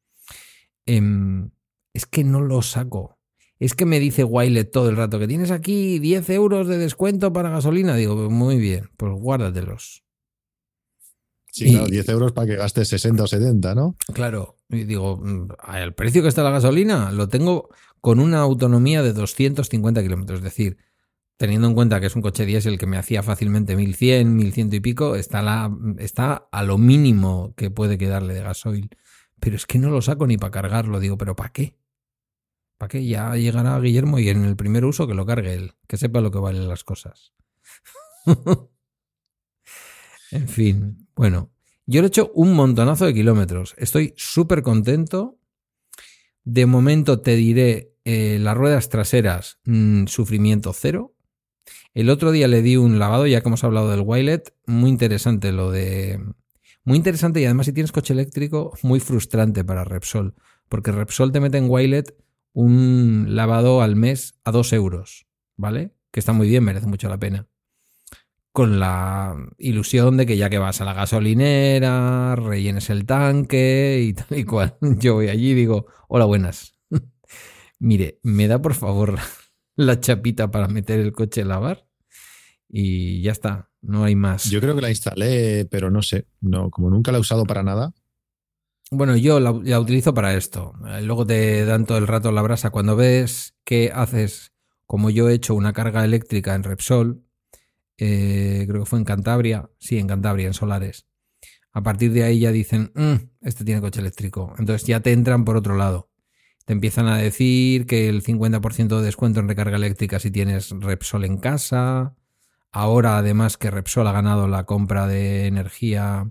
Em, 0.86 1.50
es 1.92 2.06
que 2.06 2.24
no 2.24 2.40
lo 2.40 2.62
saco 2.62 3.18
es 3.58 3.74
que 3.74 3.86
me 3.86 3.98
dice 3.98 4.24
Wilet 4.24 4.70
todo 4.70 4.88
el 4.88 4.96
rato 4.96 5.18
que 5.18 5.26
tienes 5.26 5.50
aquí 5.50 5.98
10 5.98 6.30
euros 6.30 6.68
de 6.68 6.78
descuento 6.78 7.32
para 7.32 7.50
gasolina. 7.50 7.96
Digo, 7.96 8.30
muy 8.30 8.58
bien, 8.58 8.90
pues 8.96 9.12
guárdatelos. 9.12 10.04
Sí, 11.50 11.70
claro, 11.70 11.86
10 11.86 12.08
euros 12.10 12.32
para 12.32 12.46
que 12.46 12.56
gastes 12.56 12.88
60 12.88 13.24
o 13.24 13.26
70, 13.26 13.74
¿no? 13.74 13.96
Claro, 14.12 14.58
y 14.68 14.84
digo, 14.84 15.16
mm, 15.16 15.48
al 15.58 15.94
precio 15.94 16.22
que 16.22 16.28
está 16.28 16.44
la 16.44 16.50
gasolina, 16.50 17.10
lo 17.10 17.28
tengo 17.28 17.70
con 18.00 18.20
una 18.20 18.38
autonomía 18.38 19.02
de 19.02 19.12
250 19.12 20.02
kilómetros. 20.02 20.38
Es 20.38 20.44
decir, 20.44 20.76
teniendo 21.36 21.66
en 21.66 21.74
cuenta 21.74 21.98
que 21.98 22.06
es 22.06 22.14
un 22.14 22.22
coche 22.22 22.46
diésel 22.46 22.78
que 22.78 22.86
me 22.86 22.96
hacía 22.96 23.24
fácilmente 23.24 23.74
1100, 23.74 24.36
1100 24.36 24.72
y 24.74 24.80
pico, 24.80 25.16
está, 25.16 25.42
la, 25.42 25.76
está 25.98 26.48
a 26.52 26.62
lo 26.62 26.78
mínimo 26.78 27.54
que 27.56 27.70
puede 27.72 27.98
quedarle 27.98 28.34
de 28.34 28.42
gasoil. 28.42 28.90
Pero 29.40 29.56
es 29.56 29.66
que 29.66 29.78
no 29.78 29.90
lo 29.90 30.02
saco 30.02 30.26
ni 30.26 30.36
para 30.36 30.50
cargarlo. 30.50 31.00
Digo, 31.00 31.18
¿pero 31.18 31.36
para 31.36 31.52
qué? 31.52 31.76
¿Para 32.78 32.88
qué? 32.88 33.04
Ya 33.04 33.34
llegará 33.36 33.78
Guillermo 33.80 34.18
y 34.18 34.28
en 34.28 34.44
el 34.44 34.56
primer 34.56 34.84
uso 34.84 35.06
que 35.06 35.14
lo 35.14 35.26
cargue 35.26 35.54
él, 35.54 35.74
que 35.86 35.96
sepa 35.96 36.20
lo 36.20 36.30
que 36.30 36.38
valen 36.38 36.68
las 36.68 36.84
cosas. 36.84 37.32
en 40.30 40.48
fin, 40.48 41.08
bueno, 41.16 41.50
yo 41.86 42.00
le 42.00 42.06
he 42.06 42.08
hecho 42.08 42.30
un 42.34 42.54
montonazo 42.54 43.06
de 43.06 43.14
kilómetros. 43.14 43.74
Estoy 43.78 44.14
súper 44.16 44.62
contento. 44.62 45.38
De 46.44 46.66
momento 46.66 47.20
te 47.20 47.34
diré 47.34 47.94
eh, 48.04 48.38
las 48.38 48.56
ruedas 48.56 48.88
traseras, 48.88 49.58
mm, 49.64 50.06
sufrimiento 50.06 50.72
cero. 50.72 51.14
El 51.94 52.10
otro 52.10 52.30
día 52.30 52.46
le 52.46 52.62
di 52.62 52.76
un 52.76 52.98
lavado, 52.98 53.26
ya 53.26 53.40
que 53.40 53.48
hemos 53.48 53.64
hablado 53.64 53.90
del 53.90 54.02
Wilet. 54.02 54.54
Muy 54.66 54.90
interesante 54.90 55.50
lo 55.50 55.70
de. 55.70 56.20
Muy 56.88 56.96
interesante 56.96 57.42
y 57.42 57.44
además, 57.44 57.66
si 57.66 57.74
tienes 57.74 57.92
coche 57.92 58.14
eléctrico, 58.14 58.72
muy 58.82 58.98
frustrante 58.98 59.62
para 59.62 59.84
Repsol. 59.84 60.34
Porque 60.70 60.90
Repsol 60.90 61.32
te 61.32 61.38
mete 61.38 61.58
en 61.58 61.68
Wilet 61.68 62.16
un 62.54 63.26
lavado 63.28 63.82
al 63.82 63.94
mes 63.94 64.40
a 64.42 64.52
dos 64.52 64.72
euros, 64.72 65.26
¿vale? 65.54 65.92
Que 66.10 66.20
está 66.20 66.32
muy 66.32 66.48
bien, 66.48 66.64
merece 66.64 66.86
mucho 66.86 67.10
la 67.10 67.18
pena. 67.18 67.46
Con 68.52 68.80
la 68.80 69.36
ilusión 69.58 70.16
de 70.16 70.24
que 70.24 70.38
ya 70.38 70.48
que 70.48 70.56
vas 70.56 70.80
a 70.80 70.86
la 70.86 70.94
gasolinera, 70.94 72.34
rellenes 72.36 72.88
el 72.88 73.04
tanque 73.04 74.02
y 74.02 74.14
tal 74.14 74.38
y 74.38 74.44
cual. 74.44 74.78
Yo 74.80 75.12
voy 75.12 75.28
allí 75.28 75.50
y 75.50 75.54
digo, 75.54 75.88
hola, 76.08 76.24
buenas. 76.24 76.72
Mire, 77.78 78.18
¿me 78.22 78.48
da 78.48 78.62
por 78.62 78.72
favor 78.72 79.18
la 79.76 80.00
chapita 80.00 80.50
para 80.50 80.68
meter 80.68 81.00
el 81.00 81.12
coche 81.12 81.42
a 81.42 81.44
lavar? 81.44 81.86
Y 82.66 83.20
ya 83.20 83.32
está, 83.32 83.67
no 83.82 84.04
hay 84.04 84.14
más. 84.14 84.50
Yo 84.50 84.60
creo 84.60 84.74
que 84.74 84.82
la 84.82 84.90
instalé, 84.90 85.66
pero 85.70 85.90
no 85.90 86.02
sé. 86.02 86.26
No, 86.40 86.70
como 86.70 86.90
nunca 86.90 87.12
la 87.12 87.18
he 87.18 87.20
usado 87.20 87.44
para 87.44 87.62
nada. 87.62 87.92
Bueno, 88.90 89.16
yo 89.16 89.38
la, 89.40 89.52
la 89.52 89.80
utilizo 89.80 90.14
para 90.14 90.34
esto. 90.34 90.72
Eh, 90.88 91.02
Luego 91.02 91.26
te 91.26 91.64
dan 91.64 91.84
todo 91.84 91.98
el 91.98 92.06
rato 92.06 92.32
la 92.32 92.42
brasa. 92.42 92.70
Cuando 92.70 92.96
ves 92.96 93.54
que 93.64 93.90
haces, 93.94 94.52
como 94.86 95.10
yo 95.10 95.28
he 95.28 95.34
hecho, 95.34 95.54
una 95.54 95.72
carga 95.72 96.04
eléctrica 96.04 96.54
en 96.54 96.62
Repsol, 96.62 97.22
eh, 97.98 98.64
creo 98.68 98.80
que 98.82 98.86
fue 98.86 98.98
en 98.98 99.04
Cantabria, 99.04 99.68
sí, 99.78 99.98
en 99.98 100.06
Cantabria, 100.06 100.46
en 100.46 100.54
Solares. 100.54 101.06
A 101.72 101.82
partir 101.82 102.12
de 102.12 102.22
ahí 102.24 102.40
ya 102.40 102.50
dicen, 102.52 102.92
"Mm, 102.94 103.46
este 103.46 103.64
tiene 103.64 103.80
coche 103.80 104.00
eléctrico. 104.00 104.54
Entonces 104.58 104.86
ya 104.86 105.00
te 105.00 105.12
entran 105.12 105.44
por 105.44 105.56
otro 105.56 105.76
lado. 105.76 106.10
Te 106.64 106.72
empiezan 106.72 107.06
a 107.08 107.18
decir 107.18 107.86
que 107.86 108.08
el 108.08 108.22
50% 108.22 108.98
de 108.98 109.04
descuento 109.06 109.40
en 109.40 109.48
recarga 109.48 109.76
eléctrica 109.76 110.18
si 110.18 110.30
tienes 110.30 110.70
Repsol 110.70 111.24
en 111.24 111.38
casa. 111.38 112.14
Ahora, 112.70 113.18
además, 113.18 113.56
que 113.56 113.70
Repsol 113.70 114.06
ha 114.06 114.12
ganado 114.12 114.46
la 114.46 114.64
compra 114.64 115.06
de 115.06 115.46
energía 115.46 116.30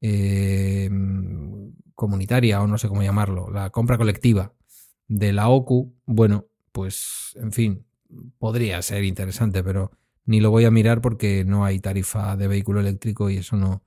eh, 0.00 0.90
comunitaria, 1.94 2.60
o 2.60 2.66
no 2.66 2.78
sé 2.78 2.88
cómo 2.88 3.02
llamarlo, 3.02 3.50
la 3.50 3.70
compra 3.70 3.96
colectiva 3.96 4.54
de 5.08 5.32
la 5.32 5.48
OCU, 5.48 5.94
bueno, 6.06 6.46
pues, 6.72 7.36
en 7.40 7.52
fin, 7.52 7.86
podría 8.38 8.80
ser 8.82 9.04
interesante, 9.04 9.62
pero 9.62 9.92
ni 10.24 10.40
lo 10.40 10.50
voy 10.50 10.64
a 10.64 10.70
mirar 10.70 11.00
porque 11.00 11.44
no 11.44 11.64
hay 11.64 11.78
tarifa 11.78 12.36
de 12.36 12.48
vehículo 12.48 12.80
eléctrico 12.80 13.30
y 13.30 13.36
eso 13.38 13.56
no, 13.56 13.84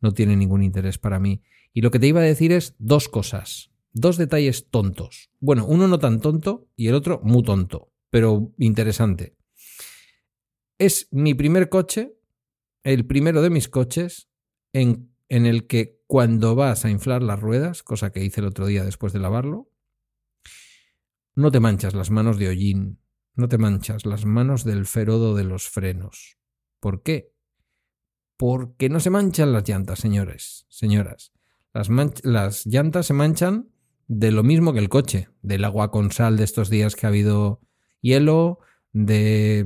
no 0.00 0.12
tiene 0.12 0.36
ningún 0.36 0.62
interés 0.62 0.98
para 0.98 1.18
mí. 1.18 1.42
Y 1.72 1.80
lo 1.80 1.90
que 1.90 1.98
te 1.98 2.06
iba 2.06 2.20
a 2.20 2.24
decir 2.24 2.52
es 2.52 2.74
dos 2.78 3.08
cosas, 3.08 3.70
dos 3.92 4.16
detalles 4.16 4.68
tontos. 4.70 5.30
Bueno, 5.40 5.66
uno 5.66 5.88
no 5.88 5.98
tan 5.98 6.20
tonto 6.20 6.68
y 6.76 6.88
el 6.88 6.94
otro 6.94 7.20
muy 7.22 7.42
tonto, 7.42 7.92
pero 8.10 8.52
interesante. 8.58 9.36
Es 10.82 11.06
mi 11.12 11.32
primer 11.34 11.68
coche, 11.68 12.18
el 12.82 13.06
primero 13.06 13.40
de 13.40 13.50
mis 13.50 13.68
coches, 13.68 14.28
en, 14.72 15.14
en 15.28 15.46
el 15.46 15.68
que 15.68 16.02
cuando 16.08 16.56
vas 16.56 16.84
a 16.84 16.90
inflar 16.90 17.22
las 17.22 17.38
ruedas, 17.38 17.84
cosa 17.84 18.10
que 18.10 18.24
hice 18.24 18.40
el 18.40 18.48
otro 18.48 18.66
día 18.66 18.84
después 18.84 19.12
de 19.12 19.20
lavarlo, 19.20 19.70
no 21.36 21.52
te 21.52 21.60
manchas 21.60 21.94
las 21.94 22.10
manos 22.10 22.36
de 22.36 22.48
hollín, 22.48 22.98
no 23.36 23.48
te 23.48 23.58
manchas 23.58 24.06
las 24.06 24.24
manos 24.24 24.64
del 24.64 24.84
ferodo 24.86 25.36
de 25.36 25.44
los 25.44 25.68
frenos. 25.68 26.36
¿Por 26.80 27.04
qué? 27.04 27.32
Porque 28.36 28.88
no 28.88 28.98
se 28.98 29.10
manchan 29.10 29.52
las 29.52 29.68
llantas, 29.68 30.00
señores, 30.00 30.66
señoras. 30.68 31.32
Las, 31.72 31.90
las, 32.24 32.66
llantas 32.66 33.06
se 33.06 33.14
manchan 33.14 33.68
de 34.08 34.32
lo 34.32 34.42
mismo 34.42 34.72
que 34.72 34.80
el 34.80 34.88
coche, 34.88 35.28
del 35.42 35.64
agua 35.64 35.92
con 35.92 36.10
sal 36.10 36.36
de 36.36 36.42
estos 36.42 36.70
días 36.70 36.96
que 36.96 37.06
ha 37.06 37.10
habido 37.10 37.60
hielo, 38.00 38.58
de, 38.92 39.64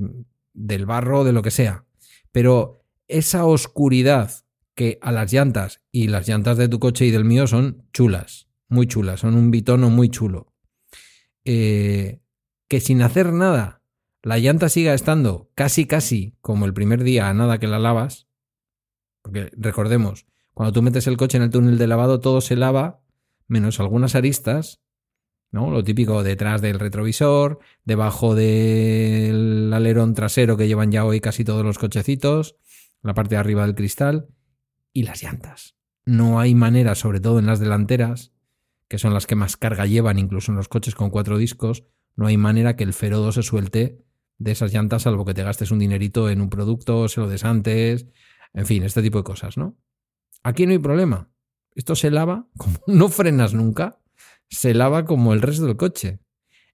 del 0.56 0.86
barro, 0.86 1.22
de 1.22 1.32
lo 1.32 1.42
que 1.42 1.50
sea. 1.50 1.84
Pero 2.32 2.84
esa 3.06 3.44
oscuridad 3.44 4.32
que 4.74 4.98
a 5.00 5.12
las 5.12 5.32
llantas, 5.32 5.80
y 5.92 6.08
las 6.08 6.28
llantas 6.28 6.58
de 6.58 6.68
tu 6.68 6.80
coche 6.80 7.06
y 7.06 7.10
del 7.10 7.24
mío 7.24 7.46
son 7.46 7.86
chulas, 7.92 8.48
muy 8.68 8.86
chulas, 8.86 9.20
son 9.20 9.34
un 9.34 9.50
bitono 9.50 9.90
muy 9.90 10.08
chulo. 10.08 10.52
Eh, 11.44 12.20
que 12.68 12.80
sin 12.80 13.00
hacer 13.02 13.32
nada 13.32 13.76
la 14.26 14.38
llanta 14.38 14.68
siga 14.68 14.92
estando 14.92 15.52
casi 15.54 15.86
casi 15.86 16.36
como 16.40 16.66
el 16.66 16.74
primer 16.74 17.04
día 17.04 17.28
a 17.28 17.34
nada 17.34 17.58
que 17.58 17.68
la 17.68 17.78
lavas, 17.78 18.26
porque 19.22 19.52
recordemos, 19.56 20.26
cuando 20.52 20.72
tú 20.72 20.82
metes 20.82 21.06
el 21.06 21.16
coche 21.16 21.36
en 21.36 21.44
el 21.44 21.50
túnel 21.50 21.78
de 21.78 21.86
lavado 21.86 22.18
todo 22.18 22.40
se 22.40 22.56
lava, 22.56 23.04
menos 23.46 23.78
algunas 23.78 24.16
aristas, 24.16 24.80
¿no? 25.50 25.70
Lo 25.70 25.85
típico 25.85 26.22
detrás 26.22 26.61
del 26.61 26.78
retrovisor, 26.78 27.61
debajo 27.85 28.35
del 28.35 29.72
alerón 29.72 30.14
trasero 30.14 30.56
que 30.56 30.68
llevan 30.68 30.92
ya 30.92 31.04
hoy 31.04 31.20
casi 31.20 31.44
todos 31.44 31.64
los 31.64 31.78
cochecitos, 31.78 32.56
la 33.02 33.14
parte 33.14 33.35
de 33.37 33.40
arriba 33.40 33.64
del 33.64 33.74
cristal 33.74 34.28
y 34.92 35.04
las 35.04 35.22
llantas. 35.22 35.76
No 36.04 36.40
hay 36.40 36.54
manera, 36.54 36.94
sobre 36.94 37.20
todo 37.20 37.38
en 37.38 37.46
las 37.46 37.61
delanteras, 37.61 38.32
que 38.88 38.98
son 38.98 39.12
las 39.12 39.26
que 39.26 39.35
más 39.35 39.56
carga 39.56 39.87
llevan, 39.87 40.18
incluso 40.18 40.52
en 40.52 40.56
los 40.56 40.68
coches 40.68 40.94
con 40.94 41.11
cuatro 41.11 41.38
discos, 41.38 41.85
no 42.14 42.26
hay 42.26 42.37
manera 42.37 42.76
que 42.76 42.85
el 42.85 42.92
ferodo 42.92 43.32
se 43.32 43.42
suelte 43.42 44.04
de 44.38 44.52
esas 44.52 44.72
llantas, 44.72 45.02
salvo 45.02 45.24
que 45.24 45.35
te 45.35 45.42
gastes 45.42 45.70
un 45.70 45.78
dinerito 45.78 46.30
en 46.30 46.40
un 46.40 46.50
producto, 46.50 47.09
se 47.09 47.20
lo 47.20 47.28
des 47.28 47.44
antes, 47.44 48.06
en 48.54 48.66
fin, 48.66 48.82
este 48.82 49.02
tipo 49.02 49.18
de 49.18 49.24
cosas, 49.24 49.56
¿no? 49.56 49.76
Aquí 50.42 50.66
no 50.66 50.72
hay 50.72 50.78
problema. 50.78 51.30
Esto 51.74 51.94
se 51.94 52.11
lava, 52.11 52.48
como 52.56 52.78
no 52.87 53.09
frenas 53.09 53.54
nunca, 53.54 53.98
se 54.48 54.74
lava 54.74 55.04
como 55.04 55.32
el 55.32 55.42
resto 55.42 55.66
del 55.66 55.76
coche. 55.76 56.20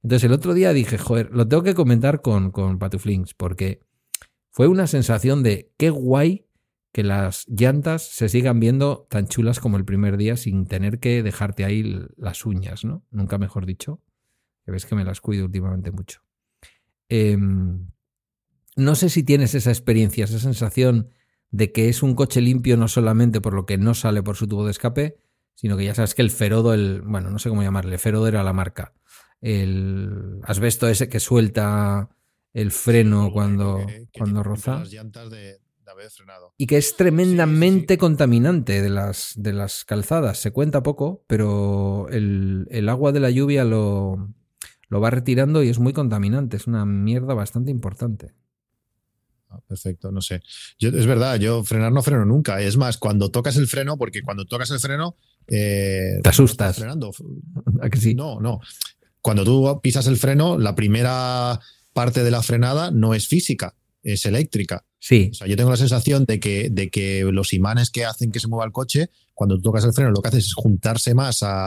Entonces 0.02 0.24
el 0.24 0.32
otro 0.32 0.54
día 0.54 0.72
dije, 0.72 0.98
joder, 0.98 1.30
lo 1.32 1.46
tengo 1.46 1.62
que 1.62 1.74
comentar 1.74 2.22
con, 2.22 2.50
con 2.50 2.78
Patuflinks, 2.78 3.34
porque 3.34 3.80
fue 4.50 4.66
una 4.66 4.86
sensación 4.86 5.42
de 5.42 5.72
qué 5.76 5.90
guay 5.90 6.46
que 6.92 7.02
las 7.02 7.46
llantas 7.48 8.02
se 8.02 8.28
sigan 8.28 8.60
viendo 8.60 9.06
tan 9.08 9.26
chulas 9.26 9.60
como 9.60 9.78
el 9.78 9.84
primer 9.84 10.16
día 10.18 10.36
sin 10.36 10.66
tener 10.66 10.98
que 10.98 11.22
dejarte 11.22 11.64
ahí 11.64 12.06
las 12.16 12.44
uñas, 12.44 12.84
¿no? 12.84 13.02
Nunca 13.10 13.38
mejor 13.38 13.64
dicho. 13.64 14.00
Que 14.64 14.72
ves 14.72 14.84
que 14.84 14.94
me 14.94 15.04
las 15.04 15.20
cuido 15.20 15.46
últimamente 15.46 15.90
mucho. 15.90 16.20
Eh, 17.08 17.36
no 18.76 18.94
sé 18.94 19.08
si 19.08 19.22
tienes 19.22 19.54
esa 19.54 19.70
experiencia, 19.70 20.24
esa 20.24 20.38
sensación 20.38 21.08
de 21.50 21.72
que 21.72 21.88
es 21.88 22.02
un 22.02 22.14
coche 22.14 22.40
limpio 22.40 22.76
no 22.76 22.88
solamente 22.88 23.40
por 23.40 23.54
lo 23.54 23.66
que 23.66 23.78
no 23.78 23.94
sale 23.94 24.22
por 24.22 24.36
su 24.36 24.46
tubo 24.46 24.64
de 24.64 24.70
escape, 24.70 25.16
sino 25.54 25.76
que 25.76 25.84
ya 25.84 25.94
sabes 25.94 26.14
que 26.14 26.22
el 26.22 26.30
ferodo, 26.30 26.74
el, 26.74 27.02
bueno, 27.02 27.30
no 27.30 27.38
sé 27.38 27.48
cómo 27.48 27.62
llamarle, 27.62 27.98
ferodo 27.98 28.28
era 28.28 28.42
la 28.42 28.52
marca. 28.52 28.94
El 29.40 30.40
asbesto 30.44 30.88
ese 30.88 31.08
que 31.08 31.20
suelta 31.20 32.10
el 32.52 32.70
freno 32.70 33.30
cuando, 33.32 33.84
que, 33.86 34.08
que 34.12 34.18
cuando 34.18 34.42
roza. 34.42 34.78
Las 34.80 34.92
llantas 34.92 35.30
de, 35.30 35.58
de 35.84 35.90
haber 35.90 36.10
frenado. 36.10 36.54
Y 36.56 36.66
que 36.66 36.76
es 36.76 36.96
tremendamente 36.96 37.80
sí, 37.80 37.86
sí, 37.88 37.94
sí. 37.94 37.98
contaminante 37.98 38.82
de 38.82 38.90
las, 38.90 39.34
de 39.36 39.52
las 39.52 39.84
calzadas. 39.84 40.38
Se 40.38 40.52
cuenta 40.52 40.82
poco, 40.82 41.24
pero 41.26 42.08
el, 42.10 42.66
el 42.70 42.88
agua 42.88 43.12
de 43.12 43.20
la 43.20 43.30
lluvia 43.30 43.64
lo, 43.64 44.28
lo 44.88 45.00
va 45.00 45.10
retirando 45.10 45.62
y 45.62 45.68
es 45.68 45.78
muy 45.78 45.92
contaminante. 45.92 46.56
Es 46.56 46.66
una 46.66 46.84
mierda 46.84 47.34
bastante 47.34 47.70
importante. 47.70 48.34
Ah, 49.52 49.60
perfecto, 49.66 50.10
no 50.10 50.22
sé. 50.22 50.42
Yo, 50.78 50.88
es 50.88 51.06
verdad, 51.06 51.38
yo 51.38 51.62
frenar 51.62 51.92
no 51.92 52.02
freno 52.02 52.24
nunca. 52.24 52.60
Es 52.60 52.76
más, 52.76 52.96
cuando 52.96 53.30
tocas 53.30 53.56
el 53.56 53.66
freno, 53.66 53.98
porque 53.98 54.22
cuando 54.22 54.46
tocas 54.46 54.70
el 54.70 54.78
freno. 54.78 55.16
Eh, 55.46 56.20
Te 56.22 56.28
asustas. 56.28 56.76
Frenando. 56.76 57.12
¿A 57.82 57.90
que 57.90 57.98
sí? 57.98 58.14
No, 58.14 58.40
no. 58.40 58.60
Cuando 59.20 59.44
tú 59.44 59.80
pisas 59.82 60.06
el 60.06 60.16
freno, 60.16 60.58
la 60.58 60.74
primera 60.74 61.60
parte 61.92 62.24
de 62.24 62.30
la 62.30 62.42
frenada 62.42 62.90
no 62.90 63.14
es 63.14 63.28
física, 63.28 63.74
es 64.02 64.24
eléctrica. 64.24 64.84
Sí. 64.98 65.28
O 65.32 65.34
sea, 65.34 65.46
yo 65.46 65.56
tengo 65.56 65.70
la 65.70 65.76
sensación 65.76 66.24
de 66.24 66.40
que, 66.40 66.70
de 66.70 66.90
que 66.90 67.24
los 67.24 67.52
imanes 67.52 67.90
que 67.90 68.04
hacen 68.04 68.32
que 68.32 68.40
se 68.40 68.48
mueva 68.48 68.64
el 68.64 68.72
coche, 68.72 69.10
cuando 69.34 69.56
tú 69.56 69.62
tocas 69.62 69.84
el 69.84 69.92
freno, 69.92 70.10
lo 70.10 70.22
que 70.22 70.28
haces 70.28 70.46
es 70.46 70.54
juntarse 70.54 71.14
más 71.14 71.42
a, 71.42 71.66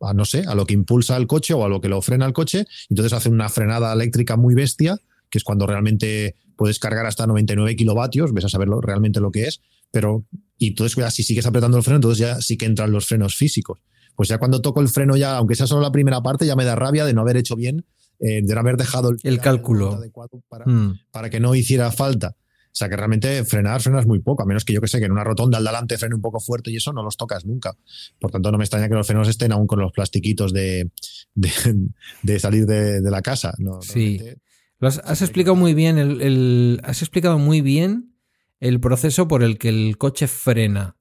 a, 0.00 0.14
no 0.14 0.24
sé, 0.24 0.44
a 0.46 0.54
lo 0.54 0.66
que 0.66 0.74
impulsa 0.74 1.16
el 1.16 1.26
coche 1.26 1.54
o 1.54 1.64
a 1.64 1.68
lo 1.68 1.80
que 1.80 1.88
lo 1.88 2.02
frena 2.02 2.26
el 2.26 2.32
coche. 2.32 2.66
Entonces 2.90 3.12
hacen 3.12 3.32
una 3.32 3.48
frenada 3.48 3.92
eléctrica 3.92 4.36
muy 4.36 4.54
bestia, 4.54 4.98
que 5.34 5.38
es 5.38 5.44
cuando 5.44 5.66
realmente 5.66 6.36
puedes 6.54 6.78
cargar 6.78 7.06
hasta 7.06 7.26
99 7.26 7.74
kilovatios, 7.74 8.32
ves 8.32 8.44
a 8.44 8.48
saber 8.48 8.68
lo, 8.68 8.80
realmente 8.80 9.18
lo 9.18 9.32
que 9.32 9.48
es, 9.48 9.60
pero 9.90 10.24
y 10.56 10.68
entonces 10.68 10.96
ya, 10.96 11.10
si 11.10 11.24
sigues 11.24 11.44
apretando 11.44 11.76
el 11.76 11.82
freno, 11.82 11.96
entonces 11.96 12.18
ya 12.18 12.40
sí 12.40 12.56
que 12.56 12.66
entran 12.66 12.92
los 12.92 13.06
frenos 13.06 13.34
físicos. 13.34 13.80
Pues 14.14 14.28
ya 14.28 14.38
cuando 14.38 14.62
toco 14.62 14.80
el 14.80 14.88
freno 14.88 15.16
ya, 15.16 15.36
aunque 15.36 15.56
sea 15.56 15.66
solo 15.66 15.82
la 15.82 15.90
primera 15.90 16.22
parte, 16.22 16.46
ya 16.46 16.54
me 16.54 16.64
da 16.64 16.76
rabia 16.76 17.04
de 17.04 17.14
no 17.14 17.22
haber 17.22 17.36
hecho 17.36 17.56
bien, 17.56 17.84
eh, 18.20 18.42
de 18.44 18.54
no 18.54 18.60
haber 18.60 18.76
dejado 18.76 19.10
el, 19.10 19.18
el 19.24 19.40
cálculo 19.40 20.00
para, 20.48 20.66
mm. 20.66 21.00
para, 21.10 21.30
que 21.30 21.40
no 21.40 21.52
hiciera 21.56 21.90
falta. 21.90 22.36
O 22.38 22.76
sea 22.76 22.88
que 22.88 22.96
realmente 22.96 23.44
frenar, 23.44 23.82
frenas 23.82 24.06
muy 24.06 24.20
poco, 24.20 24.44
a 24.44 24.46
menos 24.46 24.64
que 24.64 24.72
yo 24.72 24.80
que 24.80 24.86
sé, 24.86 25.00
que 25.00 25.06
en 25.06 25.12
una 25.12 25.24
rotonda 25.24 25.58
al 25.58 25.64
delante 25.64 25.98
frene 25.98 26.14
un 26.14 26.22
poco 26.22 26.38
fuerte 26.38 26.70
y 26.70 26.76
eso 26.76 26.92
no 26.92 27.02
los 27.02 27.16
tocas 27.16 27.44
nunca. 27.44 27.76
Por 28.20 28.30
tanto, 28.30 28.52
no 28.52 28.58
me 28.58 28.64
extraña 28.64 28.88
que 28.88 28.94
los 28.94 29.06
frenos 29.08 29.26
estén 29.28 29.50
aún 29.50 29.66
con 29.66 29.80
los 29.80 29.90
plastiquitos 29.90 30.52
de, 30.52 30.90
de, 31.34 31.50
de 32.22 32.38
salir 32.38 32.66
de, 32.66 33.00
de, 33.00 33.10
la 33.10 33.22
casa. 33.22 33.52
No, 33.58 33.82
sí. 33.82 34.20
Has, 34.80 34.98
has, 35.04 35.22
explicado 35.22 35.56
muy 35.56 35.74
bien 35.74 35.98
el, 35.98 36.20
el, 36.20 36.80
has 36.84 37.02
explicado 37.02 37.38
muy 37.38 37.60
bien 37.60 38.14
el 38.60 38.80
proceso 38.80 39.28
por 39.28 39.42
el 39.42 39.58
que 39.58 39.68
el 39.68 39.98
coche 39.98 40.26
frena. 40.26 40.96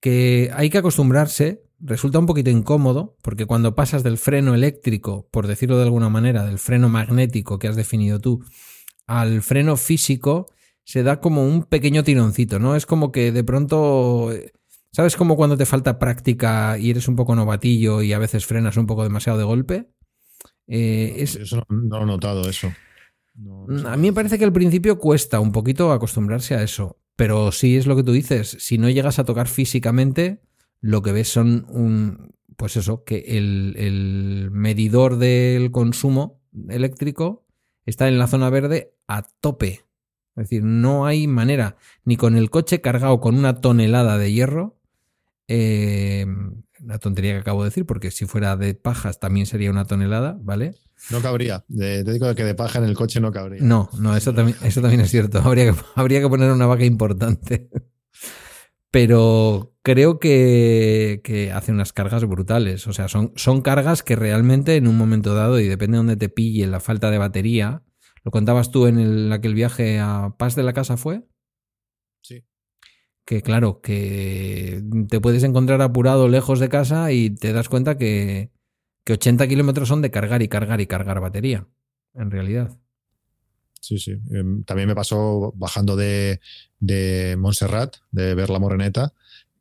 Que 0.00 0.50
hay 0.54 0.70
que 0.70 0.78
acostumbrarse, 0.78 1.62
resulta 1.80 2.18
un 2.18 2.26
poquito 2.26 2.50
incómodo, 2.50 3.16
porque 3.22 3.46
cuando 3.46 3.74
pasas 3.74 4.02
del 4.02 4.18
freno 4.18 4.54
eléctrico, 4.54 5.28
por 5.30 5.46
decirlo 5.46 5.76
de 5.76 5.84
alguna 5.84 6.08
manera, 6.08 6.44
del 6.44 6.58
freno 6.58 6.88
magnético 6.88 7.58
que 7.58 7.68
has 7.68 7.76
definido 7.76 8.20
tú, 8.20 8.44
al 9.06 9.42
freno 9.42 9.76
físico, 9.76 10.46
se 10.84 11.02
da 11.02 11.20
como 11.20 11.44
un 11.44 11.64
pequeño 11.64 12.04
tironcito, 12.04 12.58
¿no? 12.58 12.76
Es 12.76 12.86
como 12.86 13.12
que 13.12 13.32
de 13.32 13.44
pronto, 13.44 14.30
¿sabes 14.92 15.16
como 15.16 15.36
cuando 15.36 15.56
te 15.56 15.66
falta 15.66 15.98
práctica 15.98 16.78
y 16.78 16.90
eres 16.90 17.08
un 17.08 17.16
poco 17.16 17.34
novatillo 17.34 18.02
y 18.02 18.12
a 18.12 18.18
veces 18.18 18.46
frenas 18.46 18.76
un 18.76 18.86
poco 18.86 19.02
demasiado 19.02 19.38
de 19.38 19.44
golpe? 19.44 19.90
Eh, 20.66 21.14
es... 21.18 21.36
Eso 21.36 21.64
no 21.68 21.98
lo 21.98 22.02
he 22.04 22.06
notado, 22.06 22.48
eso. 22.48 22.72
No, 23.40 23.66
no 23.66 23.88
a 23.88 23.96
mí 23.96 24.08
me 24.08 24.12
parece 24.12 24.38
que 24.38 24.44
al 24.44 24.52
principio 24.52 24.98
cuesta 24.98 25.40
un 25.40 25.52
poquito 25.52 25.92
acostumbrarse 25.92 26.54
a 26.54 26.62
eso, 26.62 27.00
pero 27.16 27.52
sí 27.52 27.76
es 27.76 27.86
lo 27.86 27.96
que 27.96 28.02
tú 28.02 28.12
dices, 28.12 28.56
si 28.60 28.78
no 28.78 28.90
llegas 28.90 29.18
a 29.18 29.24
tocar 29.24 29.48
físicamente, 29.48 30.42
lo 30.80 31.02
que 31.02 31.12
ves 31.12 31.28
son 31.28 31.66
un, 31.68 32.34
pues 32.56 32.76
eso, 32.76 33.04
que 33.04 33.24
el, 33.28 33.74
el 33.76 34.50
medidor 34.50 35.16
del 35.16 35.70
consumo 35.70 36.42
eléctrico 36.68 37.46
está 37.86 38.08
en 38.08 38.18
la 38.18 38.26
zona 38.26 38.50
verde 38.50 38.94
a 39.08 39.22
tope. 39.40 39.84
Es 40.36 40.44
decir, 40.44 40.62
no 40.62 41.06
hay 41.06 41.26
manera, 41.26 41.76
ni 42.04 42.16
con 42.16 42.36
el 42.36 42.50
coche 42.50 42.80
cargado 42.80 43.20
con 43.20 43.36
una 43.36 43.60
tonelada 43.60 44.16
de 44.16 44.32
hierro, 44.32 44.79
eh, 45.52 46.26
una 46.80 46.98
tontería 46.98 47.32
que 47.32 47.40
acabo 47.40 47.64
de 47.64 47.70
decir, 47.70 47.84
porque 47.84 48.12
si 48.12 48.24
fuera 48.24 48.56
de 48.56 48.74
pajas 48.74 49.18
también 49.18 49.46
sería 49.46 49.68
una 49.70 49.84
tonelada, 49.84 50.38
¿vale? 50.40 50.76
No 51.10 51.20
cabría. 51.20 51.64
te 51.76 52.04
digo 52.04 52.32
que 52.36 52.44
de 52.44 52.54
paja 52.54 52.78
en 52.78 52.84
el 52.84 52.94
coche 52.94 53.20
no 53.20 53.32
cabría. 53.32 53.60
No, 53.60 53.90
no, 53.98 54.16
eso 54.16 54.32
también, 54.32 54.56
eso 54.62 54.80
también 54.80 55.00
es 55.00 55.10
cierto. 55.10 55.40
Habría 55.44 55.72
que, 55.72 55.78
habría 55.96 56.20
que 56.20 56.28
poner 56.28 56.52
una 56.52 56.66
vaca 56.66 56.84
importante. 56.84 57.68
Pero 58.92 59.74
creo 59.82 60.20
que, 60.20 61.20
que, 61.24 61.50
hace 61.50 61.72
unas 61.72 61.92
cargas 61.92 62.24
brutales. 62.26 62.86
O 62.86 62.92
sea, 62.92 63.08
son, 63.08 63.32
son 63.34 63.62
cargas 63.62 64.04
que 64.04 64.14
realmente 64.14 64.76
en 64.76 64.86
un 64.86 64.96
momento 64.96 65.34
dado, 65.34 65.58
y 65.58 65.66
depende 65.66 65.96
de 65.96 65.98
dónde 65.98 66.16
te 66.16 66.28
pille 66.28 66.66
la 66.68 66.78
falta 66.78 67.10
de 67.10 67.18
batería, 67.18 67.82
¿lo 68.22 68.30
contabas 68.30 68.70
tú 68.70 68.86
en 68.86 69.00
el, 69.00 69.32
aquel 69.32 69.54
viaje 69.54 69.98
a 69.98 70.34
Paz 70.38 70.54
de 70.54 70.62
la 70.62 70.74
Casa 70.74 70.96
fue? 70.96 71.24
Que 73.24 73.42
claro, 73.42 73.80
que 73.80 74.82
te 75.08 75.20
puedes 75.20 75.42
encontrar 75.44 75.82
apurado 75.82 76.28
lejos 76.28 76.58
de 76.58 76.68
casa 76.68 77.12
y 77.12 77.30
te 77.30 77.52
das 77.52 77.68
cuenta 77.68 77.96
que, 77.96 78.50
que 79.04 79.12
80 79.14 79.46
kilómetros 79.46 79.88
son 79.88 80.02
de 80.02 80.10
cargar 80.10 80.42
y 80.42 80.48
cargar 80.48 80.80
y 80.80 80.86
cargar 80.86 81.20
batería, 81.20 81.68
en 82.14 82.30
realidad. 82.30 82.76
Sí, 83.80 83.98
sí. 83.98 84.12
Em, 84.30 84.62
también 84.64 84.88
me 84.88 84.94
pasó 84.94 85.52
bajando 85.56 85.96
de, 85.96 86.40
de 86.78 87.36
Montserrat, 87.38 87.96
de 88.10 88.34
ver 88.34 88.50
la 88.50 88.58
Moreneta, 88.58 89.14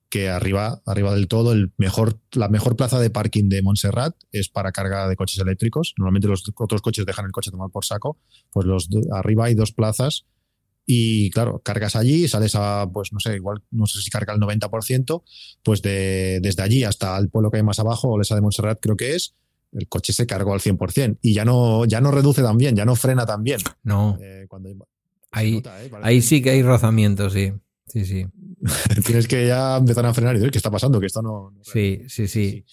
que 0.09 0.29
arriba, 0.29 0.81
arriba 0.85 1.13
del 1.13 1.27
todo, 1.27 1.53
el 1.53 1.71
mejor, 1.77 2.19
la 2.33 2.49
mejor 2.49 2.75
plaza 2.75 2.99
de 2.99 3.09
parking 3.11 3.47
de 3.47 3.61
Montserrat 3.61 4.15
es 4.31 4.49
para 4.49 4.71
carga 4.71 5.07
de 5.07 5.15
coches 5.15 5.39
eléctricos. 5.39 5.93
Normalmente 5.97 6.27
los 6.27 6.43
otros 6.55 6.81
coches 6.81 7.05
dejan 7.05 7.25
el 7.25 7.31
coche 7.31 7.51
tomar 7.51 7.69
por 7.69 7.85
saco. 7.85 8.17
Pues 8.51 8.65
los 8.65 8.89
arriba 9.11 9.45
hay 9.45 9.55
dos 9.55 9.71
plazas 9.71 10.25
y 10.91 11.29
claro, 11.29 11.61
cargas 11.63 11.95
allí, 11.95 12.27
sales 12.27 12.55
a, 12.55 12.89
pues 12.91 13.13
no 13.13 13.19
sé, 13.19 13.35
igual 13.35 13.61
no 13.69 13.85
sé 13.85 14.01
si 14.01 14.09
carga 14.09 14.33
el 14.33 14.39
90%, 14.39 15.21
pues 15.61 15.83
de, 15.83 16.39
desde 16.41 16.63
allí 16.63 16.83
hasta 16.83 17.15
el 17.19 17.29
pueblo 17.29 17.51
que 17.51 17.57
hay 17.57 17.63
más 17.63 17.77
abajo, 17.77 18.07
o 18.07 18.19
esa 18.19 18.33
de 18.33 18.41
Montserrat 18.41 18.79
creo 18.81 18.97
que 18.97 19.13
es, 19.13 19.35
el 19.71 19.87
coche 19.87 20.13
se 20.13 20.25
cargó 20.25 20.51
al 20.51 20.61
100% 20.61 21.19
y 21.21 21.35
ya 21.35 21.45
no, 21.45 21.85
ya 21.85 22.01
no 22.01 22.09
reduce 22.09 22.41
tan 22.41 22.57
bien, 22.57 22.75
ya 22.75 22.85
no 22.85 22.95
frena 22.95 23.27
tan 23.27 23.43
bien. 23.43 23.59
No. 23.83 24.17
Eh, 24.19 24.47
ahí, 25.29 25.57
¿eh? 25.57 25.91
ahí 26.01 26.23
sí 26.23 26.41
que 26.41 26.49
hay 26.49 26.63
rozamiento, 26.63 27.29
sí. 27.29 27.53
Sí, 27.85 28.05
sí. 28.05 28.25
Tienes 29.05 29.27
que 29.27 29.45
ya 29.45 29.77
empezar 29.77 30.07
a 30.07 30.13
frenar 30.15 30.37
y 30.37 30.39
decir, 30.39 30.51
¿qué 30.51 30.57
está 30.57 30.71
pasando? 30.71 30.99
Que 30.99 31.05
esto 31.05 31.21
no. 31.21 31.53
sí, 31.61 32.01
sí, 32.07 32.27
sí, 32.27 32.65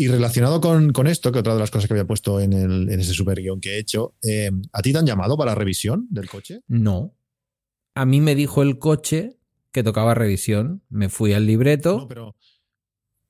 Y 0.00 0.08
relacionado 0.08 0.62
con, 0.62 0.94
con, 0.94 1.06
esto, 1.06 1.30
que 1.30 1.40
otra 1.40 1.52
de 1.52 1.60
las 1.60 1.70
cosas 1.70 1.86
que 1.86 1.92
había 1.92 2.06
puesto 2.06 2.40
en, 2.40 2.54
el, 2.54 2.88
en 2.88 3.00
ese 3.00 3.12
super 3.12 3.38
guion 3.38 3.60
que 3.60 3.74
he 3.74 3.78
hecho, 3.78 4.14
eh, 4.22 4.50
¿a 4.72 4.80
ti 4.80 4.92
te 4.92 4.98
han 4.98 5.04
llamado 5.04 5.36
para 5.36 5.50
la 5.50 5.54
revisión 5.54 6.06
del 6.08 6.26
coche? 6.26 6.62
No. 6.68 7.14
A 7.94 8.06
mí 8.06 8.22
me 8.22 8.34
dijo 8.34 8.62
el 8.62 8.78
coche 8.78 9.36
que 9.72 9.82
tocaba 9.82 10.14
revisión. 10.14 10.82
Me 10.88 11.10
fui 11.10 11.34
al 11.34 11.44
libreto. 11.44 11.98
No, 11.98 12.08
pero, 12.08 12.34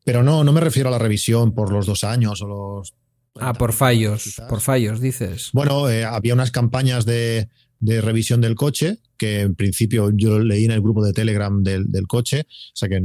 pero 0.04 0.22
no, 0.22 0.44
no 0.44 0.52
me 0.52 0.60
refiero 0.60 0.90
a 0.90 0.92
la 0.92 1.00
revisión 1.00 1.54
por 1.54 1.72
los 1.72 1.86
dos 1.86 2.04
años 2.04 2.40
o 2.40 2.46
los. 2.46 2.94
Ah, 3.34 3.54
por 3.54 3.72
fallos. 3.72 4.40
Por 4.48 4.60
fallos, 4.60 5.00
dices. 5.00 5.50
Bueno, 5.52 5.90
eh, 5.90 6.04
había 6.04 6.34
unas 6.34 6.52
campañas 6.52 7.04
de, 7.04 7.48
de 7.80 8.00
revisión 8.00 8.40
del 8.40 8.54
coche, 8.54 8.98
que 9.20 9.42
en 9.42 9.54
principio 9.54 10.10
yo 10.14 10.38
leí 10.38 10.64
en 10.64 10.70
el 10.70 10.80
grupo 10.80 11.04
de 11.04 11.12
Telegram 11.12 11.62
del, 11.62 12.06
coche, 12.08 12.46
o 12.48 12.72
sea 12.72 12.88
que 12.88 12.94
hay 12.94 13.02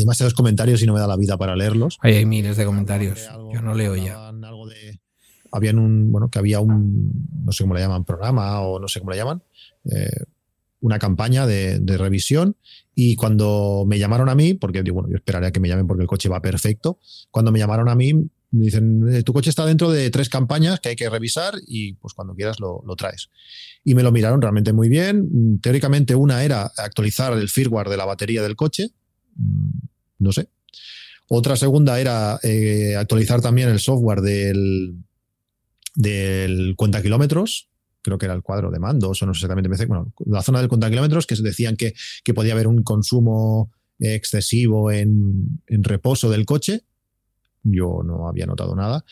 demasiados 0.00 0.34
comentarios 0.34 0.82
y 0.82 0.86
no 0.86 0.92
me 0.92 0.98
da 0.98 1.06
la 1.06 1.16
vida 1.16 1.38
para 1.38 1.54
leerlos. 1.54 1.98
hay 2.00 2.26
miles 2.26 2.56
de 2.56 2.64
comentarios, 2.64 3.28
yo 3.54 3.62
no 3.62 3.72
leo 3.72 3.94
ya. 3.94 4.28
Algo 4.28 4.66
habían 5.52 5.78
un, 5.78 6.10
bueno, 6.10 6.30
que 6.30 6.40
había 6.40 6.58
un, 6.58 7.12
no 7.44 7.52
sé 7.52 7.62
cómo 7.62 7.74
le 7.74 7.80
llaman, 7.80 8.04
programa 8.04 8.60
o 8.62 8.80
no 8.80 8.88
sé 8.88 8.98
cómo 8.98 9.12
le 9.12 9.18
llaman, 9.18 9.40
eh, 9.84 10.24
una 10.80 10.98
campaña 10.98 11.46
de, 11.46 11.78
de, 11.78 11.96
revisión 11.96 12.56
y 12.92 13.14
cuando 13.14 13.84
me 13.86 14.00
llamaron 14.00 14.30
a 14.30 14.34
mí, 14.34 14.54
porque 14.54 14.82
digo, 14.82 14.94
bueno, 14.94 15.10
yo 15.10 15.16
esperaría 15.16 15.52
que 15.52 15.60
me 15.60 15.68
llamen 15.68 15.86
porque 15.86 16.02
el 16.02 16.08
coche 16.08 16.28
va 16.28 16.42
perfecto, 16.42 16.98
cuando 17.30 17.52
me 17.52 17.60
llamaron 17.60 17.88
a 17.88 17.94
mí 17.94 18.30
dicen, 18.52 19.08
eh, 19.12 19.22
tu 19.22 19.32
coche 19.32 19.50
está 19.50 19.64
dentro 19.64 19.90
de 19.90 20.10
tres 20.10 20.28
campañas 20.28 20.78
que 20.78 20.90
hay 20.90 20.96
que 20.96 21.08
revisar 21.08 21.54
y 21.66 21.94
pues 21.94 22.14
cuando 22.14 22.34
quieras 22.34 22.60
lo, 22.60 22.82
traes. 22.96 23.30
Y 23.82 23.94
me 23.94 24.02
lo 24.02 24.12
miraron 24.12 24.40
realmente 24.40 24.72
muy 24.72 24.88
bien. 24.88 25.58
Teóricamente 25.60 26.14
una 26.14 26.44
era 26.44 26.70
actualizar 26.76 27.32
el 27.32 27.48
firmware 27.48 27.88
de 27.88 27.96
la 27.96 28.04
batería 28.04 28.42
del 28.42 28.54
coche. 28.54 28.90
Mm, 29.36 29.70
no 30.18 30.32
sé. 30.32 30.48
Otra 31.28 31.56
segunda 31.56 31.98
era 31.98 32.38
eh, 32.42 32.94
actualizar 32.96 33.40
también 33.40 33.70
el 33.70 33.80
software 33.80 34.20
del, 34.20 34.96
del 35.94 36.74
cuenta 36.76 37.00
kilómetros. 37.00 37.68
Creo 38.02 38.18
que 38.18 38.26
era 38.26 38.34
el 38.34 38.42
cuadro 38.42 38.70
de 38.70 38.78
mandos 38.78 39.22
o 39.22 39.26
no 39.26 39.32
sé 39.32 39.38
exactamente. 39.46 39.86
Bueno, 39.86 40.12
la 40.26 40.42
zona 40.42 40.58
del 40.58 40.68
cuenta 40.68 40.90
kilómetros 40.90 41.26
que 41.26 41.36
decían 41.36 41.76
que, 41.76 41.94
que 42.22 42.34
podía 42.34 42.52
haber 42.52 42.66
un 42.66 42.82
consumo 42.82 43.72
excesivo 43.98 44.90
en, 44.90 45.60
en 45.68 45.84
reposo 45.84 46.28
del 46.28 46.44
coche 46.44 46.84
yo 47.62 48.02
no 48.04 48.28
había 48.28 48.46
notado 48.46 48.74
nada. 48.74 49.04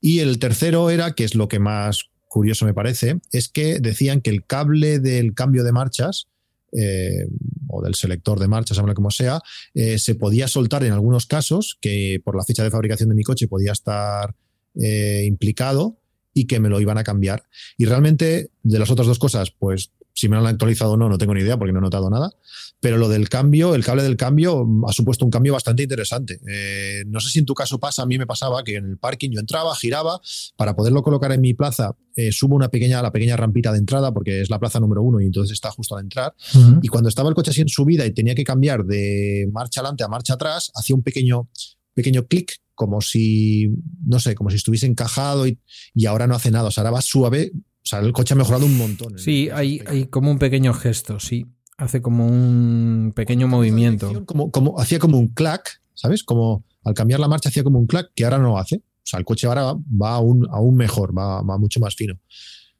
Y 0.00 0.20
el 0.20 0.38
tercero 0.38 0.90
era, 0.90 1.12
que 1.12 1.24
es 1.24 1.34
lo 1.34 1.48
que 1.48 1.58
más 1.58 2.10
curioso 2.26 2.66
me 2.66 2.74
parece, 2.74 3.20
es 3.32 3.48
que 3.48 3.80
decían 3.80 4.20
que 4.20 4.30
el 4.30 4.44
cable 4.44 4.98
del 4.98 5.34
cambio 5.34 5.64
de 5.64 5.72
marchas, 5.72 6.28
eh, 6.72 7.26
o 7.68 7.82
del 7.82 7.94
selector 7.94 8.38
de 8.38 8.48
marchas, 8.48 8.78
como 8.94 9.10
sea, 9.10 9.40
eh, 9.74 9.98
se 9.98 10.14
podía 10.14 10.48
soltar 10.48 10.84
en 10.84 10.92
algunos 10.92 11.26
casos, 11.26 11.78
que 11.80 12.20
por 12.24 12.36
la 12.36 12.44
fecha 12.44 12.62
de 12.62 12.70
fabricación 12.70 13.08
de 13.08 13.14
mi 13.14 13.22
coche 13.22 13.48
podía 13.48 13.72
estar 13.72 14.34
eh, 14.74 15.24
implicado 15.26 15.98
y 16.34 16.46
que 16.46 16.60
me 16.60 16.68
lo 16.68 16.80
iban 16.80 16.98
a 16.98 17.04
cambiar. 17.04 17.44
Y 17.78 17.86
realmente, 17.86 18.50
de 18.62 18.78
las 18.78 18.90
otras 18.90 19.08
dos 19.08 19.18
cosas, 19.18 19.50
pues 19.50 19.92
si 20.12 20.28
me 20.28 20.36
lo 20.36 20.42
han 20.42 20.48
actualizado 20.48 20.92
o 20.92 20.96
no, 20.96 21.08
no 21.08 21.18
tengo 21.18 21.34
ni 21.34 21.40
idea 21.40 21.56
porque 21.56 21.72
no 21.72 21.78
he 21.78 21.82
notado 21.82 22.10
nada. 22.10 22.32
Pero 22.80 22.96
lo 22.96 23.08
del 23.08 23.28
cambio, 23.28 23.74
el 23.74 23.84
cable 23.84 24.04
del 24.04 24.16
cambio 24.16 24.64
ha 24.86 24.92
supuesto 24.92 25.24
un 25.24 25.32
cambio 25.32 25.52
bastante 25.52 25.82
interesante. 25.82 26.40
Eh, 26.48 27.02
no 27.08 27.18
sé 27.18 27.30
si 27.30 27.40
en 27.40 27.44
tu 27.44 27.54
caso 27.54 27.80
pasa, 27.80 28.02
a 28.02 28.06
mí 28.06 28.18
me 28.18 28.26
pasaba 28.26 28.62
que 28.62 28.76
en 28.76 28.84
el 28.84 28.98
parking 28.98 29.30
yo 29.30 29.40
entraba, 29.40 29.74
giraba, 29.74 30.20
para 30.56 30.76
poderlo 30.76 31.02
colocar 31.02 31.32
en 31.32 31.40
mi 31.40 31.54
plaza, 31.54 31.96
eh, 32.14 32.30
subo 32.30 32.54
una 32.54 32.68
pequeña, 32.68 33.02
la 33.02 33.10
pequeña 33.10 33.36
rampita 33.36 33.72
de 33.72 33.78
entrada 33.78 34.12
porque 34.12 34.42
es 34.42 34.50
la 34.50 34.60
plaza 34.60 34.78
número 34.78 35.02
uno 35.02 35.20
y 35.20 35.26
entonces 35.26 35.54
está 35.54 35.72
justo 35.72 35.96
al 35.96 36.04
entrar. 36.04 36.34
Y 36.80 36.88
cuando 36.88 37.08
estaba 37.08 37.28
el 37.28 37.34
coche 37.34 37.50
así 37.50 37.62
en 37.62 37.68
subida 37.68 38.06
y 38.06 38.12
tenía 38.12 38.36
que 38.36 38.44
cambiar 38.44 38.84
de 38.84 39.48
marcha 39.52 39.80
adelante 39.80 40.04
a 40.04 40.08
marcha 40.08 40.34
atrás, 40.34 40.70
hacía 40.74 40.94
un 40.94 41.02
pequeño, 41.02 41.48
pequeño 41.94 42.26
clic 42.26 42.60
como 42.76 43.00
si, 43.00 43.74
no 44.06 44.20
sé, 44.20 44.36
como 44.36 44.50
si 44.50 44.56
estuviese 44.56 44.86
encajado 44.86 45.48
y, 45.48 45.58
y, 45.94 46.06
ahora 46.06 46.28
no 46.28 46.36
hace 46.36 46.52
nada. 46.52 46.68
O 46.68 46.70
sea, 46.70 46.82
ahora 46.82 46.92
va 46.92 47.02
suave, 47.02 47.50
o 47.54 47.86
sea, 47.86 47.98
el 47.98 48.12
coche 48.12 48.34
ha 48.34 48.36
mejorado 48.36 48.66
un 48.66 48.76
montón. 48.76 49.18
Sí, 49.18 49.48
hay, 49.52 49.82
hay 49.86 50.06
como 50.06 50.30
un 50.30 50.38
pequeño 50.38 50.72
gesto, 50.74 51.18
sí. 51.18 51.46
Hace 51.78 52.02
como 52.02 52.26
un 52.26 53.12
pequeño 53.14 53.48
movimiento. 53.48 54.26
Como, 54.26 54.50
como, 54.50 54.78
hacía 54.78 54.98
como 54.98 55.18
un 55.18 55.28
clac, 55.28 55.80
¿sabes? 55.94 56.22
Como 56.22 56.64
al 56.84 56.94
cambiar 56.94 57.20
la 57.20 57.28
marcha 57.28 57.48
hacía 57.48 57.64
como 57.64 57.78
un 57.78 57.86
clac 57.86 58.10
que 58.14 58.24
ahora 58.24 58.38
no 58.38 58.58
hace. 58.58 58.76
O 58.76 59.06
sea, 59.10 59.18
el 59.18 59.24
coche 59.24 59.46
ahora 59.46 59.74
va 59.74 60.14
aún, 60.14 60.46
aún 60.50 60.76
mejor, 60.76 61.16
va, 61.16 61.42
mucho 61.56 61.80
más 61.80 61.94
fino. 61.94 62.18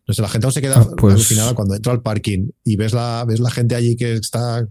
No 0.07 0.13
sé, 0.13 0.21
la 0.21 0.29
gente 0.29 0.47
aún 0.47 0.53
se 0.53 0.61
queda 0.61 0.81
ah, 0.81 0.95
pues... 0.97 1.15
alucinada 1.15 1.55
cuando 1.55 1.75
entra 1.75 1.93
al 1.93 2.03
parking 2.03 2.51
y 2.65 2.77
ves 2.77 2.93
la, 2.93 3.25
ves 3.27 3.41
la 3.41 3.51
gente 3.51 3.75
allí 3.75 3.97
que 3.97 4.15
está 4.15 4.69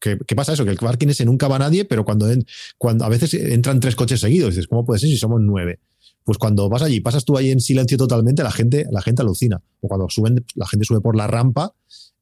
¿Qué, 0.00 0.16
pasa 0.36 0.52
eso? 0.52 0.64
Que 0.64 0.70
el 0.70 0.76
parking 0.76 1.08
ese 1.08 1.24
nunca 1.24 1.48
va 1.48 1.58
nadie, 1.58 1.84
pero 1.84 2.04
cuando, 2.04 2.28
cuando 2.76 3.04
a 3.04 3.08
veces 3.08 3.34
entran 3.34 3.80
tres 3.80 3.96
coches 3.96 4.20
seguidos, 4.20 4.50
dices, 4.50 4.68
¿cómo 4.68 4.84
puede 4.84 5.00
ser 5.00 5.08
si 5.08 5.16
somos 5.16 5.40
nueve? 5.40 5.80
pues 6.28 6.36
cuando 6.36 6.68
vas 6.68 6.82
allí, 6.82 7.00
pasas 7.00 7.24
tú 7.24 7.38
ahí 7.38 7.50
en 7.50 7.58
silencio 7.58 7.96
totalmente, 7.96 8.42
la 8.42 8.50
gente, 8.50 8.84
la 8.90 9.00
gente 9.00 9.22
alucina. 9.22 9.62
O 9.80 9.88
cuando 9.88 10.10
suben, 10.10 10.44
la 10.56 10.66
gente 10.66 10.84
sube 10.84 11.00
por 11.00 11.16
la 11.16 11.26
rampa, 11.26 11.72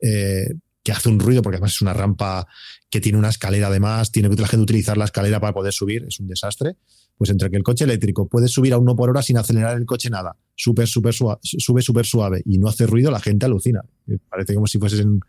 eh, 0.01 0.47
que 0.87 0.93
hace 0.93 1.09
un 1.09 1.19
ruido, 1.19 1.43
porque 1.43 1.57
además 1.57 1.75
es 1.75 1.83
una 1.83 1.93
rampa 1.93 2.47
que 2.89 3.01
tiene 3.01 3.19
una 3.19 3.29
escalera 3.29 3.67
además, 3.67 4.13
tiene 4.13 4.31
que 4.31 4.41
la 4.41 4.47
gente 4.47 4.63
utilizar 4.63 4.97
la 4.97 5.07
escalera 5.07 5.41
para 5.41 5.53
poder 5.53 5.73
subir, 5.73 6.05
es 6.07 6.21
un 6.21 6.29
desastre. 6.29 6.77
Pues 7.19 7.29
entre 7.31 7.51
que 7.51 7.57
el 7.57 7.65
coche 7.65 7.83
eléctrico 7.83 8.29
puede 8.29 8.47
subir 8.47 8.73
a 8.73 8.79
uno 8.79 8.95
por 8.95 9.11
hora 9.11 9.21
sin 9.21 9.37
acelerar 9.37 9.77
el 9.77 9.85
coche 9.85 10.11
nada, 10.11 10.37
súper, 10.55 10.87
súper 10.87 11.13
suave, 11.13 11.41
sube 11.43 11.83
súper 11.83 12.07
suave 12.07 12.41
y 12.45 12.59
no 12.59 12.69
hace 12.69 12.87
ruido, 12.87 13.11
la 13.11 13.19
gente 13.19 13.47
alucina. 13.47 13.83
Parece 14.29 14.55
como 14.55 14.69
si 14.69 14.79
fuese 14.79 15.03
un 15.03 15.21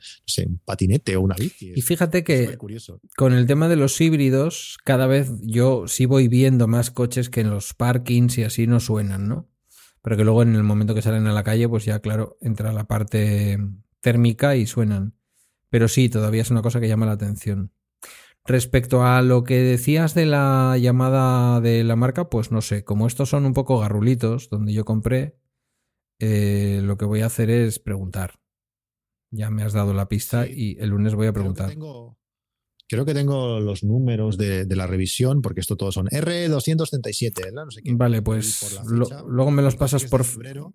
patinete 0.64 1.16
o 1.16 1.22
una 1.22 1.34
bici. 1.34 1.74
Y 1.76 1.82
fíjate 1.82 2.24
que 2.24 2.56
con 3.16 3.34
el 3.34 3.48
tema 3.48 3.68
de 3.68 3.78
los 3.78 4.00
híbridos, 4.00 4.78
cada 4.84 5.08
vez 5.08 5.32
yo 5.42 5.88
sí 5.88 6.06
voy 6.06 6.28
viendo 6.28 6.68
más 6.68 6.92
coches 6.92 7.32
que 7.32 7.42
en 7.42 7.50
los 7.50 7.74
parkings 7.74 8.38
y 8.38 8.44
así 8.44 8.68
no 8.68 8.80
suenan, 8.80 9.28
¿no? 9.28 9.50
Pero 10.04 10.18
que 10.18 10.24
luego 10.24 10.44
en 10.44 10.54
el 10.54 10.64
momento 10.64 10.94
que 10.94 11.02
salen 11.02 11.26
a 11.26 11.34
la 11.34 11.44
calle, 11.44 11.68
pues 11.68 11.84
ya 11.84 12.00
claro, 12.00 12.38
entra 12.42 12.72
la 12.74 12.84
parte 12.84 13.58
térmica 14.02 14.56
y 14.56 14.68
suenan. 14.68 15.17
Pero 15.70 15.88
sí, 15.88 16.10
todavía 16.10 16.42
es 16.42 16.52
una 16.52 16.62
cosa 16.62 16.80
que 16.80 16.88
llama 16.88 17.06
la 17.06 17.14
atención. 17.14 17.72
Respecto 18.46 19.04
a 19.04 19.22
lo 19.22 19.44
que 19.44 19.58
decías 19.58 20.14
de 20.14 20.26
la 20.26 20.78
llamada 20.80 21.60
de 21.60 21.84
la 21.84 21.96
marca, 21.98 22.30
pues 22.30 22.52
no 22.52 22.62
sé, 22.62 22.86
como 22.86 23.08
estos 23.08 23.30
son 23.30 23.46
un 23.46 23.54
poco 23.54 23.80
garrulitos 23.80 24.50
donde 24.50 24.72
yo 24.72 24.86
compré, 24.86 25.38
eh, 26.20 26.80
lo 26.84 26.98
que 26.98 27.06
voy 27.06 27.22
a 27.22 27.26
hacer 27.26 27.50
es 27.50 27.80
preguntar. 27.80 28.40
Ya 29.32 29.50
me 29.50 29.64
has 29.64 29.74
dado 29.74 29.94
la 29.94 30.08
pista 30.08 30.48
y 30.48 30.78
el 30.80 30.90
lunes 30.90 31.14
voy 31.14 31.28
a 31.28 31.34
preguntar. 31.34 31.68
Tengo, 31.68 32.18
Creo 32.90 33.06
que 33.06 33.14
tengo 33.14 33.60
los 33.60 33.84
números 33.84 34.38
de, 34.38 34.66
la 34.70 34.88
revisión, 34.88 35.42
porque 35.42 35.60
esto 35.60 35.76
todos 35.76 35.96
son 35.96 36.08
R237, 36.08 37.52
No 37.52 37.70
sé 37.70 37.82
Vale, 37.84 38.22
pues 38.22 38.80
luego 39.28 39.52
me 39.52 39.62
los 39.62 39.76
pasas 39.76 40.06
por, 40.06 40.24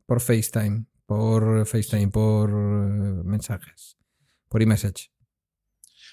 por 0.05 0.21
FaceTime, 0.21 0.85
por 1.07 1.65
FaceTime, 1.65 2.09
por 2.09 2.51
eh, 2.51 3.23
mensajes, 3.25 3.97
por 4.53 4.63
iMessage. 4.63 5.11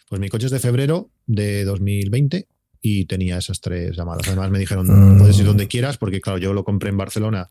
Pues 0.08 0.20
mi 0.20 0.30
coche 0.30 0.48
es 0.48 0.52
de 0.52 0.60
febrero 0.60 1.12
de 1.28 1.66
2020 1.66 2.48
y 2.82 3.06
tenía 3.06 3.38
esas 3.38 3.62
tres 3.62 3.96
llamadas. 3.96 4.28
Además 4.28 4.50
me 4.50 4.60
dijeron, 4.60 4.88
mm. 4.88 5.20
puedes 5.20 5.38
ir 5.38 5.46
donde 5.46 5.68
quieras, 5.68 5.98
porque 5.98 6.22
claro, 6.22 6.40
yo 6.40 6.54
lo 6.54 6.64
compré 6.64 6.90
en 6.90 6.98
Barcelona 6.98 7.50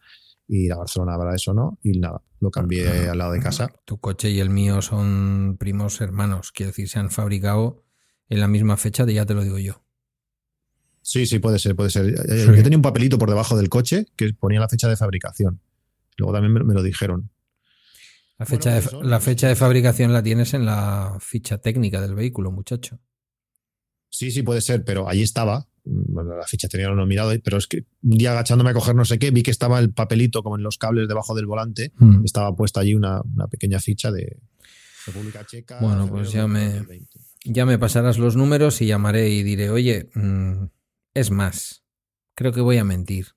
y 0.49 0.67
la 0.67 0.77
Barcelona 0.77 1.15
habrá 1.15 1.35
eso, 1.35 1.53
¿no? 1.53 1.79
Y 1.83 1.99
nada, 1.99 2.23
lo 2.41 2.51
cambié 2.51 3.09
al 3.09 3.19
lado 3.19 3.33
de 3.33 3.41
casa. 3.41 3.71
Tu 3.85 4.01
coche 4.01 4.31
y 4.31 4.41
el 4.41 4.51
mío 4.51 4.83
son 4.83 5.57
primos 5.61 6.01
hermanos, 6.01 6.51
quiero 6.53 6.71
decir, 6.71 6.89
se 6.89 6.99
han 6.99 7.11
fabricado 7.11 7.85
en 8.29 8.41
la 8.41 8.49
misma 8.49 8.77
fecha, 8.77 9.05
de 9.05 9.15
ya 9.15 9.27
te 9.27 9.35
lo 9.35 9.45
digo 9.45 9.59
yo. 9.59 9.83
Sí, 11.03 11.27
sí, 11.27 11.39
puede 11.39 11.59
ser, 11.59 11.77
puede 11.77 11.91
ser. 11.91 12.07
Eh, 12.07 12.15
eh, 12.29 12.45
yo 12.47 12.63
tenía 12.63 12.77
un 12.77 12.83
papelito 12.83 13.19
por 13.19 13.29
debajo 13.29 13.57
del 13.57 13.69
coche 13.69 14.07
que 14.17 14.33
ponía 14.35 14.61
la 14.61 14.69
fecha 14.69 14.89
de 14.89 14.97
fabricación. 14.97 15.61
Luego 16.19 16.33
también 16.35 16.67
me, 16.67 16.75
lo 16.75 16.83
dijeron. 16.83 17.31
La 18.39 18.47
fecha, 18.47 18.75
de, 18.75 18.83
pues 18.83 19.05
la 19.05 19.21
fecha 19.21 19.49
de 19.49 19.57
fabricación 19.57 20.13
la 20.13 20.23
tienes 20.23 20.55
en 20.55 20.65
la 20.65 21.17
ficha 21.21 21.59
técnica 21.59 22.01
del 22.01 22.15
vehículo, 22.15 22.53
muchacho. 22.53 23.01
Sí, 24.11 24.31
sí, 24.31 24.43
puede 24.43 24.61
ser, 24.61 24.85
pero 24.85 25.09
ahí 25.09 25.23
estaba. 25.23 25.69
la 25.85 26.47
ficha 26.47 26.69
tenía 26.69 26.89
lo 26.89 27.05
mirado, 27.05 27.33
pero 27.43 27.59
es 27.59 27.67
que 27.67 27.85
un 28.03 28.17
día 28.17 28.31
agachándome 28.31 28.71
a 28.71 28.75
coger 28.75 28.95
no 28.95 29.05
sé 29.05 29.19
qué, 29.19 29.33
vi 29.33 29.43
que 29.43 29.51
estaba 29.51 29.81
el 29.81 29.93
papelito 29.93 30.43
como 30.45 30.57
en 30.57 30.63
los 30.63 30.79
cables 30.79 31.09
debajo 31.09 31.35
del 31.35 31.47
volante. 31.47 31.93
Hmm. 31.97 32.25
Estaba 32.25 32.55
puesta 32.55 32.81
allí 32.81 32.95
una, 32.95 33.23
pequeña 33.51 33.81
ficha 33.81 34.13
de 34.13 34.39
República 35.07 35.45
Checa. 35.45 35.81
Bueno, 35.81 36.09
pues 36.09 36.31
ya 36.31 36.47
me, 36.47 36.87
ya 37.45 37.67
me 37.67 37.79
pasarás 37.79 38.19
los 38.19 38.37
números 38.37 38.81
y 38.81 38.87
llamaré 38.87 39.31
y 39.31 39.43
diré, 39.43 39.71
oye, 39.71 40.11
mm, 40.15 40.67
es 41.15 41.31
más, 41.33 41.83
creo 42.35 42.53
que 42.53 42.61
voy 42.61 42.79
a 42.79 42.85
mentir. 42.85 43.35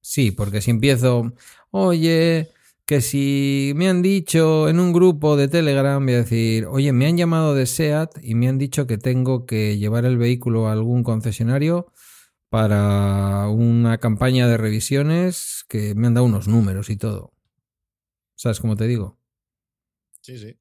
Sí, 0.00 0.32
porque 0.32 0.60
si 0.60 0.70
empiezo, 0.70 1.32
oye, 1.72 2.50
que 2.86 3.00
si 3.00 3.72
me 3.74 3.88
han 3.88 4.02
dicho 4.02 4.68
en 4.68 4.78
un 4.78 4.92
grupo 4.92 5.36
de 5.36 5.48
Telegram, 5.48 6.04
voy 6.04 6.14
a 6.14 6.18
decir, 6.18 6.66
oye, 6.66 6.92
me 6.92 7.06
han 7.06 7.16
llamado 7.16 7.54
de 7.54 7.66
SEAT 7.66 8.18
y 8.22 8.34
me 8.34 8.48
han 8.48 8.58
dicho 8.58 8.86
que 8.86 8.98
tengo 8.98 9.46
que 9.46 9.78
llevar 9.78 10.04
el 10.04 10.18
vehículo 10.18 10.68
a 10.68 10.72
algún 10.72 11.02
concesionario 11.02 11.92
para 12.48 13.48
una 13.48 13.98
campaña 13.98 14.46
de 14.46 14.58
revisiones 14.58 15.64
que 15.68 15.94
me 15.94 16.06
han 16.06 16.14
dado 16.14 16.26
unos 16.26 16.48
números 16.48 16.90
y 16.90 16.96
todo. 16.96 17.32
¿Sabes 18.36 18.60
cómo 18.60 18.76
te 18.76 18.86
digo? 18.86 19.18
Sí, 20.20 20.38
sí. 20.38 20.58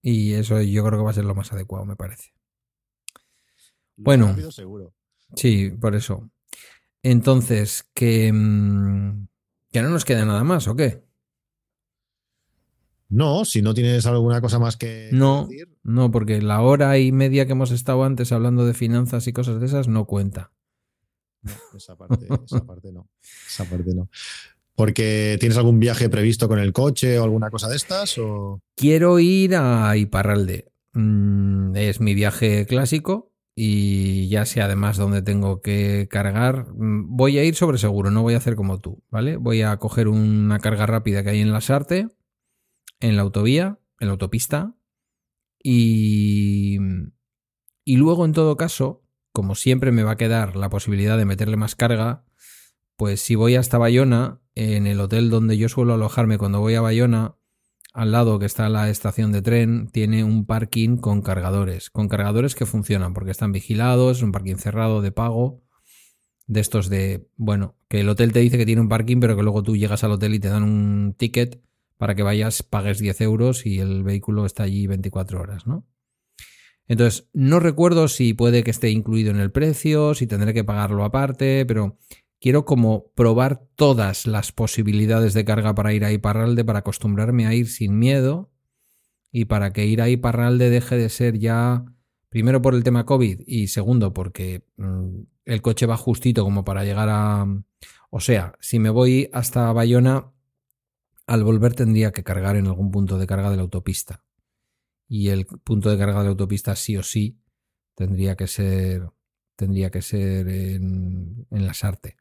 Y 0.00 0.32
eso 0.34 0.60
yo 0.62 0.84
creo 0.84 0.98
que 0.98 1.04
va 1.04 1.10
a 1.10 1.14
ser 1.14 1.24
lo 1.24 1.34
más 1.34 1.52
adecuado, 1.52 1.84
me 1.84 1.96
parece. 1.96 2.32
bueno, 3.96 4.34
sí, 5.34 5.70
por 5.70 5.94
eso. 5.94 6.30
Entonces, 7.02 7.88
que, 7.92 8.32
mm, 8.32 9.26
que 9.72 9.82
no 9.82 9.90
nos 9.90 10.04
queda 10.04 10.24
nada 10.24 10.44
más, 10.44 10.68
¿o 10.68 10.76
qué? 10.76 11.04
No, 13.08 13.44
si 13.44 13.62
no 13.62 13.72
tienes 13.72 14.04
alguna 14.06 14.40
cosa 14.40 14.58
más 14.58 14.76
que 14.76 15.10
no, 15.12 15.48
No, 15.84 16.10
porque 16.10 16.42
la 16.42 16.60
hora 16.60 16.98
y 16.98 17.12
media 17.12 17.46
que 17.46 17.52
hemos 17.52 17.70
estado 17.70 18.02
antes 18.04 18.32
hablando 18.32 18.66
de 18.66 18.74
finanzas 18.74 19.26
y 19.28 19.32
cosas 19.32 19.60
de 19.60 19.66
esas 19.66 19.86
no 19.86 20.06
cuenta. 20.06 20.50
No, 21.42 21.52
esa 21.76 21.96
parte, 21.96 22.26
esa 22.44 22.66
parte 22.66 22.92
no. 22.92 23.08
Esa 23.48 23.64
parte 23.64 23.94
no. 23.94 24.10
¿Porque 24.74 25.36
tienes 25.38 25.56
algún 25.56 25.78
viaje 25.78 26.08
previsto 26.08 26.48
con 26.48 26.58
el 26.58 26.72
coche 26.72 27.18
o 27.18 27.24
alguna 27.24 27.50
cosa 27.50 27.68
de 27.68 27.76
estas? 27.76 28.18
O... 28.18 28.60
Quiero 28.74 29.18
ir 29.20 29.54
a 29.54 29.96
Iparralde. 29.96 30.72
Mm, 30.92 31.76
es 31.76 32.00
mi 32.00 32.14
viaje 32.14 32.66
clásico 32.66 33.32
y 33.58 34.28
ya 34.28 34.44
sé 34.44 34.60
además 34.60 34.98
dónde 34.98 35.22
tengo 35.22 35.62
que 35.62 36.08
cargar. 36.10 36.66
Mm, 36.74 37.16
voy 37.16 37.38
a 37.38 37.44
ir 37.44 37.54
sobre 37.56 37.78
seguro, 37.78 38.10
no 38.10 38.22
voy 38.22 38.34
a 38.34 38.36
hacer 38.36 38.54
como 38.54 38.78
tú, 38.78 39.02
¿vale? 39.10 39.38
Voy 39.38 39.62
a 39.62 39.76
coger 39.78 40.08
una 40.08 40.58
carga 40.60 40.84
rápida 40.84 41.24
que 41.24 41.30
hay 41.30 41.40
en 41.40 41.52
la 41.52 41.62
Sarte, 41.62 42.08
en 43.00 43.16
la 43.16 43.22
autovía, 43.22 43.80
en 43.98 44.08
la 44.08 44.12
autopista, 44.12 44.76
y, 45.62 46.78
y 47.84 47.96
luego 47.96 48.26
en 48.26 48.32
todo 48.32 48.56
caso, 48.58 49.02
como 49.32 49.54
siempre 49.54 49.90
me 49.90 50.02
va 50.02 50.12
a 50.12 50.16
quedar 50.16 50.54
la 50.54 50.68
posibilidad 50.68 51.16
de 51.16 51.24
meterle 51.24 51.56
más 51.56 51.74
carga, 51.74 52.26
pues 52.96 53.22
si 53.22 53.36
voy 53.36 53.56
hasta 53.56 53.78
Bayona, 53.78 54.42
en 54.54 54.86
el 54.86 55.00
hotel 55.00 55.30
donde 55.30 55.56
yo 55.56 55.68
suelo 55.70 55.94
alojarme 55.94 56.38
cuando 56.38 56.60
voy 56.60 56.74
a 56.74 56.82
Bayona, 56.82 57.36
al 57.96 58.12
lado 58.12 58.38
que 58.38 58.44
está 58.44 58.68
la 58.68 58.90
estación 58.90 59.32
de 59.32 59.40
tren, 59.40 59.88
tiene 59.88 60.22
un 60.22 60.44
parking 60.44 60.98
con 60.98 61.22
cargadores, 61.22 61.88
con 61.88 62.08
cargadores 62.08 62.54
que 62.54 62.66
funcionan 62.66 63.14
porque 63.14 63.30
están 63.30 63.52
vigilados, 63.52 64.18
es 64.18 64.22
un 64.22 64.32
parking 64.32 64.56
cerrado 64.56 65.00
de 65.00 65.12
pago, 65.12 65.62
de 66.46 66.60
estos 66.60 66.90
de, 66.90 67.26
bueno, 67.36 67.74
que 67.88 68.00
el 68.00 68.08
hotel 68.10 68.34
te 68.34 68.40
dice 68.40 68.58
que 68.58 68.66
tiene 68.66 68.82
un 68.82 68.90
parking, 68.90 69.18
pero 69.18 69.34
que 69.34 69.42
luego 69.42 69.62
tú 69.62 69.76
llegas 69.78 70.04
al 70.04 70.12
hotel 70.12 70.34
y 70.34 70.38
te 70.38 70.48
dan 70.48 70.62
un 70.62 71.14
ticket 71.16 71.62
para 71.96 72.14
que 72.14 72.22
vayas, 72.22 72.62
pagues 72.62 72.98
10 72.98 73.18
euros 73.22 73.64
y 73.64 73.78
el 73.78 74.04
vehículo 74.04 74.44
está 74.44 74.64
allí 74.64 74.86
24 74.86 75.40
horas, 75.40 75.66
¿no? 75.66 75.86
Entonces, 76.88 77.30
no 77.32 77.60
recuerdo 77.60 78.08
si 78.08 78.34
puede 78.34 78.62
que 78.62 78.72
esté 78.72 78.90
incluido 78.90 79.30
en 79.30 79.40
el 79.40 79.50
precio, 79.52 80.14
si 80.14 80.26
tendré 80.26 80.52
que 80.52 80.64
pagarlo 80.64 81.02
aparte, 81.02 81.64
pero 81.64 81.96
quiero 82.46 82.64
como 82.64 83.08
probar 83.16 83.66
todas 83.74 84.28
las 84.28 84.52
posibilidades 84.52 85.34
de 85.34 85.44
carga 85.44 85.74
para 85.74 85.92
ir 85.94 86.04
a 86.04 86.12
Iparralde, 86.12 86.64
para 86.64 86.78
acostumbrarme 86.78 87.44
a 87.44 87.54
ir 87.54 87.66
sin 87.66 87.98
miedo 87.98 88.52
y 89.32 89.46
para 89.46 89.72
que 89.72 89.84
ir 89.86 90.00
a 90.00 90.08
Iparralde 90.08 90.70
deje 90.70 90.96
de 90.96 91.08
ser 91.08 91.40
ya, 91.40 91.84
primero 92.28 92.62
por 92.62 92.76
el 92.76 92.84
tema 92.84 93.04
COVID 93.04 93.40
y 93.48 93.66
segundo 93.66 94.14
porque 94.14 94.62
mm, 94.76 95.22
el 95.44 95.60
coche 95.60 95.86
va 95.86 95.96
justito 95.96 96.44
como 96.44 96.64
para 96.64 96.84
llegar 96.84 97.08
a... 97.10 97.46
O 98.10 98.20
sea, 98.20 98.52
si 98.60 98.78
me 98.78 98.90
voy 98.90 99.28
hasta 99.32 99.72
Bayona, 99.72 100.30
al 101.26 101.42
volver 101.42 101.74
tendría 101.74 102.12
que 102.12 102.22
cargar 102.22 102.54
en 102.54 102.68
algún 102.68 102.92
punto 102.92 103.18
de 103.18 103.26
carga 103.26 103.50
de 103.50 103.56
la 103.56 103.62
autopista. 103.62 104.22
Y 105.08 105.30
el 105.30 105.46
punto 105.46 105.90
de 105.90 105.98
carga 105.98 106.18
de 106.18 106.26
la 106.26 106.30
autopista 106.30 106.76
sí 106.76 106.96
o 106.96 107.02
sí 107.02 107.40
tendría 107.96 108.36
que 108.36 108.46
ser 108.46 109.10
tendría 109.56 109.90
que 109.90 110.02
ser 110.02 110.48
en, 110.48 111.48
en 111.50 111.66
la 111.66 111.74
Sarte. 111.74 112.16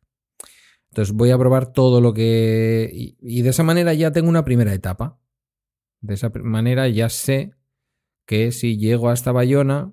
Entonces 0.96 1.14
voy 1.14 1.32
a 1.32 1.38
probar 1.38 1.74
todo 1.74 2.00
lo 2.00 2.14
que... 2.14 2.90
Y, 3.20 3.42
de 3.42 3.50
esa 3.50 3.64
manera 3.64 3.94
ya 3.94 4.14
tengo 4.14 4.30
una 4.30 4.46
primera 4.46 4.74
etapa. 4.74 5.20
De 6.00 6.14
esa 6.14 6.32
manera 6.42 6.88
ya 6.88 7.10
sé 7.10 7.54
que 8.26 8.54
si 8.54 8.78
llego 8.78 9.10
hasta 9.10 9.34
Bayona, 9.34 9.92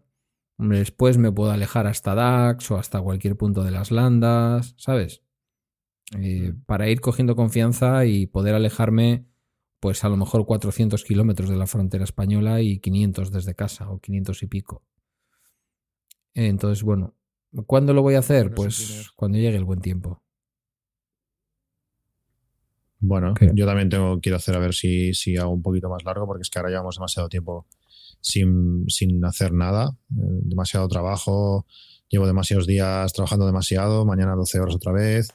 después 0.59 1.19
me 1.19 1.33
puedo 1.33 1.51
alejar 1.51 1.89
hasta 1.89 2.15
Dax 2.15 2.71
o 2.71 2.77
hasta 2.77 3.01
cualquier 3.01 3.37
punto 3.37 3.65
de 3.65 3.73
las 3.73 3.91
landas, 3.91 4.77
¿sabes? 4.79 5.25
Eh, 6.21 6.55
para 6.67 6.89
ir 6.89 7.01
cogiendo 7.01 7.35
confianza 7.35 8.07
y 8.07 8.29
poder 8.29 8.55
alejarme, 8.55 9.27
pues 9.81 10.05
a 10.05 10.09
lo 10.09 10.17
mejor 10.17 10.47
400 10.47 11.03
kilómetros 11.03 11.51
de 11.51 11.57
la 11.57 11.67
frontera 11.67 12.05
española 12.05 12.61
y 12.61 12.79
500 12.79 13.33
desde 13.33 13.57
casa 13.57 13.91
o 13.91 13.99
500 13.99 14.41
y 14.45 14.47
pico. 14.47 14.85
Entonces, 16.35 16.85
bueno, 16.85 17.17
¿cuándo 17.67 17.93
lo 17.93 18.03
voy 18.03 18.15
a 18.15 18.21
hacer? 18.21 18.55
Pues 18.55 19.11
cuando 19.17 19.39
llegue 19.39 19.57
el 19.57 19.65
buen 19.65 19.81
tiempo. 19.81 20.22
Bueno, 23.05 23.35
yo 23.53 23.67
también 23.67 23.89
tengo, 23.89 24.21
quiero 24.21 24.37
hacer 24.37 24.55
a 24.55 24.61
ver 24.61 24.73
si, 24.75 25.13
si 25.13 25.37
hago 25.37 25.51
un 25.51 25.61
poquito 25.61 25.91
más 25.91 26.05
largo, 26.05 26.25
porque 26.25 26.43
es 26.43 26.51
que 26.51 26.61
ahora 26.61 26.71
llevamos 26.71 26.95
demasiado 26.95 27.29
tiempo 27.29 27.67
sin, 28.21 29.25
hacer 29.25 29.53
nada, 29.53 29.97
eh, 30.13 30.41
demasiado 30.45 30.87
trabajo, 30.87 31.67
llevo 32.09 32.29
demasiados 32.29 32.65
días 32.65 33.13
trabajando 33.13 33.45
demasiado, 33.45 34.07
mañana 34.07 34.37
12 34.37 34.61
horas 34.61 34.77
otra 34.77 34.93
vez. 34.93 35.31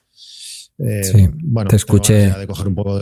Eh, 0.79 1.03
sí, 1.03 1.29
bueno, 1.43 1.69
te 1.69 1.75
escuché. 1.75 2.31
De 2.31 2.47
coger 2.47 2.69
un, 2.69 2.75
poco, 2.75 2.99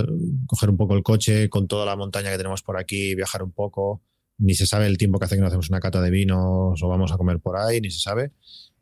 coger 0.48 0.70
un 0.72 0.78
poco 0.78 0.96
el 0.96 1.04
coche 1.04 1.48
con 1.48 1.68
toda 1.68 1.86
la 1.86 1.96
montaña 1.96 2.32
que 2.32 2.38
tenemos 2.38 2.64
por 2.64 2.80
aquí, 2.80 3.14
viajar 3.14 3.44
un 3.44 3.52
poco. 3.52 4.02
Ni 4.40 4.56
se 4.56 4.66
sabe 4.66 4.88
el 4.88 4.98
tiempo 4.98 5.20
que 5.20 5.26
hace 5.26 5.36
que 5.36 5.42
no 5.42 5.48
hacemos 5.48 5.70
una 5.70 5.80
cata 5.80 6.02
de 6.02 6.10
vinos 6.10 6.82
o 6.82 6.88
vamos 6.88 7.12
a 7.12 7.18
comer 7.18 7.40
por 7.40 7.56
ahí, 7.56 7.82
ni 7.82 7.92
se 7.92 8.00
sabe. 8.00 8.32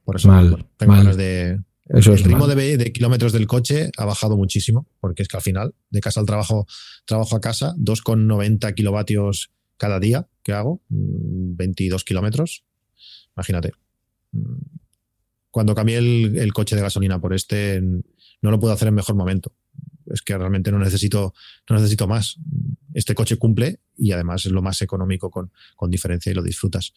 Por 0.06 0.16
eso 0.16 0.30
tengo 0.78 0.94
ganas 0.94 1.18
de, 1.18 1.60
el 1.90 2.04
ritmo 2.04 2.48
de, 2.48 2.92
kilómetros 2.94 3.34
del 3.34 3.48
coche 3.48 3.92
ha 3.98 4.06
bajado 4.06 4.38
muchísimo, 4.38 4.88
porque 5.00 5.24
es 5.24 5.28
que 5.28 5.38
al 5.38 5.44
final, 5.44 5.76
de 5.90 6.00
casa 6.00 6.20
al 6.20 6.26
trabajo, 6.26 6.66
trabajo 7.06 7.36
a 7.36 7.42
casa, 7.42 7.76
2,90 7.78 8.74
kilovatios 8.74 9.52
cada 9.78 10.00
día 10.00 10.28
que 10.44 10.54
hago, 10.54 10.82
22 10.90 12.02
mm, 12.02 12.06
kilómetros. 12.06 12.64
Imagínate. 13.36 13.72
Mm, 14.32 14.56
cuando 15.52 15.76
cambié 15.76 15.98
el, 15.98 16.54
coche 16.54 16.76
de 16.76 16.82
gasolina 16.82 17.20
por 17.20 17.34
este, 17.34 17.80
no 17.80 18.52
lo 18.52 18.60
puedo 18.60 18.74
hacer 18.74 18.88
en 18.88 18.96
mejor 18.96 19.16
momento. 19.16 19.54
Es 20.08 20.22
que 20.22 20.38
realmente 20.38 20.72
no 20.72 20.80
necesito, 20.80 21.34
no 21.70 21.76
necesito 21.76 22.08
más. 22.08 22.38
Este 22.94 23.14
coche 23.14 23.38
cumple 23.38 23.80
y 23.96 24.14
además 24.14 24.46
es 24.46 24.52
lo 24.52 24.62
más 24.62 24.82
económico 24.82 25.30
con, 25.30 25.52
con 25.76 25.92
diferencia 25.92 26.32
y 26.32 26.36
lo 26.36 26.42
disfrutas. 26.42 26.94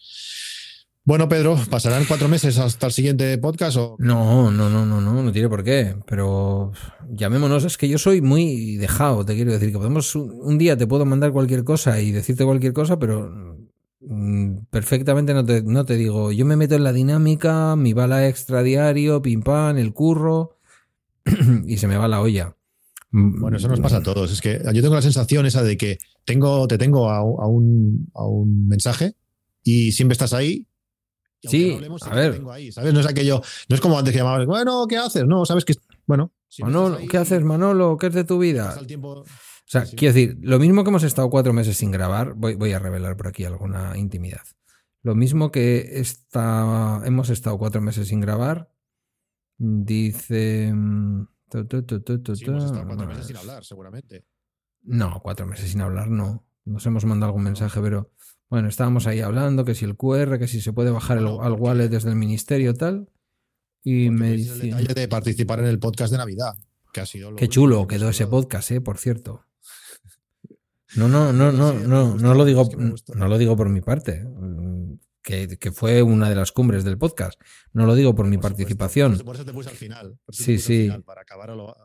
Bueno, 1.06 1.28
Pedro, 1.28 1.56
¿pasarán 1.70 2.04
cuatro 2.04 2.26
meses 2.26 2.58
hasta 2.58 2.86
el 2.86 2.92
siguiente 2.92 3.38
podcast? 3.38 3.76
O? 3.76 3.96
No, 4.00 4.50
no, 4.50 4.68
no, 4.68 4.84
no, 4.84 5.00
no, 5.00 5.22
no 5.22 5.32
tiene 5.32 5.48
por 5.48 5.62
qué. 5.62 5.94
Pero 6.04 6.72
llamémonos, 7.08 7.62
es 7.62 7.76
que 7.78 7.88
yo 7.88 7.96
soy 7.96 8.20
muy 8.22 8.74
dejado, 8.76 9.24
te 9.24 9.36
quiero 9.36 9.52
decir, 9.52 9.70
que 9.70 9.78
podemos, 9.78 10.16
un 10.16 10.58
día 10.58 10.76
te 10.76 10.88
puedo 10.88 11.04
mandar 11.04 11.30
cualquier 11.30 11.62
cosa 11.62 12.00
y 12.00 12.10
decirte 12.10 12.44
cualquier 12.44 12.72
cosa, 12.72 12.98
pero 12.98 13.56
mm, 14.00 14.64
perfectamente 14.68 15.32
no 15.32 15.44
te, 15.44 15.62
no 15.62 15.84
te 15.84 15.94
digo, 15.94 16.32
yo 16.32 16.44
me 16.44 16.56
meto 16.56 16.74
en 16.74 16.82
la 16.82 16.92
dinámica, 16.92 17.76
mi 17.76 17.92
bala 17.92 18.26
extra 18.26 18.64
diario, 18.64 19.22
pim 19.22 19.42
pam, 19.42 19.78
el 19.78 19.92
curro, 19.92 20.58
y 21.66 21.76
se 21.76 21.86
me 21.86 21.96
va 21.96 22.08
la 22.08 22.20
olla. 22.20 22.56
Bueno, 23.12 23.58
eso 23.58 23.68
nos 23.68 23.78
pasa 23.78 23.98
a 23.98 24.02
todos. 24.02 24.32
Es 24.32 24.40
que 24.40 24.60
yo 24.74 24.82
tengo 24.82 24.96
la 24.96 25.02
sensación 25.02 25.46
esa 25.46 25.62
de 25.62 25.76
que 25.76 25.98
tengo, 26.24 26.66
te 26.66 26.78
tengo 26.78 27.08
a, 27.08 27.18
a 27.18 27.46
un, 27.46 28.10
a 28.12 28.26
un 28.26 28.66
mensaje 28.66 29.14
y 29.62 29.92
siempre 29.92 30.14
estás 30.14 30.32
ahí. 30.32 30.66
Sí, 31.50 31.68
no 31.70 31.74
hablemos, 31.76 32.02
a 32.02 32.14
ver. 32.14 32.32
tengo 32.34 32.52
ahí, 32.52 32.72
¿sabes? 32.72 32.92
No 32.94 33.00
es 33.00 33.06
aquello, 33.06 33.42
no 33.68 33.74
es 33.74 33.80
como 33.80 33.98
antes 33.98 34.12
que 34.12 34.18
llamabas, 34.18 34.46
bueno, 34.46 34.86
¿qué 34.88 34.96
haces? 34.96 35.24
No, 35.26 35.44
sabes 35.46 35.64
que, 35.64 35.74
bueno. 36.06 36.32
Manolo, 36.60 36.96
ahí, 36.96 37.06
¿qué 37.08 37.18
haces, 37.18 37.42
Manolo? 37.42 37.96
¿Qué 37.98 38.06
es 38.06 38.14
de 38.14 38.24
tu 38.24 38.38
vida? 38.38 38.78
tiempo- 38.86 39.20
O 39.20 39.24
sea, 39.68 39.84
Sí, 39.84 39.96
quiero 39.96 40.14
decir, 40.14 40.38
lo 40.40 40.58
mismo 40.58 40.84
que 40.84 40.90
hemos 40.90 41.02
estado 41.02 41.28
cuatro 41.28 41.52
meses 41.52 41.76
sin 41.76 41.90
grabar, 41.90 42.34
voy, 42.34 42.54
voy 42.54 42.72
a 42.72 42.78
revelar 42.78 43.16
por 43.16 43.26
aquí 43.28 43.44
alguna 43.44 43.96
intimidad. 43.98 44.42
Lo 45.02 45.14
mismo 45.14 45.50
que 45.50 46.00
esta, 46.00 47.02
hemos 47.04 47.30
estado 47.30 47.58
cuatro 47.58 47.80
meses 47.80 48.08
sin 48.08 48.20
grabar, 48.20 48.70
dice... 49.58 50.72
mm, 50.74 51.26
tu, 51.50 51.64
tu, 51.66 51.82
tu, 51.82 52.00
tu, 52.00 52.22
tu, 52.22 52.36
Sí, 52.36 52.44
hemos 52.46 52.64
estado 52.64 52.86
cuatro 52.86 53.06
meses 53.06 53.26
sin 53.26 53.36
hablar, 53.36 53.64
seguramente. 53.64 54.24
No, 54.82 55.20
cuatro 55.22 55.46
meses 55.46 55.70
sin 55.70 55.80
hablar, 55.80 56.08
no. 56.08 56.46
Nos 56.64 56.84
hemos 56.86 57.04
mandado 57.04 57.28
algún 57.30 57.44
mensaje, 57.44 57.80
pero 57.80 58.12
bueno, 58.48 58.68
estábamos 58.68 59.06
ahí 59.06 59.20
hablando, 59.20 59.64
que 59.64 59.74
si 59.74 59.84
el 59.84 59.96
QR, 59.96 60.38
que 60.38 60.46
si 60.48 60.60
se 60.60 60.72
puede 60.72 60.90
bajar 60.90 61.18
el- 61.18 61.26
al 61.26 61.52
wallet 61.52 61.88
desde 61.88 62.10
el 62.10 62.16
ministerio 62.16 62.74
tal. 62.74 63.08
Y 63.82 64.06
Porque 64.08 64.20
me 64.20 64.30
el 64.30 64.36
dice... 64.38 64.54
detalle 64.66 64.94
de 64.94 65.08
participar 65.08 65.60
en 65.60 65.66
el 65.66 65.78
podcast 65.78 66.10
de 66.12 66.18
Navidad, 66.18 66.54
que 66.92 67.00
ha 67.00 67.06
sido 67.06 67.30
lo 67.30 67.36
Qué 67.36 67.48
chulo 67.48 67.86
que 67.86 67.96
quedó 67.96 68.08
ese 68.08 68.26
podcast, 68.26 68.70
eh, 68.72 68.80
por 68.80 68.98
cierto. 68.98 69.42
No, 70.96 71.08
no, 71.08 71.32
no, 71.32 71.52
no, 71.52 71.72
no, 71.74 72.14
no 72.16 72.34
lo 72.34 72.44
digo, 72.44 72.68
no 73.14 73.28
lo 73.28 73.36
digo 73.38 73.56
por 73.56 73.68
mi 73.68 73.80
parte, 73.82 74.24
que, 75.20 75.58
que 75.58 75.72
fue 75.72 76.00
una 76.02 76.28
de 76.30 76.36
las 76.36 76.52
cumbres 76.52 76.84
del 76.84 76.96
podcast. 76.96 77.38
No 77.72 77.84
lo 77.86 77.94
digo 77.94 78.14
por 78.14 78.26
mi 78.28 78.38
participación. 78.38 79.18
Por 79.18 79.34
eso- 79.34 79.44
te 79.44 79.52
puse 79.52 79.68
al 79.70 79.76
final. 79.76 80.18
Sí, 80.30 80.58
sí. 80.58 80.88
para 81.04 81.22
acabar 81.22 81.50
a 81.50 81.54
lo- 81.56 81.76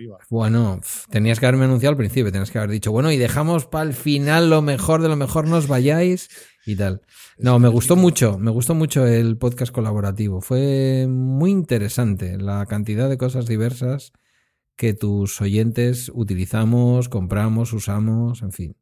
arriba. 0.00 0.18
Bueno, 0.30 0.80
tenías 1.10 1.38
que 1.38 1.46
haberme 1.46 1.64
anunciado 1.64 1.90
al 1.90 1.96
principio, 1.96 2.32
tenías 2.32 2.50
que 2.50 2.58
haber 2.58 2.70
dicho, 2.70 2.92
bueno, 2.92 3.12
y 3.12 3.16
dejamos 3.16 3.66
para 3.66 3.88
el 3.88 3.94
final 3.94 4.50
lo 4.50 4.62
mejor 4.62 5.02
de 5.02 5.08
lo 5.08 5.16
mejor, 5.16 5.46
nos 5.46 5.68
vayáis 5.68 6.28
y 6.66 6.76
tal. 6.76 7.02
No, 7.38 7.58
me 7.58 7.68
gustó 7.68 7.96
mucho, 7.96 8.38
me 8.38 8.50
gustó 8.50 8.74
mucho 8.74 9.06
el 9.06 9.38
podcast 9.38 9.72
colaborativo. 9.72 10.40
Fue 10.40 11.06
muy 11.08 11.50
interesante 11.50 12.36
la 12.36 12.66
cantidad 12.66 13.08
de 13.08 13.18
cosas 13.18 13.46
diversas 13.46 14.12
que 14.76 14.94
tus 14.94 15.40
oyentes 15.40 16.10
utilizamos, 16.14 17.08
compramos, 17.08 17.72
usamos, 17.72 18.42
en 18.42 18.52
fin. 18.52 18.76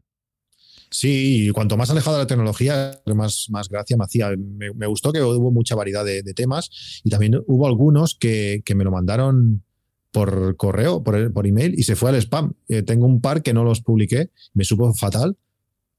Sí, 0.90 1.48
y 1.48 1.50
cuanto 1.50 1.76
más 1.76 1.90
alejado 1.90 2.16
de 2.16 2.22
la 2.22 2.26
tecnología, 2.26 3.00
más, 3.14 3.46
más 3.50 3.68
gracia 3.68 3.96
me 3.96 4.04
hacía. 4.04 4.30
Me, 4.36 4.72
me 4.72 4.86
gustó 4.86 5.12
que 5.12 5.20
hubo 5.20 5.50
mucha 5.50 5.74
variedad 5.74 6.04
de, 6.04 6.22
de 6.22 6.34
temas 6.34 7.00
y 7.04 7.10
también 7.10 7.42
hubo 7.46 7.66
algunos 7.66 8.14
que, 8.14 8.62
que 8.64 8.74
me 8.74 8.84
lo 8.84 8.90
mandaron 8.90 9.64
por 10.10 10.56
correo, 10.56 11.02
por, 11.02 11.32
por 11.32 11.46
email 11.46 11.74
y 11.78 11.82
se 11.82 11.96
fue 11.96 12.10
al 12.10 12.16
spam. 12.16 12.54
Eh, 12.68 12.82
tengo 12.82 13.06
un 13.06 13.20
par 13.20 13.42
que 13.42 13.52
no 13.52 13.64
los 13.64 13.80
publiqué, 13.82 14.30
me 14.54 14.64
supo 14.64 14.92
fatal 14.94 15.36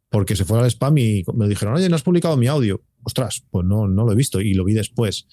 porque 0.10 0.36
se 0.36 0.46
fue 0.46 0.60
al 0.60 0.66
spam 0.66 0.98
y 0.98 1.24
me 1.36 1.48
dijeron, 1.48 1.76
oye, 1.76 1.88
no 1.90 1.96
has 1.96 2.02
publicado 2.04 2.36
mi 2.36 2.48
audio. 2.48 2.82
Ostras, 3.04 3.44
pues 3.52 3.66
no, 3.66 3.88
no 3.88 4.06
lo 4.06 4.12
he 4.12 4.16
visto 4.16 4.42
y 4.42 4.54
lo 4.56 4.66
vi 4.66 4.74
después. 4.74 5.28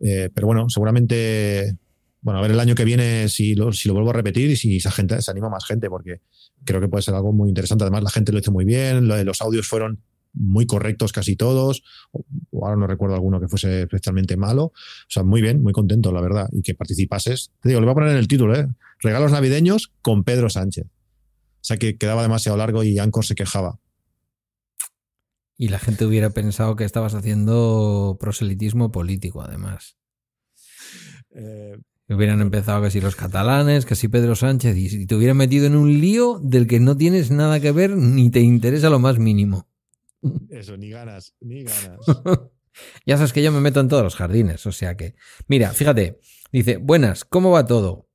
Eh, 0.00 0.30
pero 0.32 0.46
bueno, 0.46 0.70
seguramente, 0.70 1.76
bueno, 2.20 2.38
a 2.38 2.42
ver 2.42 2.52
el 2.52 2.60
año 2.60 2.74
que 2.76 2.84
viene 2.84 3.28
si 3.28 3.54
lo, 3.56 3.72
si 3.72 3.88
lo 3.88 3.94
vuelvo 3.94 4.10
a 4.10 4.14
repetir 4.14 4.48
y 4.50 4.56
si 4.56 4.76
esa 4.76 4.90
gente, 4.92 5.20
se 5.20 5.30
anima 5.30 5.48
más 5.48 5.64
gente 5.66 5.90
porque 5.90 6.20
creo 6.64 6.80
que 6.80 6.88
puede 6.88 7.02
ser 7.02 7.14
algo 7.14 7.32
muy 7.32 7.48
interesante. 7.48 7.82
Además, 7.84 8.04
la 8.04 8.10
gente 8.10 8.30
lo 8.32 8.38
hizo 8.38 8.52
muy 8.52 8.64
bien, 8.64 9.08
lo- 9.08 9.22
los 9.24 9.42
audios 9.42 9.66
fueron 9.66 10.00
muy 10.32 10.66
correctos 10.66 11.12
casi 11.12 11.36
todos, 11.36 11.82
o, 12.12 12.24
o 12.50 12.64
ahora 12.64 12.76
no 12.76 12.86
recuerdo 12.86 13.14
alguno 13.14 13.40
que 13.40 13.48
fuese 13.48 13.82
especialmente 13.82 14.36
malo. 14.36 14.64
O 14.64 14.72
sea, 15.08 15.22
muy 15.22 15.40
bien, 15.42 15.62
muy 15.62 15.72
contento, 15.72 16.12
la 16.12 16.20
verdad. 16.20 16.48
Y 16.52 16.62
que 16.62 16.74
participases. 16.74 17.52
Te 17.60 17.70
digo, 17.70 17.80
le 17.80 17.86
voy 17.86 17.92
a 17.92 17.94
poner 17.94 18.10
en 18.10 18.18
el 18.18 18.28
título, 18.28 18.54
¿eh? 18.54 18.68
Regalos 19.00 19.32
navideños 19.32 19.92
con 20.02 20.24
Pedro 20.24 20.50
Sánchez. 20.50 20.86
O 20.86 21.62
sea, 21.62 21.76
que 21.76 21.96
quedaba 21.96 22.22
demasiado 22.22 22.56
largo 22.56 22.82
y 22.84 22.98
Ancor 22.98 23.24
se 23.24 23.34
quejaba. 23.34 23.80
Y 25.56 25.68
la 25.68 25.78
gente 25.78 26.06
hubiera 26.06 26.30
pensado 26.30 26.74
que 26.74 26.84
estabas 26.84 27.14
haciendo 27.14 28.16
proselitismo 28.18 28.92
político, 28.92 29.42
además. 29.42 29.98
Eh, 31.34 31.76
Hubieran 32.12 32.40
empezado 32.40 32.82
que 32.82 32.90
si 32.90 33.00
los 33.00 33.14
catalanes, 33.14 33.86
que 33.86 33.94
si 33.94 34.08
Pedro 34.08 34.34
Sánchez, 34.34 34.76
y 34.76 34.88
si 34.88 35.06
te 35.06 35.14
hubieran 35.14 35.36
metido 35.36 35.66
en 35.66 35.76
un 35.76 36.00
lío 36.00 36.40
del 36.42 36.66
que 36.66 36.80
no 36.80 36.96
tienes 36.96 37.30
nada 37.30 37.60
que 37.60 37.70
ver 37.70 37.96
ni 37.96 38.30
te 38.30 38.40
interesa 38.40 38.90
lo 38.90 38.98
más 38.98 39.20
mínimo. 39.20 39.68
eso, 40.50 40.76
ni 40.76 40.90
ganas, 40.90 41.34
ni 41.40 41.64
ganas. 41.64 41.98
Ya 43.04 43.16
sabes 43.16 43.32
que 43.32 43.42
yo 43.42 43.50
me 43.50 43.60
meto 43.60 43.80
en 43.80 43.88
todos 43.88 44.04
los 44.04 44.14
jardines, 44.14 44.64
o 44.64 44.70
sea 44.70 44.96
que. 44.96 45.16
Mira, 45.48 45.72
fíjate, 45.72 46.20
dice, 46.52 46.76
buenas, 46.76 47.24
¿cómo 47.24 47.50
va 47.50 47.66
todo? 47.66 48.08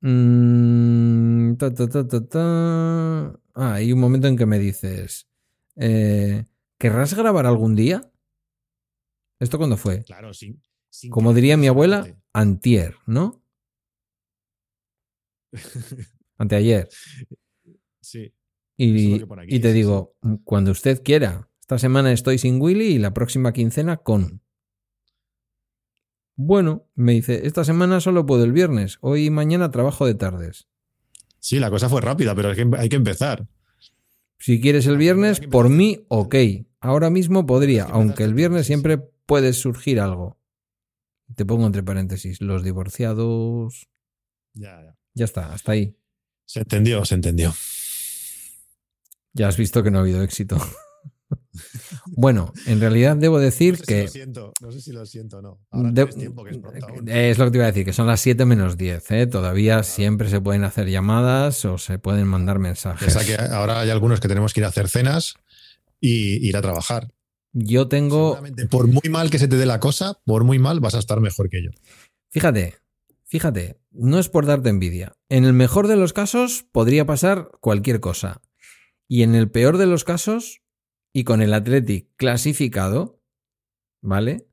Mm, 0.00 1.56
ta, 1.56 1.74
ta, 1.74 1.88
ta, 1.88 2.08
ta, 2.08 2.26
ta. 2.26 3.40
Ah, 3.54 3.74
hay 3.74 3.92
un 3.92 4.00
momento 4.00 4.28
en 4.28 4.36
que 4.36 4.46
me 4.46 4.58
dices, 4.58 5.28
eh, 5.76 6.46
¿querrás 6.78 7.14
grabar 7.14 7.46
algún 7.46 7.76
día? 7.76 8.10
¿Esto 9.38 9.58
cuándo 9.58 9.76
fue? 9.76 10.04
Claro, 10.04 10.32
sin 10.32 10.62
Como 11.10 11.34
diría 11.34 11.56
mi 11.56 11.66
abuela, 11.66 12.06
antier, 12.32 12.96
¿no? 13.06 13.42
Anteayer. 16.38 16.88
Sí. 18.00 18.32
Y, 18.84 19.22
aquí, 19.38 19.60
te 19.60 19.68
sí, 19.68 19.74
digo, 19.74 20.16
cuando 20.44 20.72
usted 20.72 21.02
quiera. 21.02 21.48
Esta 21.60 21.78
semana 21.78 22.12
estoy 22.12 22.38
sin 22.38 22.60
Willy 22.60 22.86
y 22.86 22.98
la 22.98 23.14
próxima 23.14 23.52
quincena 23.52 23.98
con. 23.98 24.42
Bueno, 26.34 26.88
me 26.94 27.12
dice, 27.12 27.46
esta 27.46 27.64
semana 27.64 28.00
solo 28.00 28.26
puedo 28.26 28.42
el 28.42 28.52
viernes. 28.52 28.98
Hoy 29.00 29.26
y 29.26 29.30
mañana 29.30 29.70
trabajo 29.70 30.04
de 30.04 30.14
tardes. 30.14 30.68
Sí, 31.38 31.60
la 31.60 31.70
cosa 31.70 31.88
fue 31.88 32.00
rápida, 32.00 32.34
pero 32.34 32.50
hay 32.50 32.56
que, 32.56 32.70
hay 32.76 32.88
que 32.88 32.96
empezar. 32.96 33.46
Si 34.38 34.60
quieres 34.60 34.86
el 34.88 34.96
viernes, 34.96 35.38
por 35.38 35.68
mí, 35.68 36.04
ok. 36.08 36.34
Ahora 36.80 37.10
mismo 37.10 37.46
podría, 37.46 37.84
aunque 37.84 38.24
el 38.24 38.34
viernes 38.34 38.66
siempre 38.66 38.98
puede 38.98 39.52
surgir 39.52 40.00
algo. 40.00 40.40
Te 41.36 41.44
pongo 41.44 41.66
entre 41.66 41.84
paréntesis, 41.84 42.40
los 42.40 42.64
divorciados. 42.64 43.88
Ya, 44.54 44.82
ya. 44.82 44.96
Ya 45.14 45.24
está, 45.24 45.52
hasta 45.52 45.72
ahí. 45.72 45.96
Se 46.44 46.60
entendió, 46.60 47.04
se 47.04 47.14
entendió. 47.14 47.54
Ya 49.34 49.48
has 49.48 49.56
visto 49.56 49.82
que 49.82 49.90
no 49.90 49.98
ha 49.98 50.02
habido 50.02 50.22
éxito. 50.22 50.56
bueno, 52.16 52.52
en 52.66 52.80
realidad 52.80 53.16
debo 53.16 53.38
decir 53.38 53.74
No 53.74 53.78
sé 53.78 53.84
si 53.84 53.86
que... 53.94 54.02
lo 54.04 54.08
siento, 54.08 54.52
no 54.60 54.72
sé 54.72 54.80
si 54.80 54.92
lo 54.92 55.06
siento 55.06 55.38
o 55.38 55.42
no. 55.42 55.60
Ahora 55.70 55.90
De- 55.92 56.06
tiempo, 56.06 56.44
que 56.44 56.50
es 56.50 56.58
pronto 56.58 56.86
aún. 56.88 57.08
es 57.08 57.38
lo 57.38 57.44
que 57.46 57.50
te 57.50 57.56
iba 57.58 57.64
a 57.64 57.68
decir, 57.72 57.84
que 57.84 57.92
son 57.92 58.06
las 58.06 58.20
7 58.20 58.44
menos 58.44 58.76
10. 58.76 59.10
¿eh? 59.12 59.26
Todavía 59.26 59.82
siempre 59.82 60.28
se 60.28 60.40
pueden 60.40 60.64
hacer 60.64 60.88
llamadas 60.88 61.64
o 61.64 61.78
se 61.78 61.98
pueden 61.98 62.26
mandar 62.26 62.58
mensajes. 62.58 63.16
Que 63.16 63.36
ahora 63.36 63.80
hay 63.80 63.90
algunos 63.90 64.20
que 64.20 64.28
tenemos 64.28 64.52
que 64.52 64.60
ir 64.60 64.64
a 64.64 64.68
hacer 64.68 64.88
cenas 64.88 65.34
y 66.00 66.46
ir 66.46 66.56
a 66.56 66.62
trabajar. 66.62 67.08
Yo 67.54 67.86
tengo, 67.88 68.38
por 68.70 68.86
muy 68.86 69.08
mal 69.10 69.30
que 69.30 69.38
se 69.38 69.46
te 69.48 69.56
dé 69.56 69.66
la 69.66 69.78
cosa, 69.78 70.18
por 70.24 70.42
muy 70.44 70.58
mal 70.58 70.80
vas 70.80 70.94
a 70.94 70.98
estar 70.98 71.20
mejor 71.20 71.50
que 71.50 71.62
yo. 71.62 71.70
fíjate, 72.30 72.76
fíjate, 73.26 73.76
no 73.90 74.18
es 74.18 74.30
por 74.30 74.46
darte 74.46 74.70
envidia. 74.70 75.12
En 75.28 75.44
el 75.44 75.52
mejor 75.52 75.86
de 75.86 75.96
los 75.96 76.14
casos 76.14 76.64
podría 76.72 77.04
pasar 77.04 77.50
cualquier 77.60 78.00
cosa. 78.00 78.40
Y 79.08 79.22
en 79.22 79.34
el 79.34 79.50
peor 79.50 79.78
de 79.78 79.86
los 79.86 80.04
casos, 80.04 80.62
y 81.12 81.24
con 81.24 81.42
el 81.42 81.52
Athletic 81.52 82.08
clasificado, 82.16 83.20
¿vale? 84.00 84.48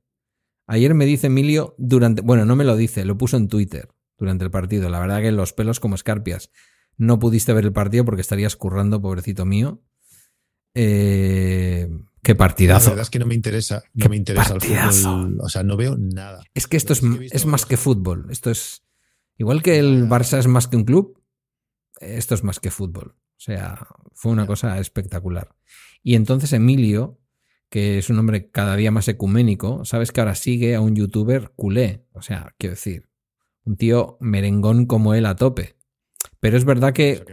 Ayer 0.66 0.94
me 0.94 1.06
dice 1.06 1.28
Emilio 1.28 1.74
durante, 1.78 2.22
bueno, 2.22 2.44
no 2.44 2.54
me 2.56 2.64
lo 2.64 2.76
dice, 2.76 3.04
lo 3.04 3.18
puso 3.18 3.36
en 3.36 3.48
Twitter 3.48 3.88
durante 4.18 4.44
el 4.44 4.50
partido. 4.50 4.88
La 4.88 5.00
verdad 5.00 5.20
que 5.20 5.32
los 5.32 5.52
pelos 5.52 5.80
como 5.80 5.94
escarpias. 5.94 6.50
No 6.96 7.18
pudiste 7.18 7.52
ver 7.54 7.64
el 7.64 7.72
partido 7.72 8.04
porque 8.04 8.20
estarías 8.20 8.56
currando, 8.56 9.00
pobrecito 9.00 9.46
mío. 9.46 9.82
Eh, 10.74 11.88
qué 12.22 12.32
La 12.32 12.38
partidazo. 12.38 12.90
verdad 12.90 13.02
es 13.02 13.10
que 13.10 13.18
no 13.18 13.26
me 13.26 13.34
interesa, 13.34 13.82
no 13.94 14.02
Qué 14.02 14.08
me 14.10 14.16
interesa 14.16 14.54
el 14.54 14.60
fútbol. 14.60 15.38
O 15.40 15.48
sea, 15.48 15.62
no 15.62 15.76
veo 15.76 15.96
nada. 15.98 16.44
Es 16.54 16.66
que 16.66 16.76
esto 16.76 16.92
es, 16.92 17.00
que 17.00 17.28
es 17.30 17.46
más 17.46 17.66
que 17.66 17.76
fútbol. 17.76 18.26
Esto 18.30 18.50
es. 18.50 18.84
Igual 19.38 19.62
que 19.62 19.78
el 19.78 20.08
Barça 20.08 20.38
es 20.38 20.46
más 20.46 20.68
que 20.68 20.76
un 20.76 20.84
club, 20.84 21.20
esto 22.00 22.34
es 22.34 22.44
más 22.44 22.60
que 22.60 22.70
fútbol. 22.70 23.16
O 23.40 23.42
sea, 23.42 23.86
fue 24.12 24.32
una 24.32 24.46
cosa 24.46 24.78
espectacular. 24.78 25.56
Y 26.02 26.14
entonces 26.14 26.52
Emilio, 26.52 27.18
que 27.70 27.96
es 27.96 28.10
un 28.10 28.18
hombre 28.18 28.50
cada 28.50 28.76
día 28.76 28.90
más 28.90 29.08
ecuménico, 29.08 29.86
sabes 29.86 30.12
que 30.12 30.20
ahora 30.20 30.34
sigue 30.34 30.74
a 30.74 30.82
un 30.82 30.94
youtuber 30.94 31.50
culé. 31.56 32.04
O 32.12 32.20
sea, 32.20 32.54
quiero 32.58 32.74
decir, 32.74 33.08
un 33.64 33.78
tío 33.78 34.18
merengón 34.20 34.84
como 34.84 35.14
él 35.14 35.24
a 35.24 35.36
tope. 35.36 35.76
Pero 36.38 36.58
es 36.58 36.66
verdad 36.66 36.92
que 36.92 37.24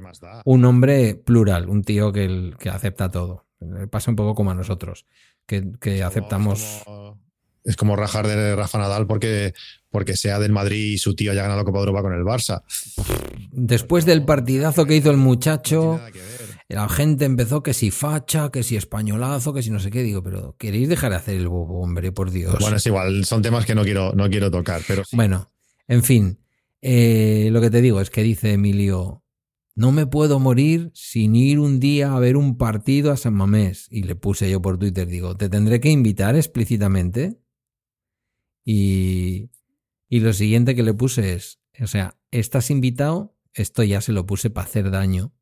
un 0.45 0.63
hombre 0.63 1.15
plural, 1.15 1.67
un 1.67 1.83
tío 1.83 2.13
que, 2.13 2.53
que 2.57 2.69
acepta 2.69 3.11
todo. 3.11 3.45
Le 3.59 3.87
Pasa 3.87 4.09
un 4.09 4.15
poco 4.15 4.33
como 4.33 4.51
a 4.51 4.55
nosotros, 4.55 5.07
que, 5.45 5.73
que 5.81 6.03
aceptamos. 6.03 6.61
Es 6.61 6.83
como, 6.85 7.21
es 7.65 7.75
como 7.75 7.95
rajar 7.97 8.27
de 8.27 8.55
Rafa 8.55 8.77
Nadal 8.77 9.07
porque, 9.07 9.53
porque 9.97 10.15
sea 10.15 10.37
del 10.37 10.51
Madrid 10.51 10.91
y 10.91 10.99
su 10.99 11.15
tío 11.15 11.31
haya 11.31 11.41
ganado 11.41 11.61
la 11.61 11.65
Copa 11.65 11.79
de 11.79 11.85
Europa 11.87 12.03
con 12.03 12.13
el 12.13 12.21
Barça. 12.21 12.61
Después 13.51 14.05
del 14.05 14.23
partidazo 14.25 14.85
que 14.85 14.95
hizo 14.95 15.09
el 15.09 15.17
muchacho, 15.17 15.99
la 16.67 16.87
gente 16.87 17.25
empezó 17.25 17.63
que 17.63 17.73
si 17.73 17.89
facha, 17.89 18.51
que 18.51 18.61
si 18.61 18.75
españolazo, 18.75 19.55
que 19.55 19.63
si 19.63 19.71
no 19.71 19.79
sé 19.79 19.89
qué. 19.89 20.03
Digo, 20.03 20.21
pero 20.21 20.55
¿queréis 20.59 20.87
dejar 20.87 21.09
de 21.09 21.17
hacer 21.17 21.37
el 21.37 21.47
bobo, 21.47 21.81
hombre, 21.81 22.11
por 22.11 22.29
Dios? 22.29 22.55
Bueno, 22.59 22.77
es 22.77 22.85
igual, 22.85 23.25
son 23.25 23.41
temas 23.41 23.65
que 23.65 23.73
no 23.73 23.83
quiero, 23.83 24.13
no 24.13 24.29
quiero 24.29 24.51
tocar, 24.51 24.83
pero 24.87 25.03
sí. 25.03 25.15
Bueno, 25.15 25.49
en 25.87 26.03
fin, 26.03 26.37
eh, 26.83 27.49
lo 27.51 27.59
que 27.59 27.71
te 27.71 27.81
digo 27.81 27.99
es 27.99 28.11
que 28.11 28.21
dice 28.21 28.53
Emilio, 28.53 29.23
no 29.73 29.91
me 29.91 30.05
puedo 30.05 30.39
morir 30.39 30.91
sin 30.93 31.35
ir 31.35 31.57
un 31.57 31.79
día 31.79 32.13
a 32.13 32.19
ver 32.19 32.37
un 32.37 32.55
partido 32.59 33.11
a 33.11 33.17
San 33.17 33.33
Mamés. 33.33 33.87
Y 33.89 34.03
le 34.03 34.13
puse 34.13 34.47
yo 34.47 34.61
por 34.61 34.77
Twitter, 34.77 35.07
digo, 35.07 35.35
te 35.35 35.49
tendré 35.49 35.79
que 35.79 35.89
invitar 35.89 36.35
explícitamente. 36.35 37.39
Y, 38.63 39.49
y 40.09 40.19
lo 40.19 40.33
siguiente 40.33 40.75
que 40.75 40.83
le 40.83 40.93
puse 40.93 41.33
es, 41.33 41.59
o 41.81 41.87
sea, 41.87 42.15
¿estás 42.31 42.69
invitado? 42.69 43.35
Esto 43.53 43.83
ya 43.83 44.01
se 44.01 44.11
lo 44.11 44.25
puse 44.25 44.49
para 44.49 44.67
hacer 44.67 44.91
daño 44.91 45.33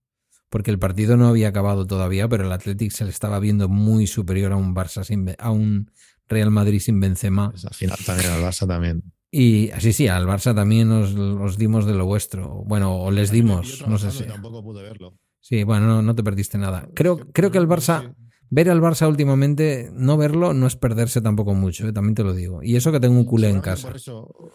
porque 0.50 0.72
el 0.72 0.80
partido 0.80 1.18
no 1.18 1.28
había 1.28 1.50
acabado 1.50 1.86
todavía, 1.86 2.30
pero 2.30 2.46
el 2.46 2.52
Athletic 2.52 2.92
se 2.92 3.04
le 3.04 3.10
estaba 3.10 3.40
viendo 3.40 3.68
muy 3.68 4.08
superior 4.08 4.54
a 4.54 4.56
un 4.56 4.74
Barça 4.74 5.04
sin, 5.04 5.36
a 5.38 5.52
un 5.52 5.92
Real 6.28 6.52
Madrid 6.52 6.80
sin 6.80 7.00
Benzema. 7.00 7.52
Pues 7.52 7.66
al 7.66 7.74
final 7.74 7.98
también 8.06 8.32
al 8.32 8.42
Barça 8.42 8.68
también. 8.68 9.04
Y 9.32 9.72
así 9.72 9.92
sí, 9.92 10.08
al 10.08 10.26
Barça 10.26 10.56
también 10.56 10.92
os, 10.92 11.58
dimos 11.58 11.86
de 11.86 11.94
lo 11.94 12.06
vuestro. 12.06 12.64
Bueno, 12.66 12.96
o 13.02 13.12
les 13.12 13.32
dimos, 13.32 13.86
no 13.88 13.98
sé 13.98 14.12
si. 14.12 14.24
Tampoco 14.24 14.64
pude 14.64 14.82
verlo. 14.82 15.18
Sí, 15.42 15.64
bueno, 15.64 15.88
no, 15.88 16.02
no 16.02 16.16
te 16.16 16.24
perdiste 16.24 16.58
nada. 16.58 16.88
Creo, 16.94 17.18
creo 17.18 17.52
que 17.52 17.58
el 17.58 17.68
Barça, 17.68 18.16
ver 18.50 18.70
al 18.70 18.82
Barça 18.82 19.08
últimamente, 19.08 19.90
no 19.94 20.18
verlo 20.18 20.54
no 20.54 20.68
es 20.68 20.76
perderse 20.76 21.22
tampoco 21.22 21.54
mucho, 21.54 21.88
eh, 21.88 21.94
también 21.94 22.16
te 22.16 22.24
lo 22.24 22.34
digo. 22.34 22.62
Y 22.64 22.76
eso 22.76 22.92
que 22.92 23.00
tengo 23.00 23.18
un 23.18 23.26
culé 23.26 23.50
en 23.50 23.62
casa. 23.62 23.94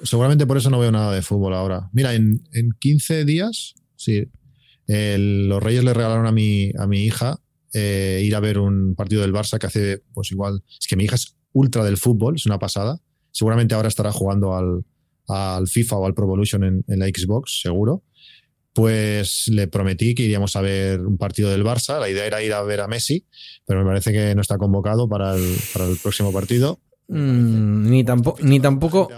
seguramente 0.02 0.46
por 0.46 0.56
eso 0.56 0.70
no 0.70 0.78
veo 0.78 0.92
nada 0.92 1.12
de 1.14 1.22
fútbol 1.22 1.54
ahora. 1.54 1.90
Mira, 1.92 2.14
en, 2.14 2.42
en 2.52 2.70
15 2.78 3.24
días, 3.24 3.74
sí, 3.96 4.28
los 4.86 5.62
Reyes 5.62 5.84
le 5.84 5.94
regalaron 5.94 6.26
a 6.26 6.32
mi, 6.32 6.72
a 6.78 6.86
mi 6.86 7.04
hija 7.04 7.40
eh, 7.72 8.22
ir 8.24 8.34
a 8.34 8.40
ver 8.40 8.58
un 8.58 8.94
partido 8.96 9.22
del 9.22 9.32
Barça 9.32 9.58
que 9.58 9.66
hace, 9.66 10.02
pues 10.12 10.32
igual, 10.32 10.62
es 10.78 10.86
que 10.88 10.96
mi 10.96 11.04
hija 11.04 11.14
es 11.14 11.36
ultra 11.52 11.84
del 11.84 11.96
fútbol, 11.96 12.36
es 12.36 12.46
una 12.46 12.58
pasada. 12.58 13.00
Seguramente 13.30 13.74
ahora 13.74 13.88
estará 13.88 14.10
jugando 14.10 14.56
al, 14.56 14.84
al 15.28 15.68
FIFA 15.68 15.96
o 15.96 16.06
al 16.06 16.14
Pro 16.14 16.24
Evolution 16.24 16.64
en, 16.64 16.98
la 16.98 17.06
Xbox, 17.06 17.60
seguro. 17.62 18.02
Pues 18.72 19.48
le 19.48 19.66
prometí 19.66 20.14
que 20.14 20.22
iríamos 20.22 20.54
a 20.56 20.60
ver 20.60 21.00
un 21.00 21.18
partido 21.18 21.50
del 21.50 21.64
Barça. 21.64 21.98
La 21.98 22.08
idea 22.08 22.26
era 22.26 22.42
ir 22.42 22.52
a 22.52 22.62
ver 22.62 22.80
a 22.80 22.88
Messi, 22.88 23.24
pero 23.66 23.80
me 23.80 23.86
parece 23.86 24.12
que 24.12 24.34
no 24.34 24.40
está 24.40 24.58
convocado 24.58 25.08
para 25.08 25.34
el, 25.34 25.56
para 25.72 25.86
el 25.86 25.96
próximo 25.96 26.32
partido. 26.32 26.78
Mm, 27.12 27.90
ni 27.90 28.04
tampoco, 28.04 28.38
ni 28.40 28.60
tampoco 28.60 29.08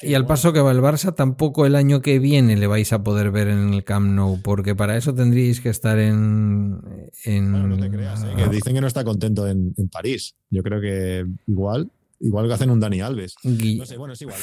y 0.00 0.14
al 0.14 0.24
paso 0.24 0.54
que 0.54 0.60
va 0.60 0.72
el 0.72 0.80
Barça, 0.80 1.14
tampoco 1.14 1.66
el 1.66 1.74
año 1.74 2.00
que 2.00 2.18
viene 2.18 2.56
le 2.56 2.66
vais 2.66 2.90
a 2.94 3.02
poder 3.02 3.30
ver 3.30 3.48
en 3.48 3.74
el 3.74 3.84
Camp 3.84 4.08
Nou, 4.08 4.40
porque 4.40 4.74
para 4.74 4.96
eso 4.96 5.12
tendríais 5.12 5.60
que 5.60 5.68
estar 5.68 5.98
en. 5.98 6.80
en 7.24 7.68
no 7.68 7.76
te 7.76 7.90
creas, 7.90 8.24
¿eh? 8.24 8.32
que 8.34 8.48
dicen 8.48 8.72
que 8.72 8.80
no 8.80 8.86
está 8.86 9.04
contento 9.04 9.46
en, 9.46 9.74
París. 9.92 10.36
Yo 10.48 10.62
creo 10.62 10.80
que 10.80 11.26
igual. 11.46 11.90
Igual 12.26 12.48
que 12.48 12.54
hacen 12.54 12.70
un 12.70 12.80
Dani 12.80 13.00
Alves. 13.00 13.36
No 13.42 13.86
sé, 13.86 13.96
bueno, 13.96 14.14
es 14.14 14.22
igual. 14.22 14.38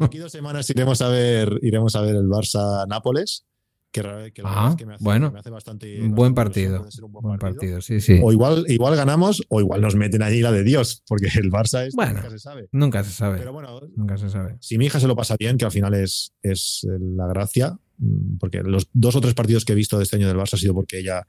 aquí 0.00 0.18
dos 0.18 0.32
semanas 0.32 0.68
iremos 0.70 1.02
a 1.02 1.08
ver, 1.08 1.58
iremos 1.62 1.94
a 1.94 2.00
ver 2.00 2.16
el 2.16 2.26
Barça 2.26 2.86
Nápoles 2.88 3.46
que, 3.92 4.00
ah, 4.42 4.74
me 4.86 4.94
hace, 4.94 5.04
bueno, 5.04 5.32
bastante. 5.50 6.00
Buen 6.08 6.34
partido. 6.34 6.86
buen, 7.10 7.38
partido. 7.38 7.82
sí, 7.82 8.00
sí. 8.00 8.18
O 8.22 8.32
igual, 8.32 8.64
igual 8.68 8.96
ganamos, 8.96 9.42
o 9.50 9.60
igual 9.60 9.82
nos 9.82 9.96
meten 9.96 10.22
allí 10.22 10.40
la 10.40 10.50
de 10.50 10.64
Dios, 10.64 11.02
porque 11.06 11.26
el 11.26 11.50
Barça 11.50 11.86
es. 11.86 11.94
Bueno, 11.94 12.14
nunca 12.14 12.30
se 12.30 12.38
sabe. 12.38 12.68
Nunca 12.72 13.04
se 13.04 13.10
sabe. 13.10 13.38
Pero 13.38 13.52
bueno, 13.52 13.80
nunca 13.94 14.16
se 14.16 14.30
sabe. 14.30 14.56
Si 14.60 14.78
mi 14.78 14.86
hija 14.86 14.98
se 14.98 15.06
lo 15.06 15.14
pasa 15.14 15.36
bien, 15.38 15.58
que 15.58 15.66
al 15.66 15.72
final 15.72 15.92
es, 15.92 16.32
es 16.42 16.86
la 16.88 17.26
gracia, 17.26 17.78
mm, 17.98 18.38
porque 18.38 18.62
los 18.62 18.88
dos 18.94 19.14
o 19.14 19.20
tres 19.20 19.34
partidos 19.34 19.66
que 19.66 19.72
he 19.72 19.76
visto 19.76 19.98
de 19.98 20.04
este 20.04 20.16
año 20.16 20.26
del 20.26 20.38
Barça 20.38 20.54
ha 20.54 20.58
sido 20.58 20.72
porque 20.72 20.98
ella 20.98 21.28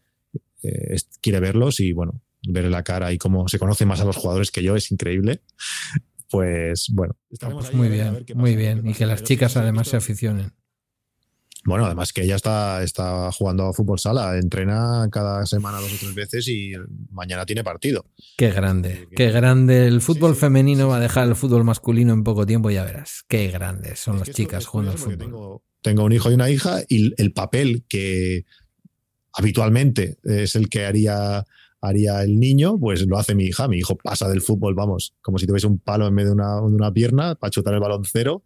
eh, 0.63 0.95
quiere 1.21 1.41
verlos 1.41 1.81
y, 1.81 1.91
bueno, 1.91 2.21
ver 2.47 2.65
la 2.65 2.83
cara 2.83 3.11
y 3.11 3.17
cómo 3.17 3.47
se 3.47 3.59
conoce 3.59 3.85
más 3.85 4.01
a 4.01 4.05
los 4.05 4.17
jugadores 4.17 4.51
que 4.51 4.63
yo 4.63 4.75
es 4.75 4.91
increíble. 4.91 5.41
Pues 6.29 6.87
bueno. 6.91 7.15
Pues 7.39 7.73
muy 7.73 7.89
bien, 7.89 8.25
muy 8.35 8.55
bien. 8.55 8.87
Y 8.87 8.93
que 8.93 9.05
las 9.05 9.23
chicas 9.23 9.55
además 9.55 9.87
se 9.87 9.97
aficionen. 9.97 10.51
Bueno, 11.65 11.85
además 11.85 12.11
que 12.11 12.23
ella 12.23 12.35
está, 12.35 12.83
está 12.83 13.31
jugando 13.31 13.67
a 13.67 13.73
fútbol 13.73 13.97
sala, 13.97 14.37
entrena 14.37 15.07
cada 15.09 15.45
semana 15.45 15.79
dos 15.79 15.93
o 15.93 15.97
tres 15.97 16.13
veces 16.13 16.47
y 16.49 16.73
mañana 17.11 17.45
tiene 17.45 17.63
partido. 17.63 18.05
Qué 18.35 18.51
grande, 18.51 19.07
qué 19.15 19.31
grande. 19.31 19.87
El 19.87 20.01
fútbol 20.01 20.35
femenino 20.35 20.89
va 20.89 20.97
a 20.97 20.99
dejar 20.99 21.27
el 21.27 21.35
fútbol 21.35 21.63
masculino 21.63 22.11
en 22.13 22.23
poco 22.23 22.45
tiempo, 22.45 22.69
ya 22.69 22.83
verás. 22.83 23.23
Qué 23.29 23.47
grandes 23.47 23.99
son 23.99 24.19
las 24.19 24.31
chicas 24.31 24.65
jugando 24.65 24.91
al 24.91 24.97
fútbol. 24.97 25.17
Tengo, 25.17 25.63
tengo, 25.81 26.03
un 26.03 26.11
hijo 26.11 26.29
y 26.31 26.33
una 26.33 26.49
hija 26.49 26.81
y 26.89 27.13
el 27.21 27.31
papel 27.31 27.85
que 27.87 28.43
habitualmente 29.31 30.17
es 30.23 30.55
el 30.55 30.67
que 30.67 30.85
haría 30.85 31.45
haría 31.83 32.23
el 32.23 32.39
niño, 32.39 32.79
pues 32.79 33.05
lo 33.05 33.17
hace 33.17 33.35
mi 33.35 33.43
hija. 33.43 33.67
Mi 33.67 33.77
hijo 33.77 33.97
pasa 33.97 34.29
del 34.29 34.41
fútbol, 34.41 34.73
vamos, 34.73 35.13
como 35.21 35.37
si 35.37 35.45
tuviese 35.45 35.67
un 35.67 35.79
palo 35.79 36.07
en 36.07 36.15
vez 36.15 36.25
de 36.27 36.31
una, 36.31 36.61
una 36.61 36.91
pierna 36.91 37.35
para 37.35 37.51
chutar 37.51 37.73
el 37.73 37.81
balón 37.81 38.03
cero. 38.05 38.43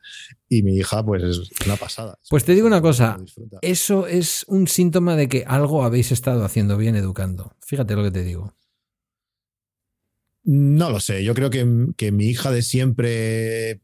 Y 0.49 0.63
mi 0.63 0.75
hija, 0.75 1.05
pues 1.05 1.23
es 1.23 1.51
una 1.65 1.75
pasada. 1.75 2.17
Pues 2.29 2.43
te 2.43 2.55
digo 2.55 2.65
una 2.65 2.81
cosa, 2.81 3.17
eso 3.61 4.07
es 4.07 4.43
un 4.47 4.67
síntoma 4.67 5.15
de 5.15 5.29
que 5.29 5.43
algo 5.45 5.83
habéis 5.83 6.11
estado 6.11 6.43
haciendo 6.43 6.77
bien 6.77 6.95
educando. 6.95 7.53
Fíjate 7.61 7.95
lo 7.95 8.03
que 8.03 8.11
te 8.11 8.23
digo. 8.23 8.55
No 10.43 10.89
lo 10.89 10.99
sé, 10.99 11.23
yo 11.23 11.33
creo 11.35 11.49
que, 11.49 11.67
que 11.95 12.11
mi 12.11 12.25
hija 12.25 12.51
de 12.51 12.61
siempre 12.61 13.81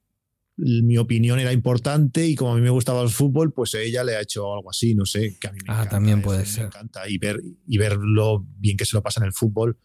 mi 0.57 0.97
opinión 0.97 1.39
era 1.39 1.51
importante 1.51 2.27
y 2.27 2.35
como 2.35 2.53
a 2.53 2.55
mí 2.55 2.61
me 2.61 2.69
gustaba 2.69 3.01
el 3.01 3.09
fútbol, 3.09 3.53
pues 3.53 3.73
ella 3.73 4.03
le 4.03 4.15
ha 4.15 4.21
hecho 4.21 4.53
algo 4.53 4.69
así, 4.69 4.93
no 4.93 5.05
sé, 5.05 5.37
que 5.39 5.47
a 5.47 5.51
mí 5.51 5.59
me 5.65 5.73
ah, 5.73 5.87
también 5.89 6.21
puede 6.21 6.45
ser. 6.45 6.65
encanta 6.65 7.07
y 7.09 7.17
ver, 7.17 7.41
y 7.67 7.77
ver 7.77 7.97
lo 7.97 8.45
bien 8.57 8.77
que 8.77 8.85
se 8.85 8.95
lo 8.95 9.01
pasa 9.01 9.19
en 9.21 9.27
el 9.27 9.33
fútbol, 9.33 9.77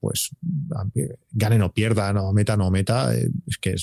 pues 0.00 0.30
gane 1.32 1.62
o 1.62 1.72
pierda, 1.72 2.12
no 2.12 2.32
meta, 2.32 2.56
no 2.56 2.70
meta, 2.70 3.14
eh, 3.14 3.28
es 3.46 3.58
que 3.58 3.74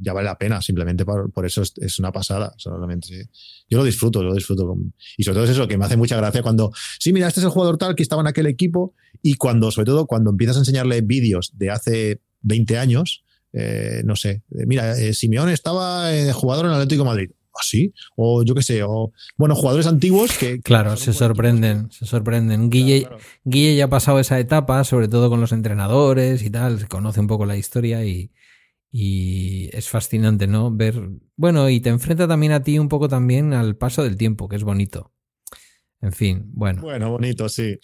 ya 0.00 0.12
vale 0.12 0.26
la 0.26 0.38
pena, 0.38 0.62
simplemente 0.62 1.04
por, 1.04 1.46
eso 1.46 1.62
es, 1.62 1.98
una 1.98 2.10
pasada. 2.10 2.54
Solamente, 2.56 3.28
yo 3.68 3.78
lo 3.78 3.84
disfruto, 3.84 4.22
lo 4.22 4.34
disfruto. 4.34 4.74
y 5.16 5.22
sobre 5.22 5.34
todo 5.34 5.44
es 5.44 5.50
eso, 5.50 5.68
que 5.68 5.76
me 5.76 5.84
hace 5.84 5.96
mucha 5.96 6.16
gracia 6.16 6.42
cuando, 6.42 6.72
sí, 6.98 7.12
mira, 7.12 7.28
este 7.28 7.40
es 7.40 7.44
el 7.44 7.50
jugador 7.50 7.76
tal 7.76 7.94
que 7.94 8.02
estaba 8.02 8.22
en 8.22 8.28
aquel 8.28 8.46
equipo, 8.46 8.94
y 9.22 9.34
cuando, 9.34 9.70
sobre 9.70 9.86
todo, 9.86 10.06
cuando 10.06 10.30
empiezas 10.30 10.56
a 10.56 10.60
enseñarle 10.60 11.02
vídeos 11.02 11.52
de 11.56 11.70
hace 11.70 12.22
20 12.40 12.78
años, 12.78 13.24
eh, 13.52 14.02
no 14.04 14.16
sé, 14.16 14.42
eh, 14.50 14.66
mira, 14.66 14.98
eh, 14.98 15.14
Simeón 15.14 15.48
estaba 15.48 16.10
jugador 16.32 16.66
en 16.66 16.72
Atlético 16.72 17.02
de 17.04 17.08
Madrid. 17.08 17.30
¿Así? 17.52 17.92
¿Ah, 17.94 18.12
o 18.16 18.44
yo 18.44 18.54
qué 18.54 18.62
sé, 18.62 18.82
o 18.84 19.12
bueno, 19.36 19.56
jugadores 19.56 19.86
antiguos 19.86 20.38
que... 20.38 20.60
Claro, 20.60 20.96
se 20.96 21.12
sorprenden, 21.12 21.90
se 21.90 22.06
sorprenden. 22.06 22.70
Guille, 22.70 23.08
Guille 23.44 23.76
ya 23.76 23.86
ha 23.86 23.90
pasado 23.90 24.20
esa 24.20 24.38
etapa, 24.38 24.84
sobre 24.84 25.08
todo 25.08 25.28
con 25.28 25.40
los 25.40 25.50
entrenadores 25.52 26.42
y 26.42 26.50
tal, 26.50 26.78
se 26.78 26.86
conoce 26.86 27.20
un 27.20 27.26
poco 27.26 27.46
la 27.46 27.56
historia 27.56 28.04
y, 28.04 28.30
y 28.92 29.68
es 29.76 29.88
fascinante, 29.88 30.46
¿no? 30.46 30.70
Ver, 30.70 31.10
bueno, 31.36 31.68
y 31.68 31.80
te 31.80 31.90
enfrenta 31.90 32.28
también 32.28 32.52
a 32.52 32.62
ti 32.62 32.78
un 32.78 32.88
poco 32.88 33.08
también 33.08 33.52
al 33.52 33.76
paso 33.76 34.04
del 34.04 34.16
tiempo, 34.16 34.48
que 34.48 34.56
es 34.56 34.64
bonito. 34.64 35.12
En 36.02 36.12
fin, 36.12 36.50
bueno. 36.54 36.80
Bueno, 36.80 37.10
bonito, 37.10 37.48
sí. 37.48 37.78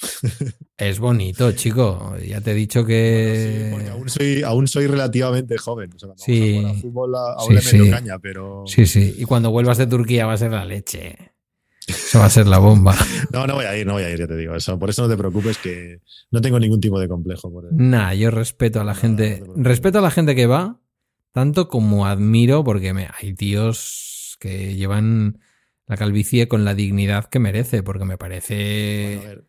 Es 0.79 0.99
bonito, 0.99 1.53
chico. 1.53 2.17
Ya 2.27 2.41
te 2.41 2.53
he 2.53 2.55
dicho 2.55 2.85
que. 2.85 3.75
sí, 3.79 3.89
aún 3.89 4.09
soy, 4.09 4.43
aún 4.43 4.69
soy 4.69 4.87
relativamente 4.87 5.59
joven. 5.59 5.91
sí. 6.17 6.65
A 6.65 6.75
fútbol 6.75 7.15
aún 7.15 7.61
sí, 7.61 7.79
le 7.79 7.91
caña, 7.91 8.19
pero. 8.19 8.65
Sí, 8.67 8.87
sí. 8.87 9.15
Y 9.19 9.25
cuando 9.25 9.51
vuelvas 9.51 9.77
de 9.79 9.87
Turquía 9.87 10.27
va 10.27 10.33
a 10.33 10.39
ser 10.39 10.53
la 10.53 10.65
leche. 10.65 11.35
Eso 11.87 12.19
va 12.19 12.25
a 12.25 12.31
ser 12.31 12.47
la 12.47 12.59
bomba. 12.59 12.97
no, 13.33 13.47
no 13.47 13.55
voy 13.55 13.65
a 13.65 13.77
ir, 13.77 13.87
no 13.87 13.93
voy 13.93 14.03
a 14.03 14.11
ir, 14.11 14.19
ya 14.19 14.27
te 14.27 14.37
digo. 14.37 14.55
Eso, 14.57 14.79
por 14.79 14.91
eso 14.91 15.03
no 15.03 15.09
te 15.09 15.17
preocupes 15.17 15.59
que 15.59 16.01
no 16.31 16.41
tengo 16.41 16.59
ningún 16.59 16.81
tipo 16.81 16.99
de 16.99 17.09
complejo. 17.09 17.53
Por 17.53 17.73
Nah, 17.73 18.13
yo 18.15 18.31
respeto 18.31 18.81
a 18.81 18.85
la 18.85 18.95
gente. 18.95 19.45
respeto 19.57 19.99
a 19.99 20.03
la 20.03 20.11
gente 20.11 20.35
que 20.35 20.47
va, 20.47 20.81
tanto 21.33 21.69
como 21.69 22.07
admiro, 22.07 22.65
porque 22.65 22.93
me, 22.93 23.09
hay 23.21 23.35
tíos 23.35 24.37
que 24.41 24.75
llevan 24.75 25.39
la 25.87 25.97
calvicie 25.97 26.49
con 26.49 26.65
la 26.65 26.75
dignidad 26.75 27.27
que 27.27 27.39
merece, 27.39 27.83
porque 27.83 28.05
me 28.05 28.19
parece... 28.19 29.43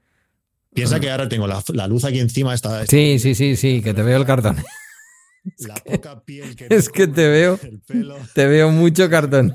piensa 0.74 1.00
que 1.00 1.10
ahora 1.10 1.28
tengo 1.28 1.48
la, 1.48 1.88
luz 1.88 2.06
aquí 2.06 2.20
encima. 2.20 2.54
Está, 2.54 2.86
sí, 2.86 3.20
sí, 3.20 3.36
sí, 3.36 3.56
sí, 3.56 3.82
que 3.82 3.94
te 3.94 4.04
veo 4.04 4.18
el 4.18 4.26
cartón. 4.26 4.58
La 5.60 5.76
poca 5.76 6.26
piel 6.26 6.58
que 6.58 6.68
Es 6.70 6.90
que 6.90 7.08
te 7.08 7.28
veo, 7.30 7.58
te 8.34 8.48
veo 8.48 8.70
mucho 8.70 9.10
cartón. 9.10 9.54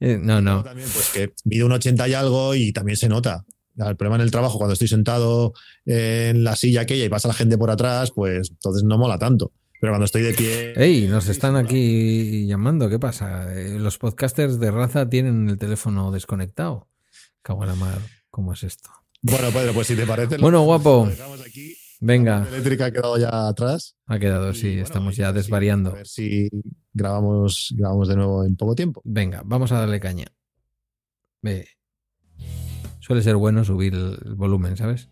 Eh, 0.00 0.18
no, 0.20 0.40
no. 0.40 0.64
También, 0.64 0.88
pues 0.92 1.10
que 1.10 1.32
mido 1.44 1.66
un 1.66 1.72
80 1.72 2.08
y 2.08 2.14
algo 2.14 2.54
y 2.54 2.72
también 2.72 2.96
se 2.96 3.08
nota. 3.08 3.44
El 3.76 3.96
problema 3.96 4.16
en 4.16 4.22
el 4.22 4.32
trabajo, 4.32 4.58
cuando 4.58 4.72
estoy 4.72 4.88
sentado 4.88 5.52
en 5.86 6.42
la 6.42 6.56
silla 6.56 6.80
aquella 6.80 7.04
y 7.04 7.08
pasa 7.08 7.28
la 7.28 7.34
gente 7.34 7.56
por 7.56 7.70
atrás, 7.70 8.10
pues 8.12 8.50
entonces 8.50 8.82
no 8.82 8.98
mola 8.98 9.18
tanto. 9.18 9.52
Pero 9.80 9.92
cuando 9.92 10.06
estoy 10.06 10.22
de 10.22 10.34
pie. 10.34 10.72
¡Ey! 10.76 11.06
Nos 11.06 11.28
están 11.28 11.56
aquí 11.56 12.46
llamando. 12.46 12.88
¿Qué 12.88 12.98
pasa? 12.98 13.54
Eh, 13.54 13.78
los 13.78 13.98
podcasters 13.98 14.58
de 14.58 14.70
raza 14.70 15.08
tienen 15.08 15.48
el 15.48 15.58
teléfono 15.58 16.10
desconectado. 16.10 16.88
Cago 17.42 17.62
en 17.62 17.68
la 17.68 17.74
mar. 17.76 17.98
¿Cómo 18.30 18.52
es 18.52 18.64
esto? 18.64 18.90
Bueno, 19.22 19.50
Pedro, 19.50 19.72
pues 19.72 19.86
si 19.86 19.94
te 19.94 20.06
parece. 20.06 20.38
Bueno, 20.38 20.62
guapo. 20.62 21.08
Venga. 22.00 22.40
La 22.40 22.48
eléctrica 22.48 22.86
ha 22.86 22.90
quedado 22.90 23.18
ya 23.18 23.48
atrás. 23.48 23.96
Ha 24.06 24.18
quedado, 24.18 24.52
sí. 24.52 24.78
estamos 24.78 25.16
ya 25.16 25.32
desvariando. 25.32 25.90
A 25.90 25.94
ver 25.94 26.06
si 26.08 26.48
grabamos, 26.92 27.74
grabamos 27.76 28.08
de 28.08 28.16
nuevo 28.16 28.44
en 28.44 28.56
poco 28.56 28.74
tiempo. 28.74 29.00
Venga, 29.04 29.42
vamos 29.44 29.70
a 29.70 29.80
darle 29.80 30.00
caña. 30.00 30.26
Ve. 31.42 31.68
Suele 33.00 33.22
ser 33.22 33.36
bueno 33.36 33.64
subir 33.64 33.94
el 33.94 34.34
volumen, 34.34 34.76
¿sabes? 34.76 35.08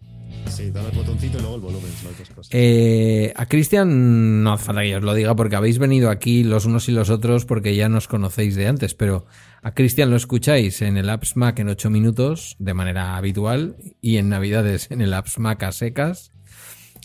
Sí, 0.49 0.70
dale 0.70 0.89
el 0.89 0.97
botoncito 0.97 1.39
y 1.39 1.41
luego 1.41 1.57
el 1.57 1.61
volumen, 1.61 1.91
cosas. 2.35 2.49
Eh, 2.53 3.33
a 3.37 3.47
Cristian 3.47 4.43
no 4.43 4.53
hace 4.53 4.64
falta 4.64 4.83
que 4.83 4.91
yo 4.91 4.99
os 4.99 5.03
lo 5.03 5.14
diga 5.14 5.35
porque 5.35 5.57
habéis 5.57 5.79
venido 5.79 6.11
aquí 6.11 6.45
los 6.45 6.64
unos 6.64 6.89
y 6.89 6.93
los 6.93 7.11
otros 7.11 7.45
porque 7.45 7.74
ya 7.74 7.89
nos 7.89 8.09
conocéis 8.09 8.55
de 8.55 8.66
antes, 8.66 8.95
pero 8.95 9.27
a 9.62 9.74
Cristian 9.74 10.11
lo 10.11 10.16
escucháis 10.16 10.83
en 10.83 10.97
el 10.97 11.11
Apps 11.11 11.37
Mac 11.37 11.59
en 11.59 11.68
8 11.68 11.91
minutos 11.91 12.57
de 12.59 12.74
manera 12.74 13.16
habitual 13.16 13.77
y 14.01 14.16
en 14.16 14.29
Navidades 14.29 14.91
en 14.91 15.01
el 15.01 15.12
Apps 15.12 15.39
Mac 15.39 15.62
a 15.62 15.72
secas 15.72 16.33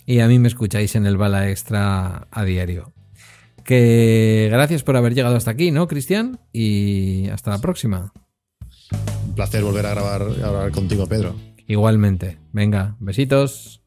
y 0.06 0.20
a 0.20 0.28
mí 0.28 0.38
me 0.38 0.48
escucháis 0.48 0.94
en 0.96 1.06
el 1.06 1.16
Bala 1.16 1.50
Extra 1.50 2.28
a 2.30 2.44
diario. 2.44 2.92
Que 3.64 4.48
gracias 4.50 4.82
por 4.82 4.96
haber 4.96 5.14
llegado 5.14 5.36
hasta 5.36 5.52
aquí, 5.52 5.70
¿no, 5.70 5.86
Cristian? 5.86 6.40
Y 6.52 7.28
hasta 7.28 7.50
la 7.50 7.58
próxima. 7.58 8.12
Un 9.26 9.34
placer 9.34 9.62
volver 9.62 9.86
a 9.86 9.90
grabar, 9.90 10.22
a 10.22 10.34
grabar 10.34 10.72
contigo, 10.72 11.06
Pedro. 11.06 11.51
Igualmente. 11.72 12.38
Venga, 12.52 12.96
besitos. 13.00 13.81